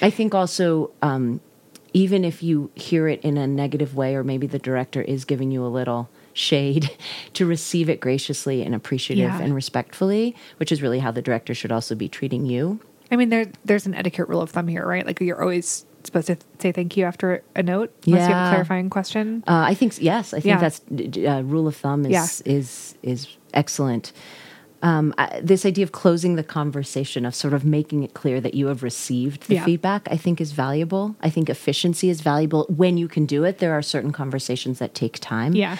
[0.00, 1.42] I think also um,
[1.92, 5.50] even if you hear it in a negative way, or maybe the director is giving
[5.50, 6.90] you a little shade,
[7.34, 9.40] to receive it graciously and appreciative Yeah.
[9.40, 12.80] and respectfully, which is really how the director should also be treating you.
[13.10, 15.04] I mean, there there's an etiquette rule of thumb here, right?
[15.04, 18.48] Like you're always supposed to say thank you after a note, unless you have Yeah.
[18.50, 19.42] a clarifying question.
[19.48, 20.32] Uh, I think yes.
[20.32, 20.60] I think Yeah.
[20.60, 20.80] that's
[21.18, 22.26] uh, rule of thumb is Yeah.
[22.54, 24.12] is is excellent.
[24.82, 28.54] Um, I, this idea of closing the conversation, of sort of making it clear that
[28.54, 29.64] you have received the Yeah.
[29.66, 31.16] feedback, I think is valuable.
[31.20, 33.58] I think efficiency is valuable when you can do it.
[33.58, 35.54] There are certain conversations that take time.
[35.54, 35.76] Yeah.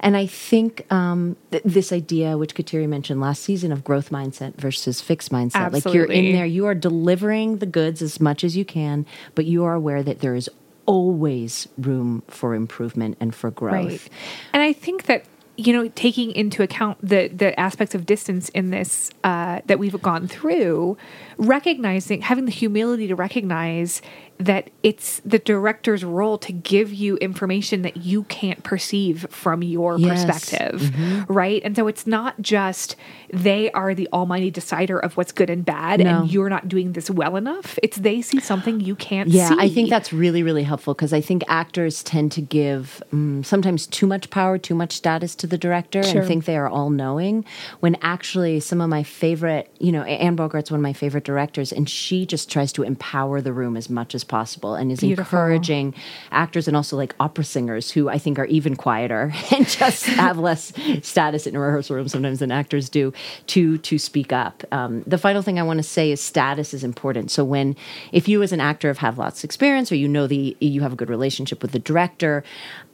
[0.00, 4.56] And I think um, th- this idea, which Kateri mentioned last season, of growth mindset
[4.56, 8.56] versus fixed mindset, like you're in there, you are delivering the goods as much as
[8.56, 10.50] you can, but you are aware that there is
[10.86, 13.72] always room for improvement and for growth.
[13.74, 14.08] Right.
[14.52, 15.24] And I think that
[15.66, 20.00] you know taking into account the the aspects of distance in this uh, that we've
[20.00, 20.96] gone through,
[21.36, 24.02] recognizing having the humility to recognize
[24.40, 29.98] that it's the director's role to give you information that you can't perceive from your
[29.98, 30.24] Yes.
[30.24, 30.94] perspective,
[31.28, 31.60] right?
[31.64, 32.96] And so it's not just
[33.32, 36.20] they are the almighty decider of what's good and bad, No.
[36.22, 37.78] and you're not doing this well enough.
[37.82, 39.56] It's they see something you can't Yeah, see.
[39.58, 43.86] I think that's really, really helpful because I think actors tend to give um, sometimes
[43.86, 46.20] too much power, too much status to the director Sure.
[46.20, 47.44] and think they are all knowing.
[47.80, 51.72] When actually, some of my favorite, you know, Anne Bogart's one of my favorite directors,
[51.72, 55.24] and she just tries to empower the room as much as possible and is Beautiful.
[55.24, 55.94] encouraging
[56.30, 60.38] actors and also like opera singers who I think are even quieter and just have
[60.38, 60.72] less
[61.02, 63.12] status in a rehearsal room sometimes than actors do
[63.48, 64.64] to to speak up.
[64.72, 67.30] Um, the final thing I want to say is status is important.
[67.30, 67.76] So when
[68.12, 70.80] if you as an actor have had lots of experience or you know the you
[70.80, 72.42] have a good relationship with the director,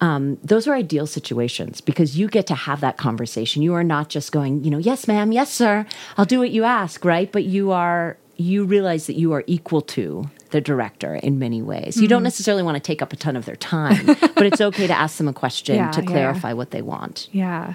[0.00, 3.62] um, those are ideal situations because you get to have that conversation.
[3.62, 6.64] You are not just going, you know, yes, ma'am, yes, sir, I'll do what you
[6.64, 7.30] ask, right?
[7.30, 11.96] But you are you realize that you are equal to the director in many ways.
[11.96, 12.24] You don't mm-hmm.
[12.24, 15.18] necessarily want to take up a ton of their time, but it's okay to ask
[15.18, 16.06] them a question Yeah, to yeah.
[16.06, 17.28] clarify what they want.
[17.32, 17.74] Yeah.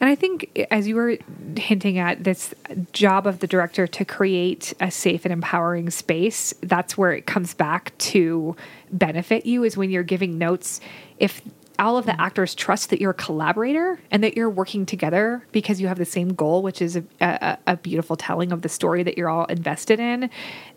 [0.00, 1.18] And I think, as you were
[1.56, 2.54] hinting at, this
[2.92, 7.54] job of the director to create a safe and empowering space, that's where it comes
[7.54, 8.54] back to
[8.92, 10.80] benefit you, is when you're giving notes.
[11.18, 11.42] If
[11.82, 15.80] all of the actors trust that you're a collaborator and that you're working together because
[15.80, 19.02] you have the same goal, which is a, a, a beautiful telling of the story
[19.02, 20.30] that you're all invested in,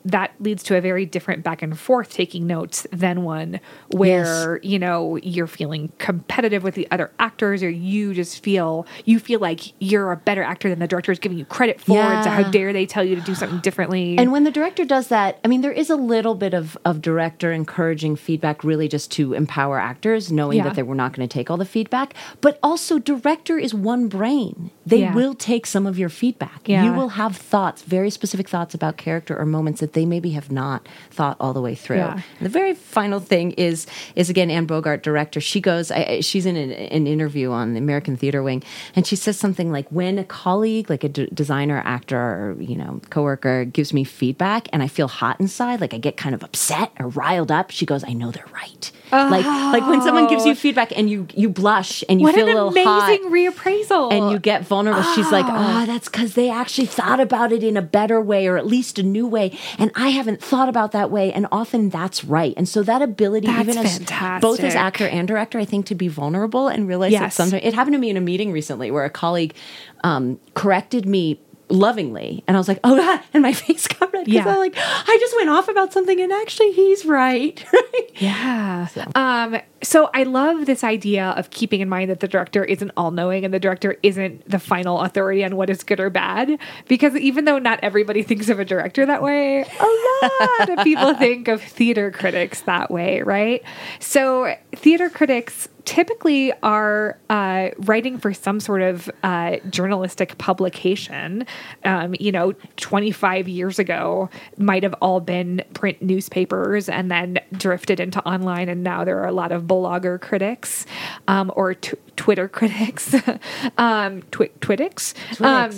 [0.06, 4.80] that leads to a very different back and forth taking notes than one where you
[4.80, 9.74] know you're feeling competitive with the other actors or you just feel you feel like
[9.80, 12.44] you're a better actor than the director is giving you credit for and so how
[12.52, 15.48] dare they tell you to do something differently And when the director does that, I
[15.48, 19.80] mean, there is a little bit of, of director encouraging feedback, really just to empower
[19.80, 20.64] actors, knowing Yeah.
[20.66, 22.14] that they were not going to take all the feedback.
[22.42, 24.72] But also, director is one brain.
[24.86, 25.14] They Yeah.
[25.16, 26.62] will take some of your feedback.
[26.68, 26.84] Yeah.
[26.86, 30.52] You will have thoughts, very specific thoughts about character or moments that they maybe have
[30.52, 31.98] not thought all the way through.
[31.98, 32.20] Yeah.
[32.40, 35.42] The very final thing is is again Anne Bogart, director.
[35.42, 38.64] She goes, I, I- she's in an, an interview on the American Theater Wing,
[38.96, 42.76] and she says something like, "When a colleague, like a d- designer, actor, or you
[42.76, 46.44] know, coworker, gives me feedback, and I feel hot inside, like I get kind of
[46.44, 50.46] upset or riled up." She goes, "I know they're right." Like like when someone gives
[50.46, 53.32] you feedback and you you blush and you what feel an a little amazing hot
[53.32, 55.04] reappraisal and you get vulnerable.
[55.14, 58.58] She's like, ah, that's because they actually thought about it in a better way or
[58.58, 59.58] at least a new way.
[59.78, 61.32] And I haven't thought about that way.
[61.32, 62.54] And often that's right.
[62.58, 65.96] And so that ability, That's even as both as actor and director, I think to
[65.96, 69.06] be vulnerable and realize that sometimes it happened to me in a meeting recently where
[69.06, 69.56] a colleague
[70.04, 71.40] um, corrected me
[71.70, 74.54] lovingly and i was like oh god and my face got red because Yeah.
[74.54, 77.64] i like i just went off about something and actually he's right
[78.18, 78.88] Yeah.
[79.16, 83.12] Um, so I love this idea of keeping in mind that the director isn't all
[83.12, 86.58] knowing and the director isn't the final authority on what is good or bad.
[86.88, 90.28] Because even though not everybody thinks of a director that way, a
[90.60, 93.64] lot of people think of theater critics that way, right?
[94.00, 101.46] So theater critics typically are uh, writing for some sort of uh, journalistic publication.
[101.84, 108.00] Um, you know, 25 years ago, might have all been print newspapers and then drifted
[108.00, 108.68] into online.
[108.68, 110.86] And now there are a lot of blogger critics
[111.28, 113.16] um, or t- Twitter critics,
[113.78, 115.14] um, twi- Twitix.
[115.42, 115.72] Um,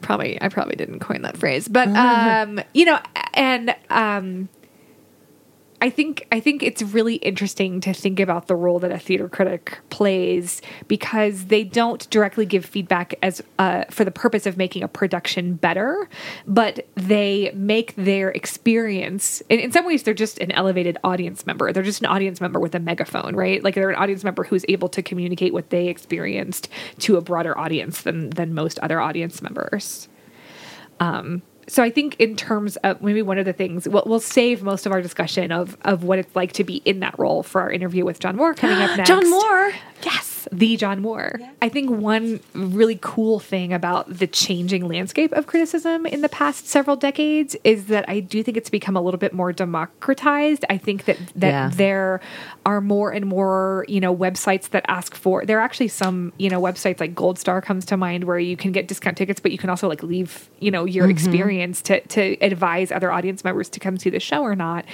[0.00, 2.98] probably I probably didn't coin that phrase, but um, you know,
[3.34, 4.48] and um,
[5.80, 9.28] I think I think it's really interesting to think about the role that a theater
[9.28, 14.82] critic plays because they don't directly give feedback as uh, for the purpose of making
[14.82, 16.08] a production better,
[16.46, 19.42] but they make their experience.
[19.48, 21.72] In, in some ways, they're just an elevated audience member.
[21.72, 23.62] They're just an audience member with a megaphone, right?
[23.62, 26.68] Like they're an audience member who's able to communicate what they experienced
[27.00, 30.08] to a broader audience than than most other audience members.
[31.00, 34.62] Um, so I think in terms of maybe one of the things we'll, we'll save
[34.62, 37.60] most of our discussion of of what it's like to be in that role for
[37.60, 39.08] our interview with John Moore coming up next.
[39.08, 39.72] John Moore.
[40.02, 41.40] Yes, the John Moore.
[41.62, 46.66] I think one really cool thing about the changing landscape of criticism in the past
[46.68, 50.64] several decades is that I do think it's become a little bit more democratized.
[50.70, 51.70] I think that that Yeah.
[51.74, 52.20] there
[52.66, 56.48] are more and more, you know, websites that ask for there are actually some, you
[56.50, 59.58] know, websites like Goldstar comes to mind where you can get discount tickets, but you
[59.58, 63.80] can also like leave, you know, your experience to to advise other audience members to
[63.80, 64.84] come see the show or not.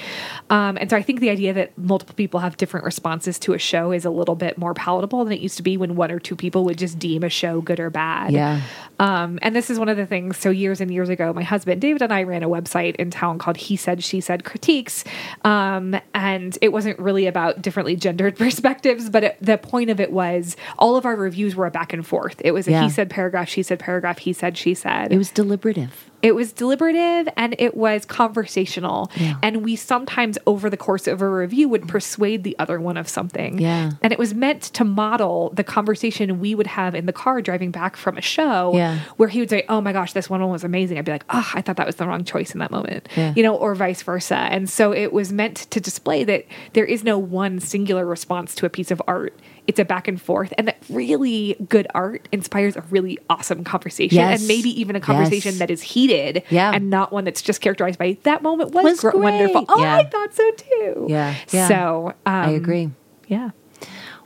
[0.51, 3.59] Um, and so I think the idea that multiple people have different responses to a
[3.59, 6.19] show is a little bit more palatable than it used to be when one or
[6.19, 8.33] two people would just deem a show good or bad.
[8.33, 8.61] Yeah.
[8.99, 10.37] Um, and this is one of the things.
[10.37, 13.39] So years and years ago, my husband David and I ran a website in town
[13.39, 15.05] called He Said She Said Critiques,
[15.45, 20.13] um, and it wasn't really about differently gendered perspectives, but it, the point of it
[20.13, 22.41] was all of our reviews were a back and forth.
[22.45, 22.83] It was a Yeah.
[22.85, 25.13] he said paragraph, she said paragraph, he said she said.
[25.13, 26.11] It was deliberative.
[26.23, 29.11] It was deliberative and it was conversational.
[29.17, 29.37] Yeah.
[29.43, 33.09] And we sometimes, over the course of a review, would persuade the other one of
[33.09, 33.59] something.
[33.59, 33.93] Yeah.
[34.03, 37.71] And it was meant to model the conversation we would have in the car driving
[37.71, 39.01] back from a show Yeah.
[39.17, 40.99] where he would say, Oh my gosh, this one was amazing.
[40.99, 43.09] I'd be like, Oh, I thought that was the wrong choice in that moment.
[43.17, 43.33] Yeah.
[43.37, 44.37] You know, or vice versa.
[44.37, 48.67] And so it was meant to display that there is no one singular response to
[48.67, 49.35] a piece of art.
[49.67, 54.17] It's a back and forth, and that really good art inspires a really awesome conversation,
[54.17, 54.41] Yes.
[54.41, 55.59] and maybe even a conversation Yes.
[55.61, 56.73] that is heated, Yeah.
[56.75, 59.65] and not one that's just characterized by that moment was, Was gr- wonderful.
[59.69, 59.97] Oh, Yeah.
[59.97, 61.07] I thought so too.
[61.09, 61.69] Yeah, yeah.
[61.69, 62.91] So um, I agree.
[63.29, 63.51] Yeah.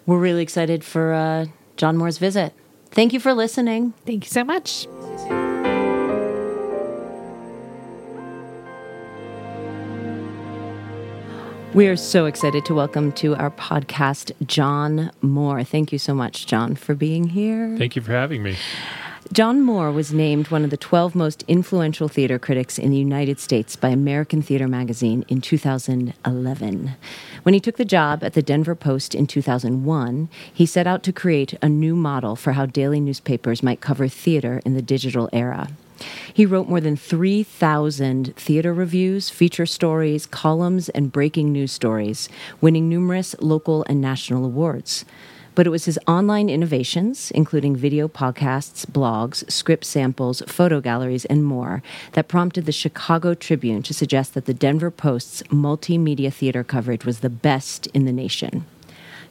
[0.06, 2.52] We're really excited for uh, John Moore's visit.
[2.90, 3.92] Thank you for listening.
[4.06, 4.86] Thank you so much.
[11.74, 15.64] We are so excited to welcome to our podcast John Moore.
[15.64, 17.74] Thank you so much, John, for being here.
[17.76, 18.56] Thank you for having me.
[19.32, 23.40] John Moore was named one of the 12 most influential theater critics in the United
[23.40, 26.92] States by American Theater Magazine in 2011.
[27.42, 31.12] When he took the job at the Denver Post in 2001, he set out to
[31.12, 35.70] create a new model for how daily newspapers might cover theater in the digital era.
[36.32, 42.28] He wrote more than 3,000 theater reviews, feature stories, columns, and breaking news stories,
[42.60, 45.04] winning numerous local and national awards.
[45.54, 51.44] But it was his online innovations, including video podcasts, blogs, script samples, photo galleries, and
[51.44, 51.82] more,
[52.12, 57.20] that prompted the Chicago Tribune to suggest that the Denver Post's multimedia theater coverage was
[57.20, 58.66] the best in the nation.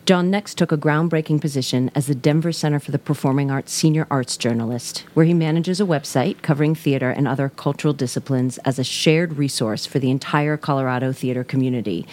[0.05, 4.05] John next took a groundbreaking position as the Denver Center for the Performing Arts senior
[4.11, 8.83] arts journalist, where he manages a website covering theater and other cultural disciplines as a
[8.83, 12.05] shared resource for the entire Colorado theater community.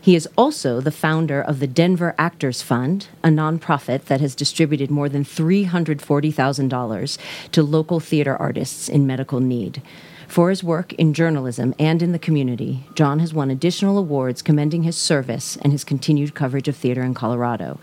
[0.00, 4.90] He is also the founder of the Denver Actors Fund, a nonprofit that has distributed
[4.90, 7.18] more than $340,000
[7.52, 9.82] to local theater artists in medical need.
[10.28, 14.82] For his work in journalism and in the community, John has won additional awards commending
[14.82, 17.78] his service and his continued coverage of theater in Colorado.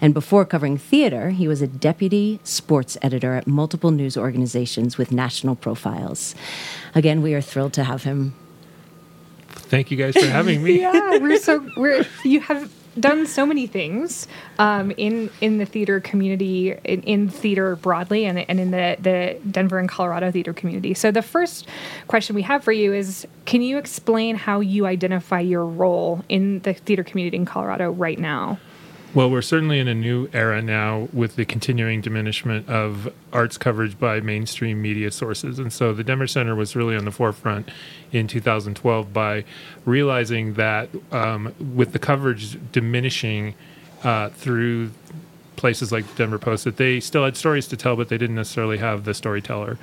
[0.00, 5.10] And before covering theater, he was a deputy sports editor at multiple news organizations with
[5.10, 6.34] national profiles.
[6.94, 8.34] Again, we are thrilled to have him.
[9.48, 10.80] Thank you guys for having me.
[10.80, 14.26] yeah, we're so we're you have done so many things
[14.58, 19.38] um, in in the theater community, in, in theater broadly, and, and in the the
[19.50, 20.94] Denver and Colorado theater community.
[20.94, 21.66] So the first
[22.08, 26.60] question we have for you is: Can you explain how you identify your role in
[26.60, 28.58] the theater community in Colorado right now?
[29.16, 33.98] Well, we're certainly in a new era now with the continuing diminishment of arts coverage
[33.98, 35.58] by mainstream media sources.
[35.58, 37.70] And so the Denver Center was really on the forefront
[38.12, 39.44] in 2012 by
[39.86, 43.54] realizing that um, with the coverage diminishing
[44.04, 44.90] uh, through
[45.56, 48.36] places like the Denver Post, that they still had stories to tell, but they didn't
[48.36, 49.78] necessarily have the storyteller.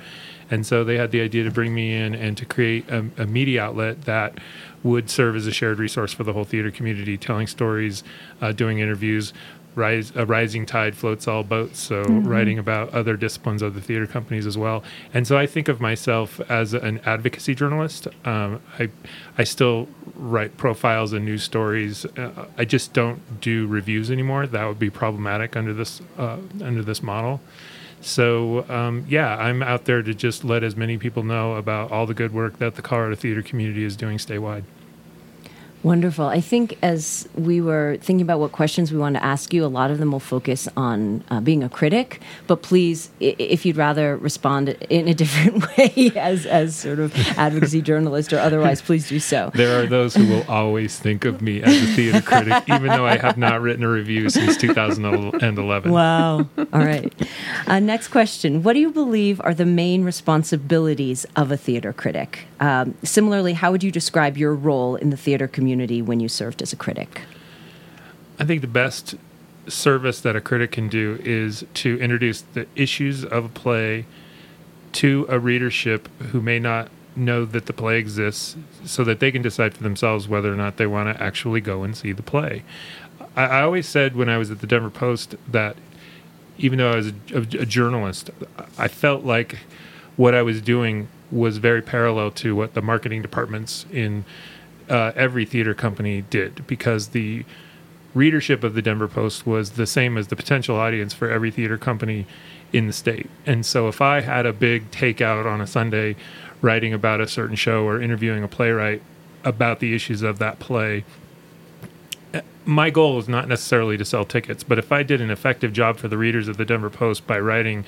[0.48, 3.26] And so they had the idea to bring me in and to create a, a
[3.26, 4.38] media outlet that
[4.84, 8.04] would serve as a shared resource for the whole theater community, telling stories,
[8.40, 9.32] uh, doing interviews.
[9.76, 11.80] Rise, a rising tide floats all boats.
[11.80, 14.84] So, writing about other disciplines of the theater companies as well.
[15.12, 18.06] And so, I think of myself as an advocacy journalist.
[18.24, 18.90] Um, I,
[19.36, 22.06] I still write profiles and news stories.
[22.16, 24.46] Uh, I just don't do reviews anymore.
[24.46, 27.40] That would be problematic under this uh, under this model.
[28.04, 32.04] So, um, yeah, I'm out there to just let as many people know about all
[32.04, 34.64] the good work that the Colorado theater community is doing statewide.
[35.84, 36.24] Wonderful.
[36.24, 39.68] I think as we were thinking about what questions we want to ask you, a
[39.68, 42.22] lot of them will focus on uh, being a critic.
[42.46, 47.14] But please, i- if you'd rather respond in a different way as, as sort of
[47.38, 49.50] advocacy journalist or otherwise, please do so.
[49.54, 53.06] There are those who will always think of me as a theater critic, even though
[53.06, 55.92] I have not written a review since 2011.
[55.92, 56.48] Wow.
[56.56, 57.12] All right.
[57.66, 58.62] Uh, next question.
[58.62, 62.46] What do you believe are the main responsibilities of a theater critic?
[62.64, 66.62] Um, similarly, how would you describe your role in the theater community when you served
[66.62, 67.20] as a critic?
[68.38, 69.16] I think the best
[69.68, 74.06] service that a critic can do is to introduce the issues of a play
[74.92, 79.42] to a readership who may not know that the play exists so that they can
[79.42, 82.62] decide for themselves whether or not they want to actually go and see the play.
[83.36, 85.76] I, I always said when I was at the Denver Post that
[86.56, 88.30] even though I was a, a, a journalist,
[88.78, 89.58] I felt like
[90.16, 94.24] what I was doing was very parallel to what the marketing departments in
[94.88, 97.44] uh, every theater company did because the
[98.14, 101.76] readership of the Denver Post was the same as the potential audience for every theater
[101.76, 102.26] company
[102.72, 103.28] in the state.
[103.44, 106.16] And so if I had a big takeout on a Sunday
[106.60, 109.02] writing about a certain show or interviewing a playwright
[109.42, 111.04] about the issues of that play,
[112.64, 115.98] my goal is not necessarily to sell tickets, but if I did an effective job
[115.98, 117.84] for the readers of the Denver Post by writing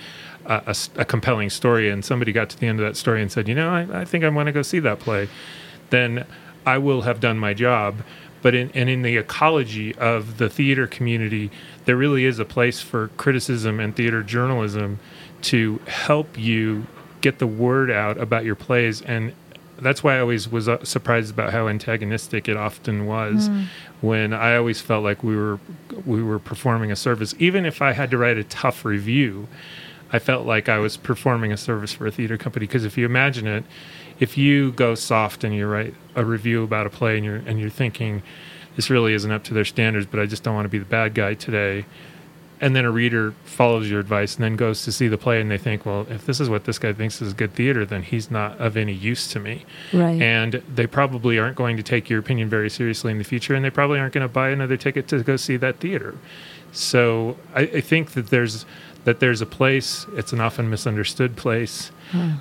[0.48, 3.48] a, a compelling story and somebody got to the end of that story and said,
[3.48, 5.28] you know, I, I think I want to go see that play,
[5.90, 6.26] then
[6.64, 7.96] I will have done my job.
[8.42, 11.50] But in, and in the ecology of the theater community,
[11.84, 15.00] there really is a place for criticism and theater journalism
[15.42, 16.86] to help you
[17.22, 19.02] get the word out about your plays.
[19.02, 19.32] And
[19.78, 23.48] that's why I always was uh, surprised about how antagonistic it often was.
[24.00, 25.58] When I always felt like we were
[26.04, 29.48] we were performing a service, even if I had to write a tough review.
[30.12, 33.04] I felt like I was performing a service for a theater company because if you
[33.04, 33.64] imagine it,
[34.20, 37.58] if you go soft and you write a review about a play and you're and
[37.60, 38.22] you're thinking
[38.76, 40.84] this really isn't up to their standards, but I just don't want to be the
[40.84, 41.86] bad guy today,
[42.60, 45.50] and then a reader follows your advice and then goes to see the play and
[45.50, 48.30] they think, well, if this is what this guy thinks is good theater, then he's
[48.30, 49.64] not of any use to me.
[49.92, 50.20] Right.
[50.20, 53.64] And they probably aren't going to take your opinion very seriously in the future, and
[53.64, 56.14] they probably aren't going to buy another ticket to go see that theater.
[56.72, 58.64] So I, I think that there's
[59.06, 60.04] that there's a place.
[60.14, 61.92] It's an often misunderstood place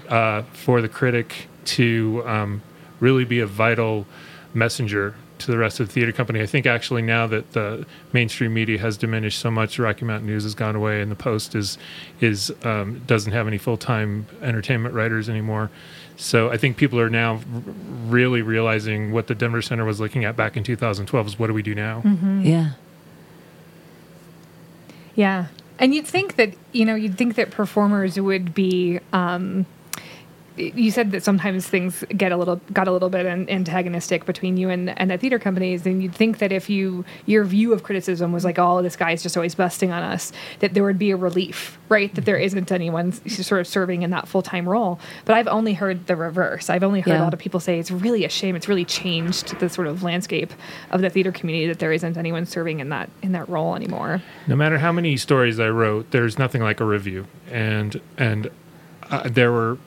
[0.10, 2.62] uh, for the critic to um,
[3.00, 4.06] really be a vital
[4.54, 6.42] messenger to the rest of the theater company.
[6.42, 10.42] I think actually now that the mainstream media has diminished so much, Rocky Mountain News
[10.44, 11.78] has gone away, and the Post is
[12.20, 15.70] is um, doesn't have any full time entertainment writers anymore.
[16.18, 17.42] So I think people are now r-
[18.08, 21.54] really realizing what the Denver Center was looking at back in 2012 is what do
[21.54, 22.02] we do now?
[22.42, 22.72] Yeah.
[25.16, 25.48] Yeah.
[25.78, 29.66] And you'd think that, you know, you'd think that performers would be um
[30.58, 34.70] you said that sometimes things get a little got a little bit antagonistic between you
[34.70, 38.32] and and the theater companies and you'd think that if you your view of criticism
[38.32, 41.16] was like oh this guy's just always busting on us that there would be a
[41.18, 42.14] relief right?
[42.16, 45.00] That there isn't anyone sort of serving in that full-time role.
[45.26, 46.68] But i've only heard the reverse.
[46.70, 47.22] I've only heard Yeah.
[47.22, 48.56] a lot of people say it's really a shame.
[48.56, 50.52] It's really changed the sort of landscape
[50.90, 54.22] of the theater community that there isn't anyone serving in that in that role anymore.
[54.48, 57.28] No matter how many stories I wrote, there's nothing like a review.
[57.52, 58.50] And and
[59.12, 59.78] uh, there were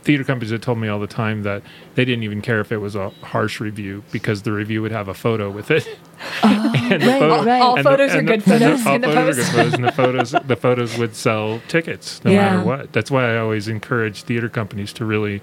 [0.00, 1.62] theater companies that told me all the time that
[1.94, 5.08] they didn't even care if it was a harsh review because the review would have
[5.08, 5.86] a photo with it.
[6.42, 7.62] Oh, and right, right.
[7.62, 9.92] All and the- photos are good photos all the photos are good photos, and the
[9.92, 12.56] photos the photos would sell tickets no Yeah.
[12.56, 12.92] matter what.
[12.92, 15.40] That's why I always encourage theater companies to really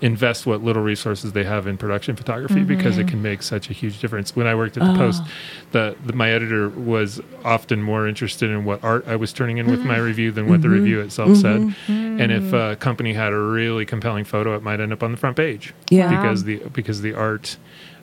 [0.00, 3.10] invest what little resources they have in production photography because it mm-hmm.
[3.10, 4.36] can make such a huge difference.
[4.36, 5.30] When I worked at the Post, oh.
[5.72, 9.70] the, the my editor was often more interested in what art I was turning in
[9.70, 10.04] with my mm-hmm.
[10.04, 10.76] review than what the mm-hmm.
[10.76, 11.74] review itself said.
[11.88, 15.18] And if a company had a really compelling photo, it might end up on the
[15.18, 16.08] front page Yeah.
[16.08, 17.56] because the because the art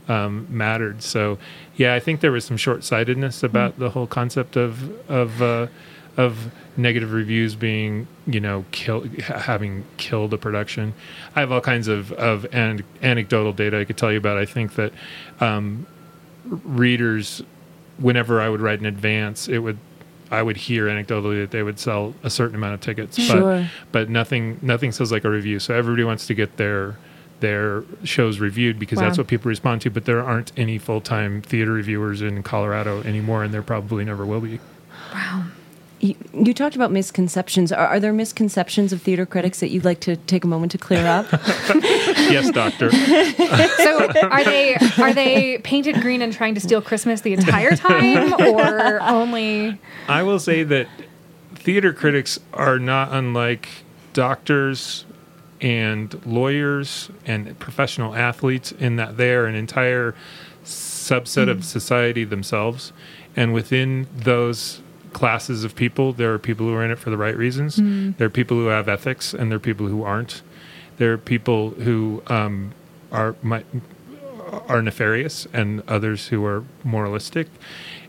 [0.08, 1.02] um, mattered.
[1.02, 1.38] So
[1.76, 3.84] yeah, I think there was some short sightedness about hmm.
[3.84, 5.68] the whole concept of of uh,
[6.18, 10.94] of negative reviews being you know kill having killed a production.
[11.36, 14.38] I have all kinds of of an- anecdotal data I could tell you about.
[14.38, 14.94] I think that
[15.40, 15.86] um,
[16.46, 17.42] readers,
[17.98, 19.78] whenever I would write in advance, it would.
[20.32, 23.40] I would hear anecdotally that they would sell a certain amount of tickets, Sure.
[23.42, 25.60] but but nothing nothing says like a review.
[25.60, 26.98] So everybody wants to get their
[27.40, 29.92] their shows reviewed because that's what people respond to.
[29.92, 34.26] But there aren't any full time theater reviewers in Colorado anymore, and there probably never
[34.26, 34.60] will be.
[36.04, 37.72] You, you talked about misconceptions.
[37.72, 40.78] Are, are there misconceptions of theater critics that you'd like to take a moment to
[40.78, 41.32] clear up?
[41.32, 42.92] yes, doctor.
[42.92, 48.34] So are they are they painted green and trying to steal Christmas the entire time,
[48.34, 49.80] or only?
[50.10, 50.90] I will say that
[51.56, 53.70] theater critics are not unlike
[54.12, 55.06] doctors
[55.62, 60.16] and lawyers and professional athletes in that they're an entire
[60.66, 61.64] subset of hmm.
[61.64, 62.92] society themselves,
[63.38, 64.82] and within those
[65.14, 67.78] classes of people, there are people who are in it for the right reasons.
[68.18, 70.42] There are people who have ethics, and there are people who aren't.
[70.98, 72.74] There are people who um,
[73.12, 73.66] are might,
[74.68, 77.48] are nefarious, and others who are moralistic.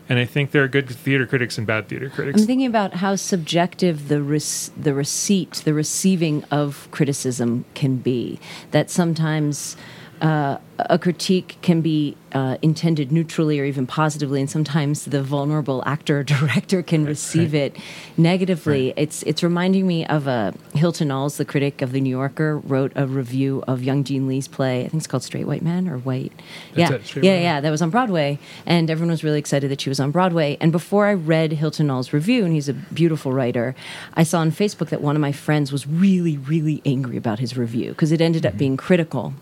[0.07, 2.41] And I think there are good theater critics and bad theater critics.
[2.41, 8.39] I'm thinking about how subjective the rec- the receipt, the receiving of criticism can be.
[8.69, 9.75] That sometimes
[10.21, 15.83] uh, a critique can be uh, intended neutrally or even positively, and sometimes the vulnerable
[15.85, 17.75] actor or director can receive it
[18.17, 18.93] negatively.
[18.97, 22.91] It's it's reminding me of a Hilton Als, the critic of the New Yorker, wrote
[22.95, 24.81] a review of Young Jean Lee's play.
[24.81, 26.33] I think it's called Straight White Man or White.
[26.73, 27.41] That's yeah, it, yeah, Man.
[27.41, 27.61] yeah.
[27.61, 30.57] That was on Broadway, and everyone was really excited that she was on Broadway.
[30.59, 33.75] And before I read Hilton Als's review, and he's a beautiful writer,
[34.13, 37.57] I saw on Facebook that one of my friends was really, really angry about his
[37.57, 39.33] review because it ended up being critical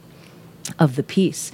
[0.80, 1.51] of the piece.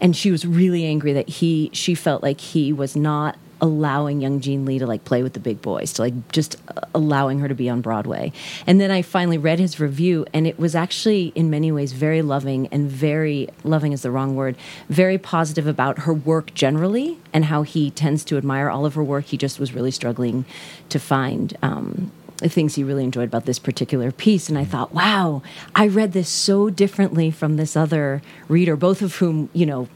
[0.00, 4.40] And she was really angry that he she felt like he was not allowing young
[4.40, 7.48] Jean Lee to like play with the big boys to like just uh, allowing her
[7.48, 8.32] to be on Broadway.
[8.66, 12.22] And then I finally read his review and it was actually in many ways very
[12.22, 14.56] loving and very loving is the wrong word
[14.88, 19.04] very positive about her work generally and how he tends to admire all of her
[19.04, 19.24] work.
[19.26, 20.44] He just was really struggling
[20.90, 24.48] to find um, the things he really enjoyed about this particular piece.
[24.48, 25.42] And I thought, wow,
[25.74, 29.88] I read this so differently from this other reader, both of whom, you know,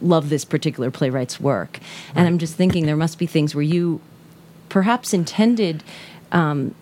[0.00, 1.78] love this particular playwright's work.
[2.14, 4.00] And I'm just thinking there must be things where you
[4.68, 5.84] perhaps intended
[6.32, 6.74] um,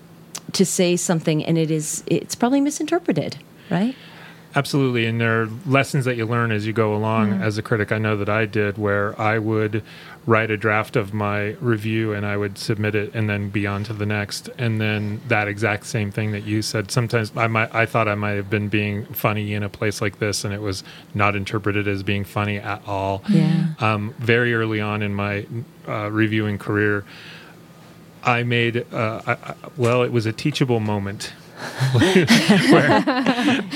[0.52, 3.38] to say something and it is it's probably misinterpreted,
[3.70, 3.94] right?
[4.54, 7.32] Absolutely, and there are lessons that you learn as you go along.
[7.32, 9.82] As a critic, I know that I did, where I would
[10.26, 13.82] write a draft of my review and I would submit it, and then be on
[13.84, 14.50] to the next.
[14.58, 16.90] And then that exact same thing that you said.
[16.90, 20.18] Sometimes I might, I thought I might have been being funny in a place like
[20.18, 20.84] this, and it was
[21.14, 23.22] not interpreted as being funny at all.
[23.28, 23.68] Yeah.
[23.80, 25.46] Um, very early on in my
[25.88, 27.04] uh, reviewing career,
[28.22, 31.32] I made uh, I, I, well, it was a teachable moment.
[32.72, 32.90] where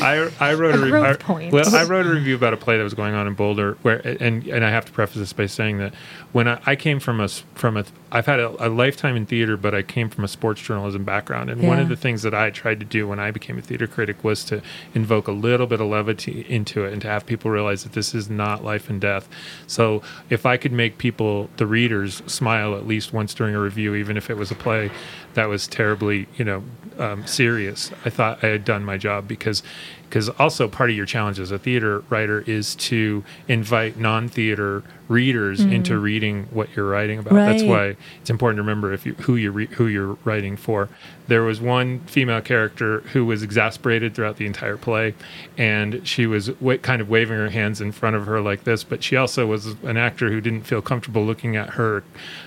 [0.03, 2.57] I, I wrote a, A re- growth I- Well, I wrote a review about a
[2.57, 5.33] play that was going on in Boulder, where and and I have to preface this
[5.33, 5.95] by saying that
[6.33, 9.57] when I, I came from a from a I've had a, a lifetime in theater,
[9.57, 12.51] but I came from a sports journalism background, and one of the things that I
[12.51, 14.63] tried to do when I became a theater critic was to
[14.95, 18.15] invoke a little bit of levity into it and to have people realize that this
[18.15, 19.29] is not life and death.
[19.67, 23.95] So if I could make people, the readers, smile at least once during a review,
[23.95, 24.91] even if it was a play
[25.35, 26.63] that was terribly, you know,
[26.99, 29.63] um, serious, I thought I had done my job because
[30.09, 35.61] because also part of your challenge as a theater writer is to invite non-theater readers
[35.61, 35.73] mm-hmm.
[35.73, 37.35] into reading what you're writing about.
[37.35, 40.89] That's why it's important to remember if you who you re- who you're writing for.
[41.29, 45.15] There was one female character who was exasperated throughout the entire play,
[45.59, 48.85] and she was wa- kind of waving her hands in front of her like this.
[48.85, 52.05] But she also was an actor who didn't feel comfortable looking at her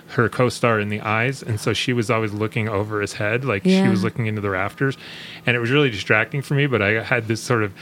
[0.10, 3.64] her co-star in the eyes, and so she was always looking over his head, like
[3.64, 4.98] she was looking into the rafters,
[5.46, 6.66] and it was really distracting for me.
[6.66, 7.74] But I had this sort of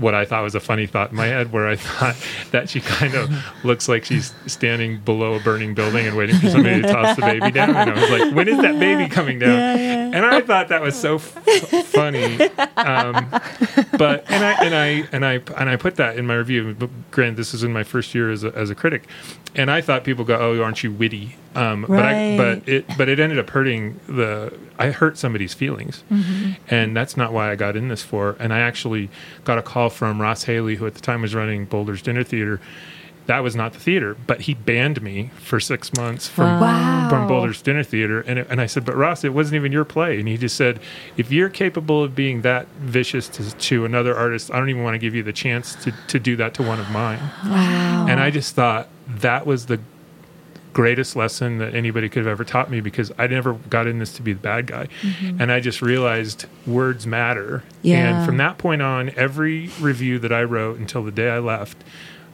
[0.00, 2.16] what I thought was a funny thought in my head, where I thought
[2.50, 3.30] that she kind of
[3.64, 7.22] looks like she's standing below a burning building and waiting for somebody to toss the
[7.22, 7.70] baby down.
[7.76, 9.50] And I was like, when is that baby coming down?
[10.14, 12.40] And I thought that was so f- funny.
[12.76, 13.28] Um,
[13.98, 16.74] but and I and I and I and I put that in my review.
[16.78, 19.06] But Granted, this is in my first year as a, as a critic,
[19.54, 23.08] and I thought people go, "Oh, aren't you witty?" Um, But I, but it but
[23.08, 24.52] it ended up hurting the.
[24.78, 26.04] I hurt somebody's feelings,
[26.68, 28.36] and that's not why I got in this for.
[28.38, 29.10] And I actually
[29.44, 32.60] got a call from Ross Haley, who at the time was running Boulder's Dinner Theater.
[33.26, 37.08] That was not the theater, but he banned me for six months from Wow.
[37.10, 38.22] from Boulder's Dinner Theater.
[38.26, 40.18] And it, and I said, but Ross, it wasn't even your play.
[40.18, 40.80] And he just said,
[41.16, 44.94] if you're capable of being that vicious to, to another artist, I don't even want
[44.94, 47.20] to give you the chance to to do that to one of mine.
[47.44, 48.06] Wow.
[48.08, 49.78] And I just thought that was the
[50.72, 54.12] greatest lesson that anybody could have ever taught me because I never got in this
[54.14, 54.88] to be the bad guy.
[55.02, 55.40] Mm-hmm.
[55.40, 57.64] And I just realized words matter.
[57.82, 58.18] Yeah.
[58.18, 61.82] And from that point on, every review that I wrote until the day I left,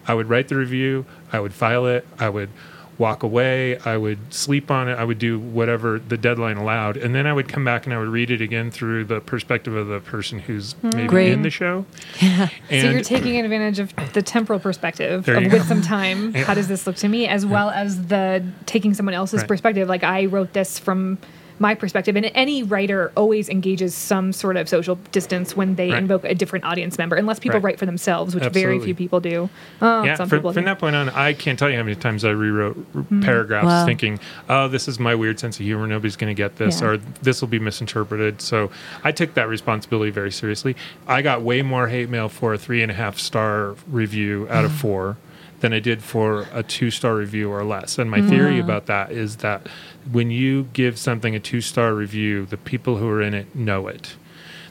[0.06, 2.50] I would write the review, I would file it, I would
[2.98, 6.96] walk away, I would sleep on it, I would do whatever the deadline allowed.
[6.96, 9.74] And then I would come back and I would read it again through the perspective
[9.74, 10.90] of the person who's hmm.
[10.90, 11.32] maybe Great.
[11.32, 11.84] in the show.
[12.26, 16.34] So And you're taking advantage of the temporal perspective of with some time.
[16.34, 16.44] Yeah.
[16.44, 17.26] How does this look to me?
[17.26, 19.48] As well as the taking someone else's Right.
[19.48, 19.88] perspective.
[19.88, 21.18] Like I wrote this from
[21.58, 25.98] my perspective, and any writer always engages some sort of social distance when they Right.
[25.98, 27.64] invoke a different audience member, unless people Right.
[27.64, 29.48] write for themselves, which very few people do.
[29.80, 30.66] Oh, yeah, some from, people from do.
[30.66, 33.86] that point on, I can't tell you how many times I rewrote r- paragraphs Wow.
[33.86, 34.18] thinking,
[34.50, 35.86] oh, this is my weird sense of humor.
[35.86, 36.88] Nobody's going to get this, Yeah.
[36.88, 38.42] or this will be misinterpreted.
[38.42, 38.70] So
[39.04, 40.76] I took that responsibility very seriously.
[41.08, 44.64] I got way more hate mail for a three and a half star review out
[44.64, 45.16] of four
[45.60, 47.98] than I did for a two star review or less.
[47.98, 48.60] And my theory Mm-hmm.
[48.60, 49.66] about that is that
[50.10, 53.88] when you give something a two star review, the people who are in it know
[53.88, 54.16] it.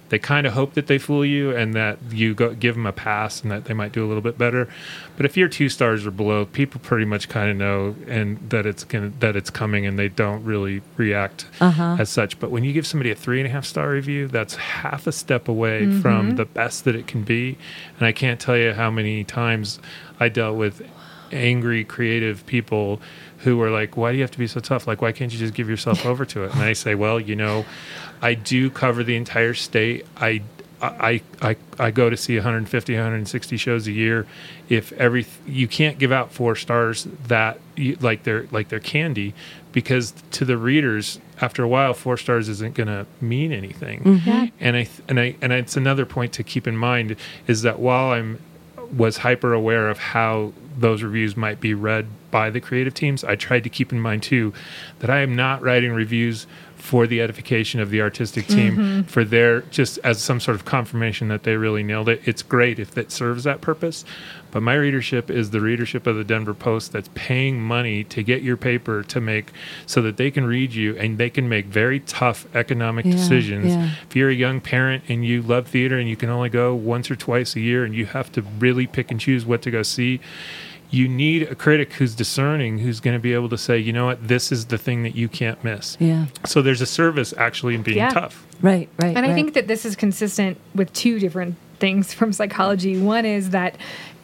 [0.09, 2.91] They kind of hope that they fool you and that you go, give them a
[2.91, 4.67] pass and that they might do a little bit better.
[5.17, 8.67] But if you're two stars or below, people pretty much kind of know and that
[8.67, 11.97] it's gonna, that it's coming and they don't really react uh-huh.
[11.99, 12.39] as such.
[12.39, 15.11] But when you give somebody a three and a half star review, that's half a
[15.11, 16.01] step away mm-hmm.
[16.01, 17.57] from the best that it can be.
[17.97, 19.79] And I can't tell you how many times
[20.19, 20.87] I dealt with
[21.31, 23.01] angry creative people
[23.45, 24.87] who were like why do you have to be so tough?
[24.87, 26.53] Like why can't you just give yourself over to it?
[26.53, 27.65] And i say well you know
[28.21, 30.05] i do cover the entire state.
[30.17, 30.41] I
[30.81, 34.27] I, I, I go to see 150 160 shows a year.
[34.67, 39.33] If every you can't give out four stars that you, like they're like they're candy
[39.71, 44.01] because to the readers after a while four stars isn't going to mean anything.
[44.03, 44.45] Mm-hmm.
[44.59, 47.15] And i and i and it's another point to keep in mind
[47.47, 48.39] is that while i'm
[48.93, 53.23] was hyper aware of how those reviews might be read by the creative teams.
[53.23, 54.53] I tried to keep in mind too
[54.99, 59.01] that I am not writing reviews for the edification of the artistic team mm-hmm.
[59.03, 62.21] for their just as some sort of confirmation that they really nailed it.
[62.25, 64.05] It's great if that serves that purpose,
[64.55, 68.41] but my readership is the readership of the Denver Post that's paying money to get
[68.41, 69.51] your paper to make
[69.85, 73.73] so that they can read you and they can make very tough economic Yeah, decisions
[73.75, 73.89] yeah.
[74.07, 77.11] if you're a young parent and you love theater and you can only go once
[77.11, 79.83] or twice a year and you have to really pick and choose what to go
[79.83, 80.21] see,
[80.89, 84.05] you need a critic who's discerning, who's going to be able to say, you know
[84.05, 85.97] what, this is the thing that you can't miss.
[85.99, 86.27] Yeah.
[86.45, 88.11] So there's a service actually in being Yeah.
[88.11, 88.47] tough.
[88.61, 89.17] Right, right.
[89.17, 92.97] And I think that this is consistent with two different things from psychology.
[92.97, 93.75] One is that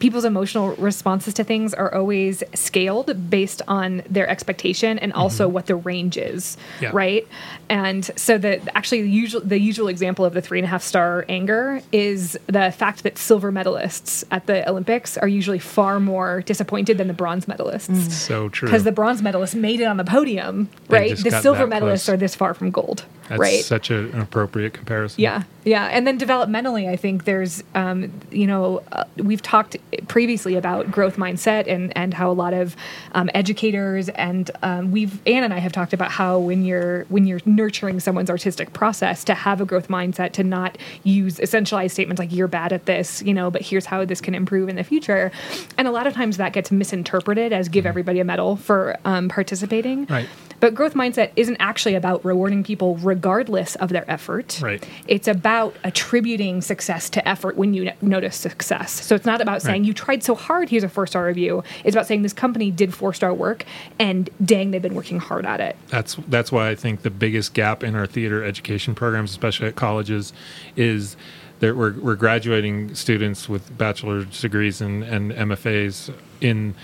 [0.02, 5.66] people's emotional responses to things are always scaled based on their expectation and also what
[5.66, 6.90] the range is, Yeah.
[6.92, 7.24] right?
[7.70, 10.82] And so the actually the usual the usual example of the three and a half
[10.82, 16.42] star anger is the fact that silver medalists at the Olympics are usually far more
[16.42, 18.66] disappointed than the bronze medalists So true.
[18.66, 21.16] because the bronze medalists made it on the podium, They right?
[21.16, 22.08] The silver medalists close.
[22.08, 23.64] are this far from gold, That's right?
[23.64, 25.22] such a, an appropriate comparison.
[25.22, 29.76] Yeah, yeah, and then developmentally, I think there's, um, you know, uh, we've talked
[30.08, 32.76] previously about growth mindset and and how a lot of
[33.12, 37.26] um, educators and um, we've Anne and I have talked about how when you're when
[37.26, 42.18] you're nurturing someone's artistic process to have a growth mindset to not use essentialized statements
[42.18, 44.84] like you're bad at this, you know, but here's how this can improve in the
[44.84, 45.30] future,
[45.76, 49.28] and a lot of times that gets misinterpreted as give everybody a medal for um,
[49.28, 50.06] participating.
[50.06, 50.28] Right.
[50.62, 54.60] But growth mindset isn't actually about rewarding people regardless of their effort.
[54.62, 54.86] Right.
[55.08, 58.92] It's about attributing success to effort when you n- notice success.
[58.92, 59.88] So it's not about saying Right.
[59.88, 61.64] you tried so hard, here's a four star review.
[61.82, 63.64] It's about saying this company did four star work
[63.98, 65.74] and dang, they've been working hard at it.
[65.88, 69.74] That's that's why I think the biggest gap in our theater education programs, especially at
[69.74, 70.32] colleges,
[70.76, 71.16] is
[71.58, 76.76] that we're we're graduating students with bachelor's degrees and, and MFAs in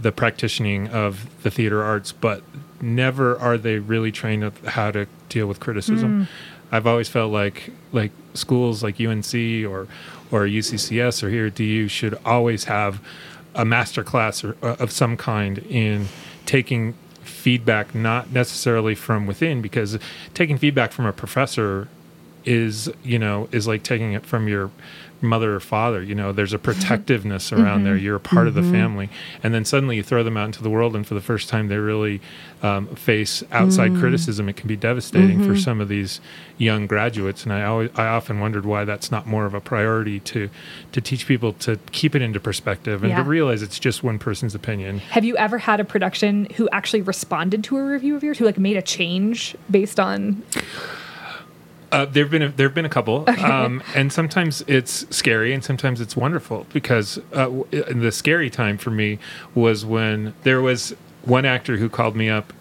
[0.00, 2.42] the practicing of the theater arts, but
[2.80, 6.28] never are they really trained of how to deal with criticism.
[6.70, 9.34] I've always felt like like schools like UNC
[9.66, 9.86] or
[10.30, 13.00] or UCCS or here at DU should always have
[13.54, 16.06] a master class or, uh, of some kind in
[16.44, 19.98] taking feedback not necessarily from within because
[20.34, 21.88] taking feedback from a professor
[22.44, 24.70] is you know is like taking it from your
[25.20, 26.64] mother or father you know there's a mm-hmm.
[26.64, 27.94] protectiveness around there.
[27.94, 28.04] Mm-hmm.
[28.04, 28.72] You're a part of the mm-hmm.
[28.72, 29.10] family.
[29.42, 31.68] And then suddenly you throw them out into the world and for the first time
[31.68, 32.20] they really
[32.62, 34.00] um, face outside mm.
[34.00, 34.48] criticism.
[34.48, 36.20] It can be devastating for some of these
[36.56, 37.44] young graduates.
[37.44, 40.50] And i always i often wondered why that's not more of a priority to
[40.92, 43.22] to teach people to keep it into perspective and Yeah.
[43.22, 44.98] to realize it's just one person's opinion.
[45.10, 48.44] Have you ever had a production who actually responded to a review of yours, who
[48.44, 50.42] like made a change based on
[51.90, 56.00] Uh, there've been a, there've been a couple, um, and sometimes it's scary, and sometimes
[56.00, 56.66] it's wonderful.
[56.72, 59.18] Because uh, w- the scary time for me
[59.54, 60.94] was when there was
[61.24, 62.52] one actor who called me up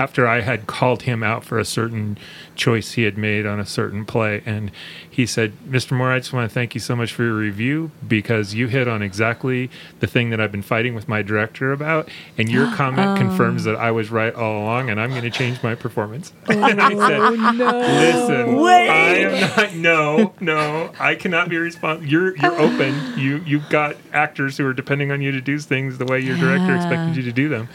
[0.00, 2.16] after I had called him out for a certain
[2.56, 4.70] choice he had made on a certain play, and
[5.08, 5.92] he said, "Mr.
[5.92, 8.88] Moore, I just want to thank you so much for your review because you hit
[8.88, 9.68] on exactly
[9.98, 12.08] the thing that I've been fighting with my director about,
[12.38, 15.62] and your comment confirms that I was right all along, and I'm going to change
[15.62, 18.88] my performance." and I said, Listen, Wait.
[18.88, 19.74] I am not.
[19.74, 22.08] No, no, I cannot be responsible.
[22.10, 23.18] You're you're open.
[23.18, 26.38] You you've got actors who are depending on you to do things the way your
[26.38, 27.68] director expected you to do them.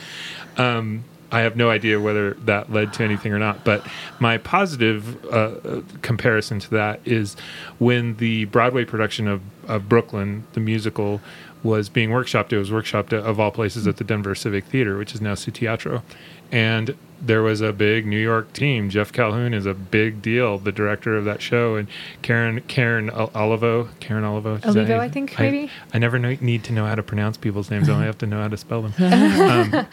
[0.58, 1.04] Um,
[1.36, 3.86] I have no idea whether that led to anything or not, but
[4.20, 7.36] my positive uh, uh, comparison to that is
[7.78, 11.20] when the Broadway production of, of Brooklyn, the musical,
[11.62, 12.54] was being workshopped.
[12.54, 15.36] It was workshopped at, of all places at the Denver Civic Theater, which is now
[15.36, 16.04] Su Teatro.
[16.54, 18.90] And there was a big New York team.
[18.90, 21.90] Jeff Calhoun is a big deal, the director of that show, and
[22.22, 25.70] Karen Karen Olivo, Karen Olivo, Olivo, I think, maybe?
[25.94, 27.90] I, never know, need to know how to pronounce people's names.
[27.90, 28.94] I only have to know how to spell them.
[29.76, 29.88] um,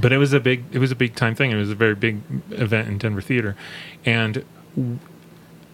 [0.00, 1.50] but it was a big it was a big time thing.
[1.50, 3.56] It was a very big event in Denver theater,
[4.04, 4.44] and
[4.76, 4.98] w-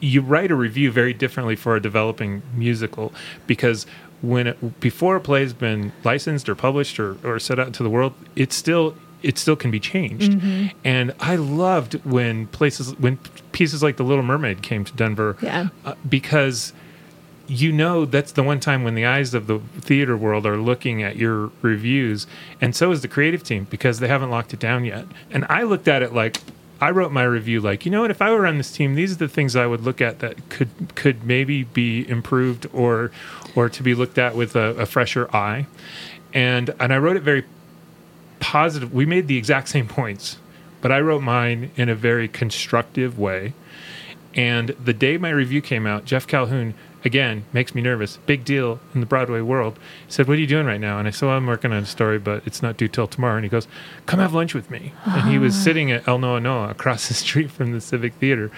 [0.01, 3.13] you write a review very differently for a developing musical
[3.47, 3.87] because
[4.23, 7.83] when it, before a play has been licensed or published or, or set out into
[7.83, 10.39] the world, it's still it still can be changed.
[10.85, 13.17] And I loved when places when
[13.53, 15.69] pieces like The Little Mermaid came to Denver Yeah.
[15.85, 16.73] uh, because
[17.49, 21.03] you know that's the one time when the eyes of the theater world are looking
[21.03, 22.27] at your reviews
[22.61, 25.05] and so is the creative team because they haven't locked it down yet.
[25.31, 26.41] And i looked at it like
[26.81, 28.11] i wrote my review like you know what?
[28.11, 30.49] If i were on this team these are the things i would look at that
[30.49, 33.11] could could maybe be improved or
[33.55, 35.67] or to be looked at with a, a fresher eye.
[36.35, 37.45] And and i wrote it very
[38.41, 40.39] positive we made the exact same points
[40.81, 43.55] but i wrote mine in a very constructive way
[44.37, 46.75] and the day my review came out, Jeff Calhoun,
[47.07, 48.19] again, makes me nervous.
[48.27, 49.79] Big deal in the Broadway world.
[50.07, 50.99] He said, What are you doing right now?
[50.99, 53.37] And I said, well, I'm working on a story, but it's not due till tomorrow.
[53.37, 53.67] And he goes,
[54.05, 54.93] Come have lunch with me.
[55.07, 55.61] And he was ah.
[55.61, 58.51] sitting at El Noa Noa across the street from the Civic Theater.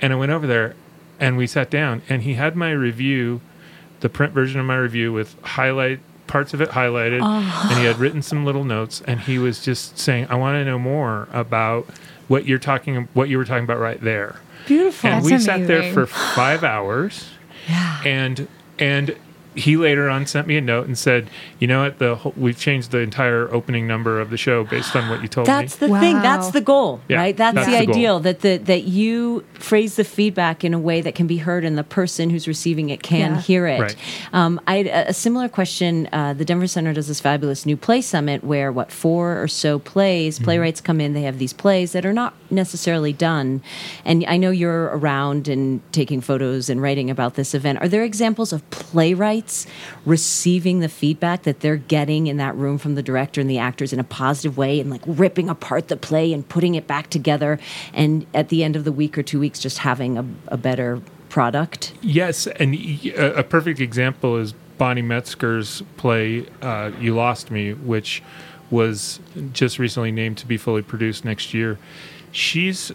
[0.00, 0.76] And I went over there
[1.18, 3.40] and we sat down, and he had my review,
[4.00, 7.68] the print version of my review with highlight parts of it highlighted ah.
[7.70, 10.64] and he had written some little notes and he was just saying i want to
[10.64, 11.86] know more about
[12.26, 15.10] what you're talking what you were talking about right there Beautiful.
[15.10, 17.30] and That's we sat there for five hours.
[18.04, 18.46] And
[18.78, 19.16] and
[19.56, 21.28] he later on sent me a note and said,
[21.58, 21.98] "You know what?
[21.98, 25.28] The whole, we've changed the entire opening number of the show based on what you
[25.28, 26.16] told That's me." That's the thing.
[26.22, 27.36] That's the goal, Yeah, right?
[27.36, 31.00] That's, that's the, the ideal that the that you phrase the feedback in a way
[31.00, 33.40] that can be heard, and the person who's receiving it can Yeah.
[33.40, 33.80] hear it.
[33.80, 33.96] Right.
[34.32, 36.08] Um, I had a, a similar question.
[36.12, 39.78] Uh, the Denver Center does this fabulous new play summit where what four or so
[39.78, 41.14] plays, playwrights come in.
[41.14, 43.62] They have these plays that are not necessarily done,
[44.04, 47.80] and I know you're around and taking photos and writing about this event.
[47.80, 49.45] Are there examples of playwrights
[50.04, 53.92] receiving the feedback that they're getting in that room from the director and the actors
[53.92, 57.58] in a positive way and like ripping apart the play and putting it back together
[57.92, 61.00] and at the end of the week or two weeks just having a, a better
[61.28, 62.74] product Yes, and
[63.16, 68.22] a perfect example is Bonnie Metzgar's play uh, "You Lost Me," which
[68.70, 69.20] was
[69.52, 71.78] just recently named to be fully produced next year.
[72.32, 72.92] She's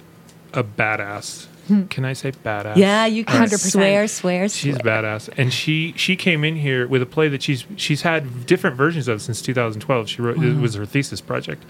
[0.54, 1.48] a badass.
[1.90, 2.76] Can I say badass?
[2.76, 3.72] yeah you can 100%.
[3.72, 7.66] swear swear She's badass, and she she came in here with a play that she's
[7.76, 10.10] she's had different versions of since 2012.
[10.10, 11.64] She wrote it was her thesis project,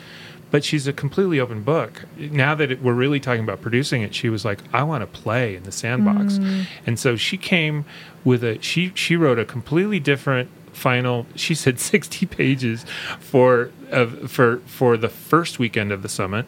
[0.49, 2.03] but she's a completely open book.
[2.17, 5.07] Now that it, we're really talking about producing it, she was like, I want to
[5.21, 6.65] play in the sandbox, mm.
[6.85, 7.85] and so she came
[8.23, 11.25] with a she she wrote a completely different final.
[11.35, 12.85] She said 60 pages
[13.19, 16.45] for of for for the first weekend of the summit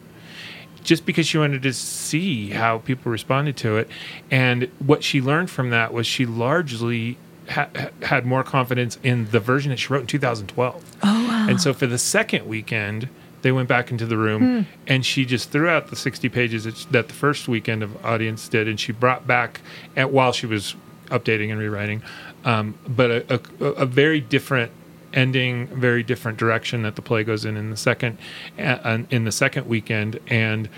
[0.84, 3.88] just because she wanted to see how people responded to it.
[4.30, 7.16] And what she learned from that was she largely
[7.48, 10.96] ha- ha- had more confidence in the version that she wrote in 2012.
[11.02, 11.46] Oh, wow.
[11.48, 13.08] And so for the second weekend,
[13.42, 16.76] they went back into the room and she just threw out the 60 pages that,
[16.92, 18.68] that the first weekend of audience did.
[18.68, 19.60] And she brought back,
[19.96, 20.74] at, while she was
[21.06, 22.02] updating and rewriting,
[22.46, 24.72] um, but a, a, a very different
[25.14, 28.18] ending very different direction that the play goes in in the second
[28.58, 30.68] uh, in the second weekend and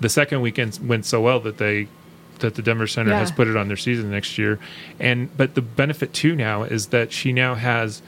[0.00, 1.88] the second weekend went so well that they
[2.40, 3.20] that the Denver Center Yeah.
[3.20, 4.58] has put it on their season next year
[5.00, 8.02] and but the benefit too now is that she now has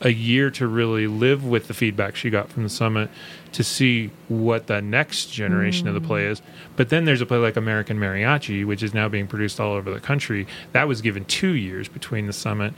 [0.00, 3.08] a year to really live with the feedback she got from the summit
[3.52, 6.42] to see what the next generation of the play is.
[6.74, 9.92] But then there's a play like American Mariachi, which is now being produced all over
[9.92, 10.46] the country.
[10.72, 12.74] That was given two years between the summit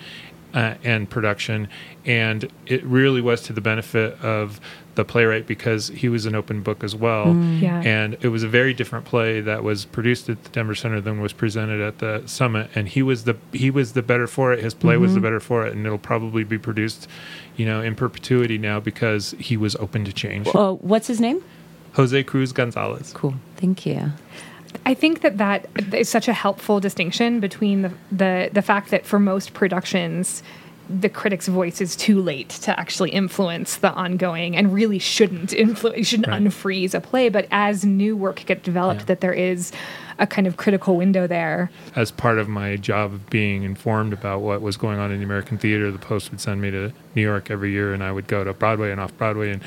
[0.54, 1.68] uh, and production,
[2.04, 4.60] and it really was to the benefit of
[4.94, 7.26] the playwright because he was an open book as well.
[7.26, 7.60] Mm.
[7.60, 7.82] Yeah.
[7.82, 11.20] And it was a very different play that was produced at the Denver Center than
[11.20, 12.70] was presented at the summit.
[12.74, 14.64] And he was the he was the better for it.
[14.64, 15.24] His play was the mm-hmm.
[15.24, 17.08] better for it, and it'll probably be produced,
[17.56, 20.48] you know, in perpetuity now because he was open to change.
[20.54, 21.42] oh what's his name
[21.94, 23.12] Jose Cruz Gonzalez.
[23.14, 24.12] cool thank you
[24.84, 29.06] I think that that is such a helpful distinction between the, the the fact that
[29.06, 30.42] for most productions
[30.88, 36.06] the critic's voice is too late to actually influence the ongoing and really shouldn't influence
[36.06, 36.40] shouldn't Right.
[36.40, 39.06] unfreeze a play but as new work gets developed Yeah.
[39.06, 39.72] that there is
[40.20, 44.42] a kind of critical window there as part of my job of being informed about
[44.42, 47.20] what was going on in the American theater, the Post would send me to New
[47.22, 49.60] York every year, and I would go to Broadway and off Broadway, and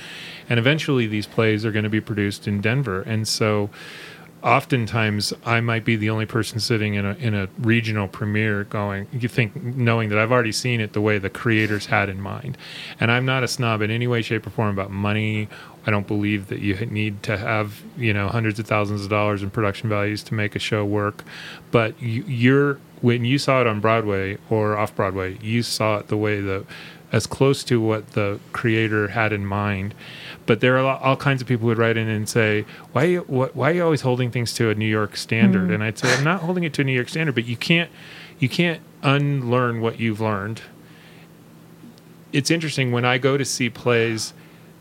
[0.49, 3.69] and eventually these plays are going to be produced in Denver, and so
[4.43, 9.07] oftentimes I might be the only person sitting in a in a regional premiere going
[9.11, 12.57] you think knowing that I've already seen it the way the creators had in mind.
[12.99, 15.49] And I'm not a snob in any way shape or form about money.
[15.85, 19.43] I don't believe that you need to have, you know, hundreds of thousands of dollars
[19.43, 21.23] in production values to make a show work.
[21.71, 26.07] But you, you're when you saw it on Broadway or off Broadway, you saw it
[26.07, 26.65] the way the
[27.11, 29.95] as close to what the creator had in mind.
[30.49, 33.07] But there are all kinds of people who would write in and say, "Why, are
[33.07, 35.75] you, wh- why are you always holding things to a New York standard?" Mm.
[35.75, 37.91] And I'd say, "I'm not holding it to a New York standard, but you can't,
[38.39, 40.63] you can't unlearn what you've learned."
[42.33, 44.33] It's interesting when I go to see plays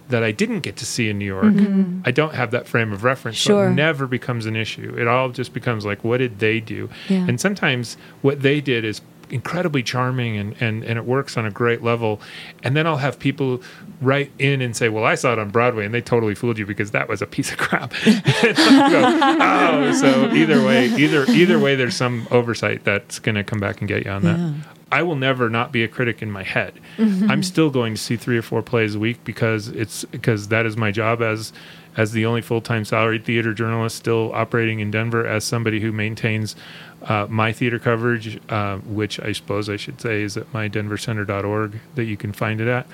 [0.09, 1.45] that I didn't get to see in New York.
[1.45, 2.01] Mm-hmm.
[2.03, 4.95] I don't have that frame of reference, so it never becomes an issue.
[4.97, 6.89] It all just becomes like, what did they do?
[7.11, 7.27] Yeah.
[7.29, 11.51] And sometimes what they did is incredibly charming and, and, and it works on a
[11.51, 12.21] great level.
[12.63, 13.63] And then I'll have people
[14.01, 16.67] write in and say, well, I saw it on Broadway and they totally fooled you
[16.67, 17.91] because that was a piece of crap.
[18.05, 18.13] Go,
[18.57, 23.81] oh, so either way, either either way, there's some oversight that's going to come back
[23.81, 24.55] and get you on that.
[24.91, 26.75] I will never not be a critic in my head.
[26.97, 27.31] Mm-hmm.
[27.31, 30.65] I'm still going to see three or four plays a week because it's because that
[30.65, 31.53] is my job as
[31.99, 35.93] as the only full time salaried theater journalist still operating in Denver as somebody who
[35.93, 36.57] maintains
[37.03, 42.05] uh, my theater coverage, uh, which I suppose I should say is at mydenvercenter.org that
[42.05, 42.87] you can find it at.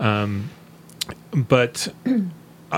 [0.00, 0.50] Um,
[1.32, 1.88] but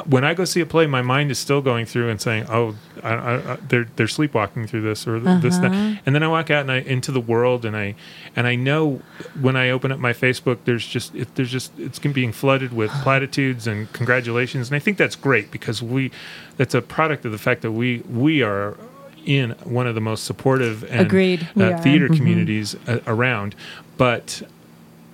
[0.07, 2.77] when I go see a play, my mind is still going through and saying, "Oh,
[3.03, 5.73] I, I, I, they're they're sleepwalking through this or this that,"
[6.07, 7.95] and then I walk out and I into the world and I
[8.35, 9.03] and I know
[9.39, 12.91] when I open up my Facebook, there's just it, there's just it's being flooded with
[13.03, 16.11] platitudes and congratulations, and I think that's great because we
[16.57, 18.79] that's a product of the fact that we we are
[19.27, 21.49] in one of the most supportive and Agreed.
[21.55, 23.55] Uh, theater communities uh, around,
[23.99, 24.43] but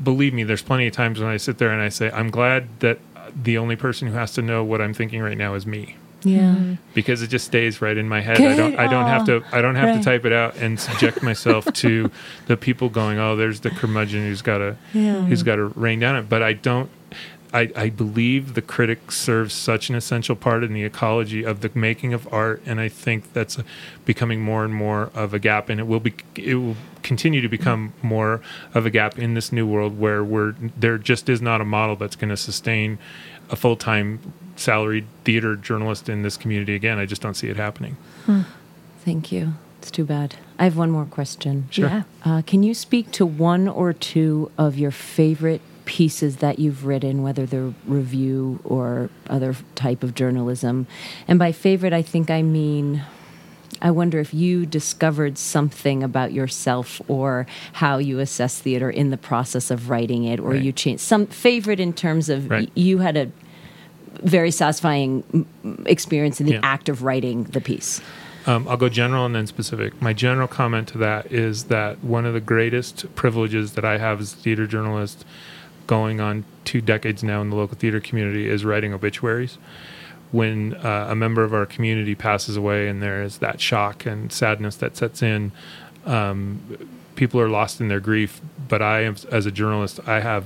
[0.02, 2.68] believe me, there's plenty of times when I sit there and I say, I'm glad
[2.80, 2.98] that
[3.40, 5.96] the only person who has to know what I'm thinking right now is me.
[6.24, 6.54] Yeah.
[6.56, 6.74] Mm-hmm.
[6.94, 8.40] Because it just stays right in my head.
[8.40, 8.76] I don't.
[8.76, 9.44] I don't have to.
[9.52, 9.98] I don't have right.
[9.98, 12.10] to type it out and subject myself to
[12.46, 13.18] the people going.
[13.18, 14.76] Oh, there's the curmudgeon who's got to.
[14.92, 15.22] Yeah.
[15.22, 16.28] Who's got to rain down it.
[16.28, 16.90] But I don't.
[17.52, 21.70] I, I believe the critic serves such an essential part in the ecology of the
[21.74, 23.58] making of art, and I think that's
[24.04, 27.48] becoming more and more of a gap, and it will be it will continue to
[27.48, 28.42] become more
[28.74, 31.96] of a gap in this new world where we're there just is not a model
[31.96, 32.98] that's going to sustain
[33.50, 36.98] a full time salaried theater journalist in this community again.
[36.98, 37.96] I just don't see it happening.
[39.04, 39.54] Thank you.
[39.78, 40.36] It's too bad.
[40.58, 41.68] I have one more question.
[41.70, 41.88] Sure.
[41.88, 42.02] Yeah.
[42.24, 47.22] Uh, can you speak to one or two of your favorite pieces that you've written,
[47.22, 50.86] whether they're review or other type of journalism?
[51.26, 53.02] And by favorite, I think I mean.
[53.80, 59.16] I wonder if you discovered something about yourself or how you assess theater in the
[59.16, 60.62] process of writing it, or Right.
[60.62, 62.66] you changed some favorite in terms of Right.
[62.74, 63.30] y- you had a
[64.24, 66.60] very satisfying mm, mm, experience in the Yeah.
[66.74, 68.00] act of writing the piece.
[68.48, 70.00] Um, I'll go general and then specific.
[70.02, 74.20] My general comment to that is that one of the greatest privileges that I have
[74.20, 75.24] as a theater journalist,
[75.88, 79.58] going on two decades now in the local theater community, is writing obituaries.
[80.30, 84.30] When uh, a member of our community passes away and there is that shock and
[84.30, 85.50] sadness that sets in,
[86.04, 86.60] um,
[87.16, 88.40] people are lost in their grief.
[88.68, 90.44] But I, am, as a journalist, I have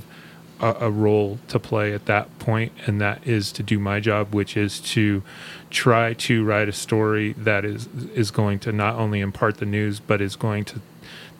[0.61, 4.33] a, a role to play at that point, and that is to do my job,
[4.33, 5.23] which is to
[5.71, 9.99] try to write a story that is is going to not only impart the news,
[9.99, 10.81] but is going to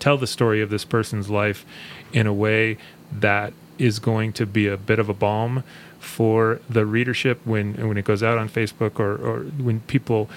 [0.01, 1.65] tell the story of this person's life
[2.13, 2.77] in a way
[3.13, 3.53] that
[3.83, 5.65] is going to be a bit of a balm
[5.99, 10.29] for the readership when when it goes out on Facebook or, or when people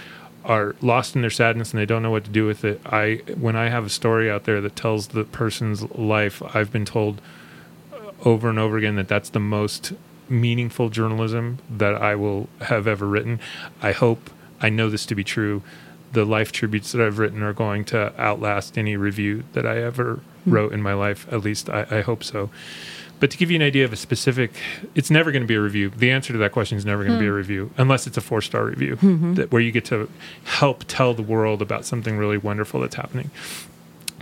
[0.43, 2.80] are lost in their sadness and they don't know what to do with it.
[2.85, 6.85] I when I have a story out there that tells the person's life, I've been
[6.85, 7.22] told
[8.23, 9.93] over and over again that that's the most
[10.30, 13.39] meaningful journalism that I will have ever written.
[13.81, 14.30] I hope
[14.61, 15.61] I know this to be true.
[16.13, 20.22] The life tributes that I've written are going to outlast any review that I ever
[20.43, 20.51] hmm.
[20.51, 21.31] wrote in my life.
[21.31, 22.49] At least I, I hope so.
[23.19, 24.51] But to give you an idea of a specific,
[24.93, 25.89] it's never going to be a review.
[25.89, 28.21] The answer to that question is never going to be a review, unless it's a
[28.21, 28.97] four star review
[29.35, 30.09] that, where you get to
[30.43, 33.31] help tell the world about something really wonderful that's happening.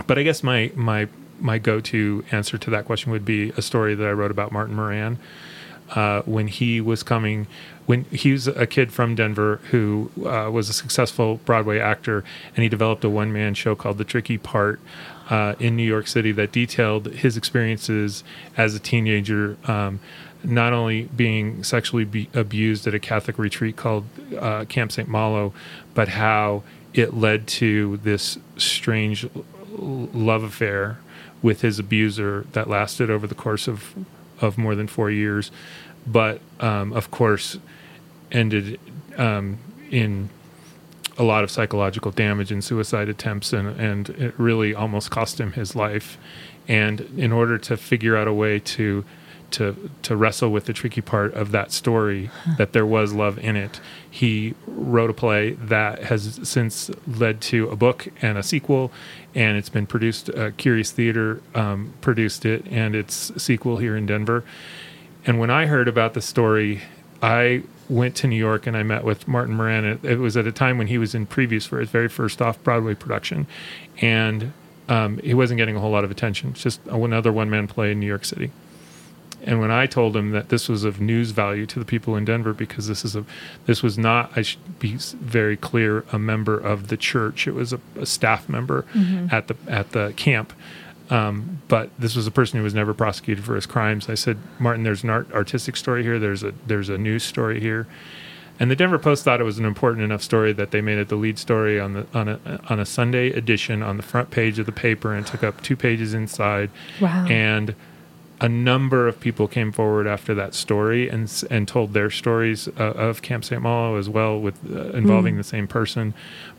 [0.07, 1.07] But I guess my my
[1.39, 4.51] my go to answer to that question would be a story that I wrote about
[4.51, 5.17] Martin Moran
[5.91, 7.47] uh, when he was coming.
[7.85, 12.23] When he was a kid from Denver who uh, was a successful Broadway actor,
[12.55, 14.79] and he developed a one man show called The Tricky Part
[15.33, 18.23] uh, in New York City that detailed his experiences
[18.55, 19.57] as a teenager.
[19.65, 19.99] Um,
[20.43, 24.05] not only being sexually be abused at a Catholic retreat called
[24.37, 25.09] uh, Camp St.
[25.09, 25.51] Malo,
[25.95, 26.61] but how
[26.93, 29.25] it led to this strange
[29.75, 30.99] love affair
[31.41, 33.95] with his abuser that lasted over the course of
[34.39, 35.49] of more than four years,
[36.05, 37.57] but um, of course
[38.31, 38.79] ended
[39.17, 39.57] um,
[39.89, 40.29] in
[41.17, 45.51] a lot of psychological damage and suicide attempts, and, and it really almost cost him
[45.53, 46.17] his life.
[46.67, 49.03] And in order to figure out a way to
[49.51, 53.55] to to wrestle with the tricky part of that story that there was love in
[53.55, 53.79] it,
[54.09, 58.91] he wrote a play that has since led to a book and a sequel,
[59.35, 60.29] and it's been produced.
[60.31, 64.43] Uh, Curious Theater um, produced it, and its sequel here in Denver.
[65.25, 66.81] And when I heard about the story,
[67.23, 69.85] I went to New York and I met with Martin Moran.
[69.85, 72.41] It, it was at a time when he was in previews for his very first
[72.41, 73.47] off Broadway production,
[74.01, 74.51] and
[74.89, 76.49] um, he wasn't getting a whole lot of attention.
[76.49, 78.51] It's just another one man play in New York City.
[79.45, 82.23] And when I told him that this was of news value to the people in
[82.23, 83.25] Denver, because this is a,
[83.65, 87.45] this was not, I should be very clear, a member of the church.
[87.47, 88.85] It was a, a staff member
[89.31, 90.53] at the at the camp.
[91.13, 94.09] Um, but this was a person who was never prosecuted for his crimes.
[94.09, 96.17] I said, Martin, there's an art, artistic story here.
[96.17, 97.85] There's a there's a news story here.
[98.59, 101.09] And the Denver Post thought it was an important enough story that they made it
[101.09, 104.57] the lead story on the on a on a Sunday edition on the front page
[104.57, 106.71] of the paper and took up two pages inside.
[106.99, 107.27] Wow.
[107.27, 107.75] And
[108.41, 112.71] a number of people came forward after that story and and told their stories uh,
[112.81, 113.61] of Camp St.
[113.61, 116.13] Malo as well, with uh, involving the same person.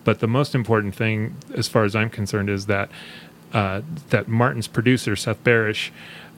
[0.05, 2.89] But the most important thing, as far as I'm concerned, is that
[3.55, 5.91] uh, that Martin's producer Seth Barrish,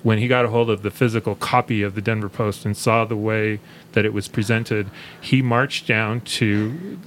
[0.03, 3.05] when he got a hold of the physical copy of the Denver Post and saw
[3.05, 3.59] the way
[3.93, 4.91] that it was presented,
[5.21, 6.99] he marched down to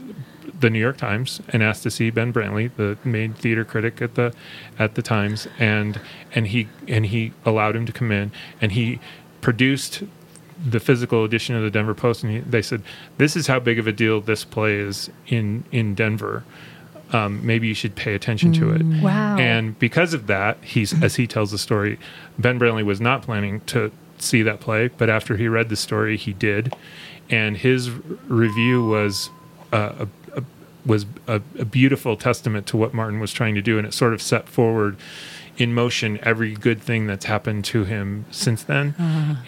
[0.60, 4.16] the New York Times and asked to see Ben Brantley, the main theater critic at
[4.16, 4.34] the
[4.78, 6.02] at the Times, and
[6.34, 9.00] and he and he allowed him to come in, and he
[9.42, 10.04] produced
[10.62, 12.82] the physical edition of the Denver Post, and he, they said,
[13.18, 16.44] "This is how big of a deal this play is in in Denver.
[17.12, 19.38] Um, maybe you should pay attention to it." Wow.
[19.38, 22.00] And because of that, he's as he tells the story,
[22.38, 26.18] Ben Brantley was not planning to see that play, but after he read the story,
[26.18, 26.74] he did,
[27.30, 27.90] and his
[28.28, 29.30] review was
[29.72, 30.44] uh, a, a,
[30.86, 34.14] was a, a beautiful testament to what Martin was trying to do, and it sort
[34.14, 34.98] of set forward
[35.58, 38.96] in motion every good thing that's happened to him since then.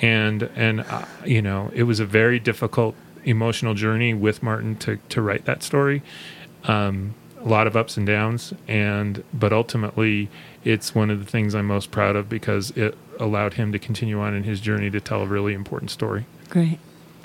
[0.01, 4.97] And and uh, you know, it was a very difficult emotional journey with Martin to
[5.09, 6.01] to write that story.
[6.65, 10.29] Um, a lot of ups and downs, and but ultimately,
[10.63, 14.19] it's one of the things I'm most proud of because it allowed him to continue
[14.19, 16.25] on in his journey to tell a really important story.
[16.49, 16.79] Great.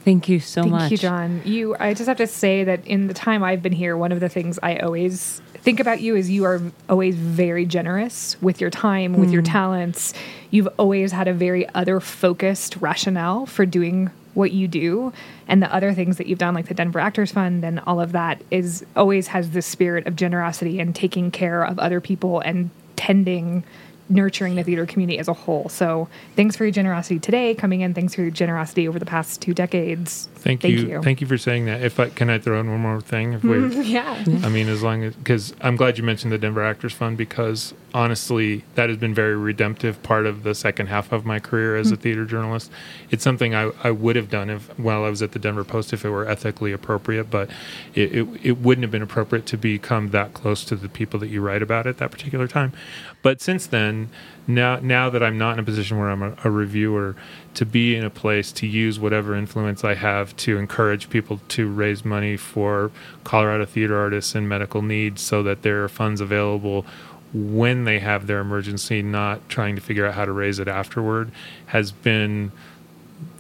[0.05, 0.90] Thank you so Thank much.
[0.93, 1.43] you, John.
[1.44, 4.20] You, I just have to say that in the time I've been here, one of
[4.20, 8.70] the things I always think about you is you are always very generous with your
[8.70, 9.51] time, with your mm.
[9.51, 10.14] talents.
[10.52, 15.13] You've always had a very other focused rationale for doing what you do
[15.49, 18.13] and the other things that you've done like the Denver Actors Fund and all of
[18.13, 22.71] that is always has this spirit of generosity and taking care of other people and
[22.97, 23.65] tending
[24.09, 25.69] nurturing the theater community as a whole.
[25.69, 27.95] So thanks for your generosity today coming in.
[27.95, 30.29] Thanks for your generosity over the past two decades.
[30.37, 30.89] Thank, Thank you.
[30.89, 31.03] you.
[31.03, 31.83] Thank you for saying that.
[31.83, 33.33] If I can I throw in one more thing?
[33.33, 34.23] If we Yeah.
[34.43, 37.75] I mean, as long as because I'm glad you mentioned the Denver Actors Fund because
[37.97, 41.90] honestly, that has been very redemptive part of the second half of my career as
[41.90, 42.02] a hmm.
[42.02, 42.70] theater journalist.
[43.10, 45.94] It's something I, I would have done if while I was at the Denver Post
[45.94, 47.48] if it were ethically appropriate, but
[47.94, 51.28] it, it it wouldn't have been appropriate to become that close to the people that
[51.28, 52.74] you write about at that particular time.
[53.23, 54.10] But since then,
[54.47, 57.16] now now that I'm not in a position where I'm a, a reviewer,
[57.55, 61.66] to be in a place to use whatever influence I have to encourage people to
[61.66, 62.90] raise money for
[63.24, 66.85] Colorado theater artists in medical needs so that there are funds available
[67.32, 71.31] when they have their emergency, not trying to figure out how to raise it afterward,
[71.66, 72.53] has been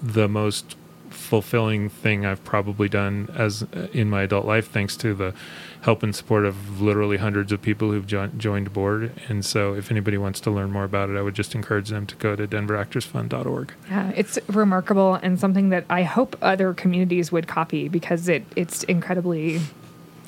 [0.02, 0.76] the most
[1.10, 5.34] fulfilling thing I've probably done as uh, in my adult life, thanks to the
[5.82, 9.12] help and support of literally hundreds of people who've jo- joined board.
[9.28, 12.06] And so, if anybody wants to learn more about it, I would just encourage them
[12.06, 13.72] to go to denveractorsfund.org.
[13.88, 18.84] Yeah, it's remarkable and something that I hope other communities would copy because it it's
[18.84, 19.60] incredibly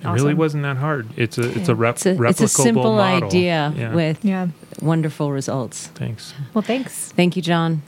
[0.04, 1.08] It really wasn't that hard.
[1.16, 3.28] It's a it's a, rep- It's a, replicable it's a simple model.
[3.28, 3.94] idea Yeah.
[3.94, 4.48] with Yeah.
[4.80, 5.88] wonderful results.
[5.94, 6.34] Thanks.
[6.54, 7.10] Well, thanks.
[7.12, 7.82] Thank you, John.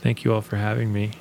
[0.00, 1.12] Thank you all for having me.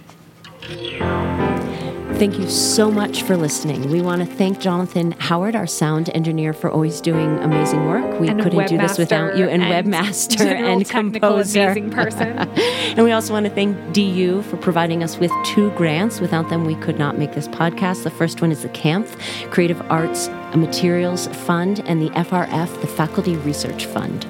[2.22, 3.90] Thank you so much for listening.
[3.90, 8.20] We want to thank Jonathan Howard, our sound engineer, for always doing amazing work.
[8.20, 11.64] We And couldn't do this without you, and, and webmaster and composer.
[11.64, 12.38] amazing person.
[12.38, 16.20] And we also want to thank DU for providing us with two grants.
[16.20, 18.04] Without them, we could not make this podcast.
[18.04, 23.36] The first one is the CAMF, Creative Arts Materials Fund, and the FRF, the Faculty
[23.38, 24.28] Research Fund.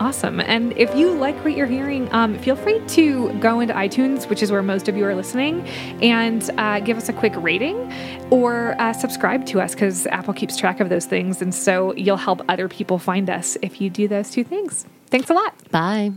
[0.00, 0.40] Awesome.
[0.40, 4.42] And if you like what you're hearing, um, feel free to go into iTunes, which
[4.42, 5.66] is where most of you are listening,
[6.02, 7.92] and uh, give us a quick rating
[8.30, 11.40] or uh, subscribe to us because Apple keeps track of those things.
[11.40, 14.84] And so you'll help other people find us if you do those two things.
[15.06, 15.54] Thanks a lot.
[15.70, 16.12] Bye.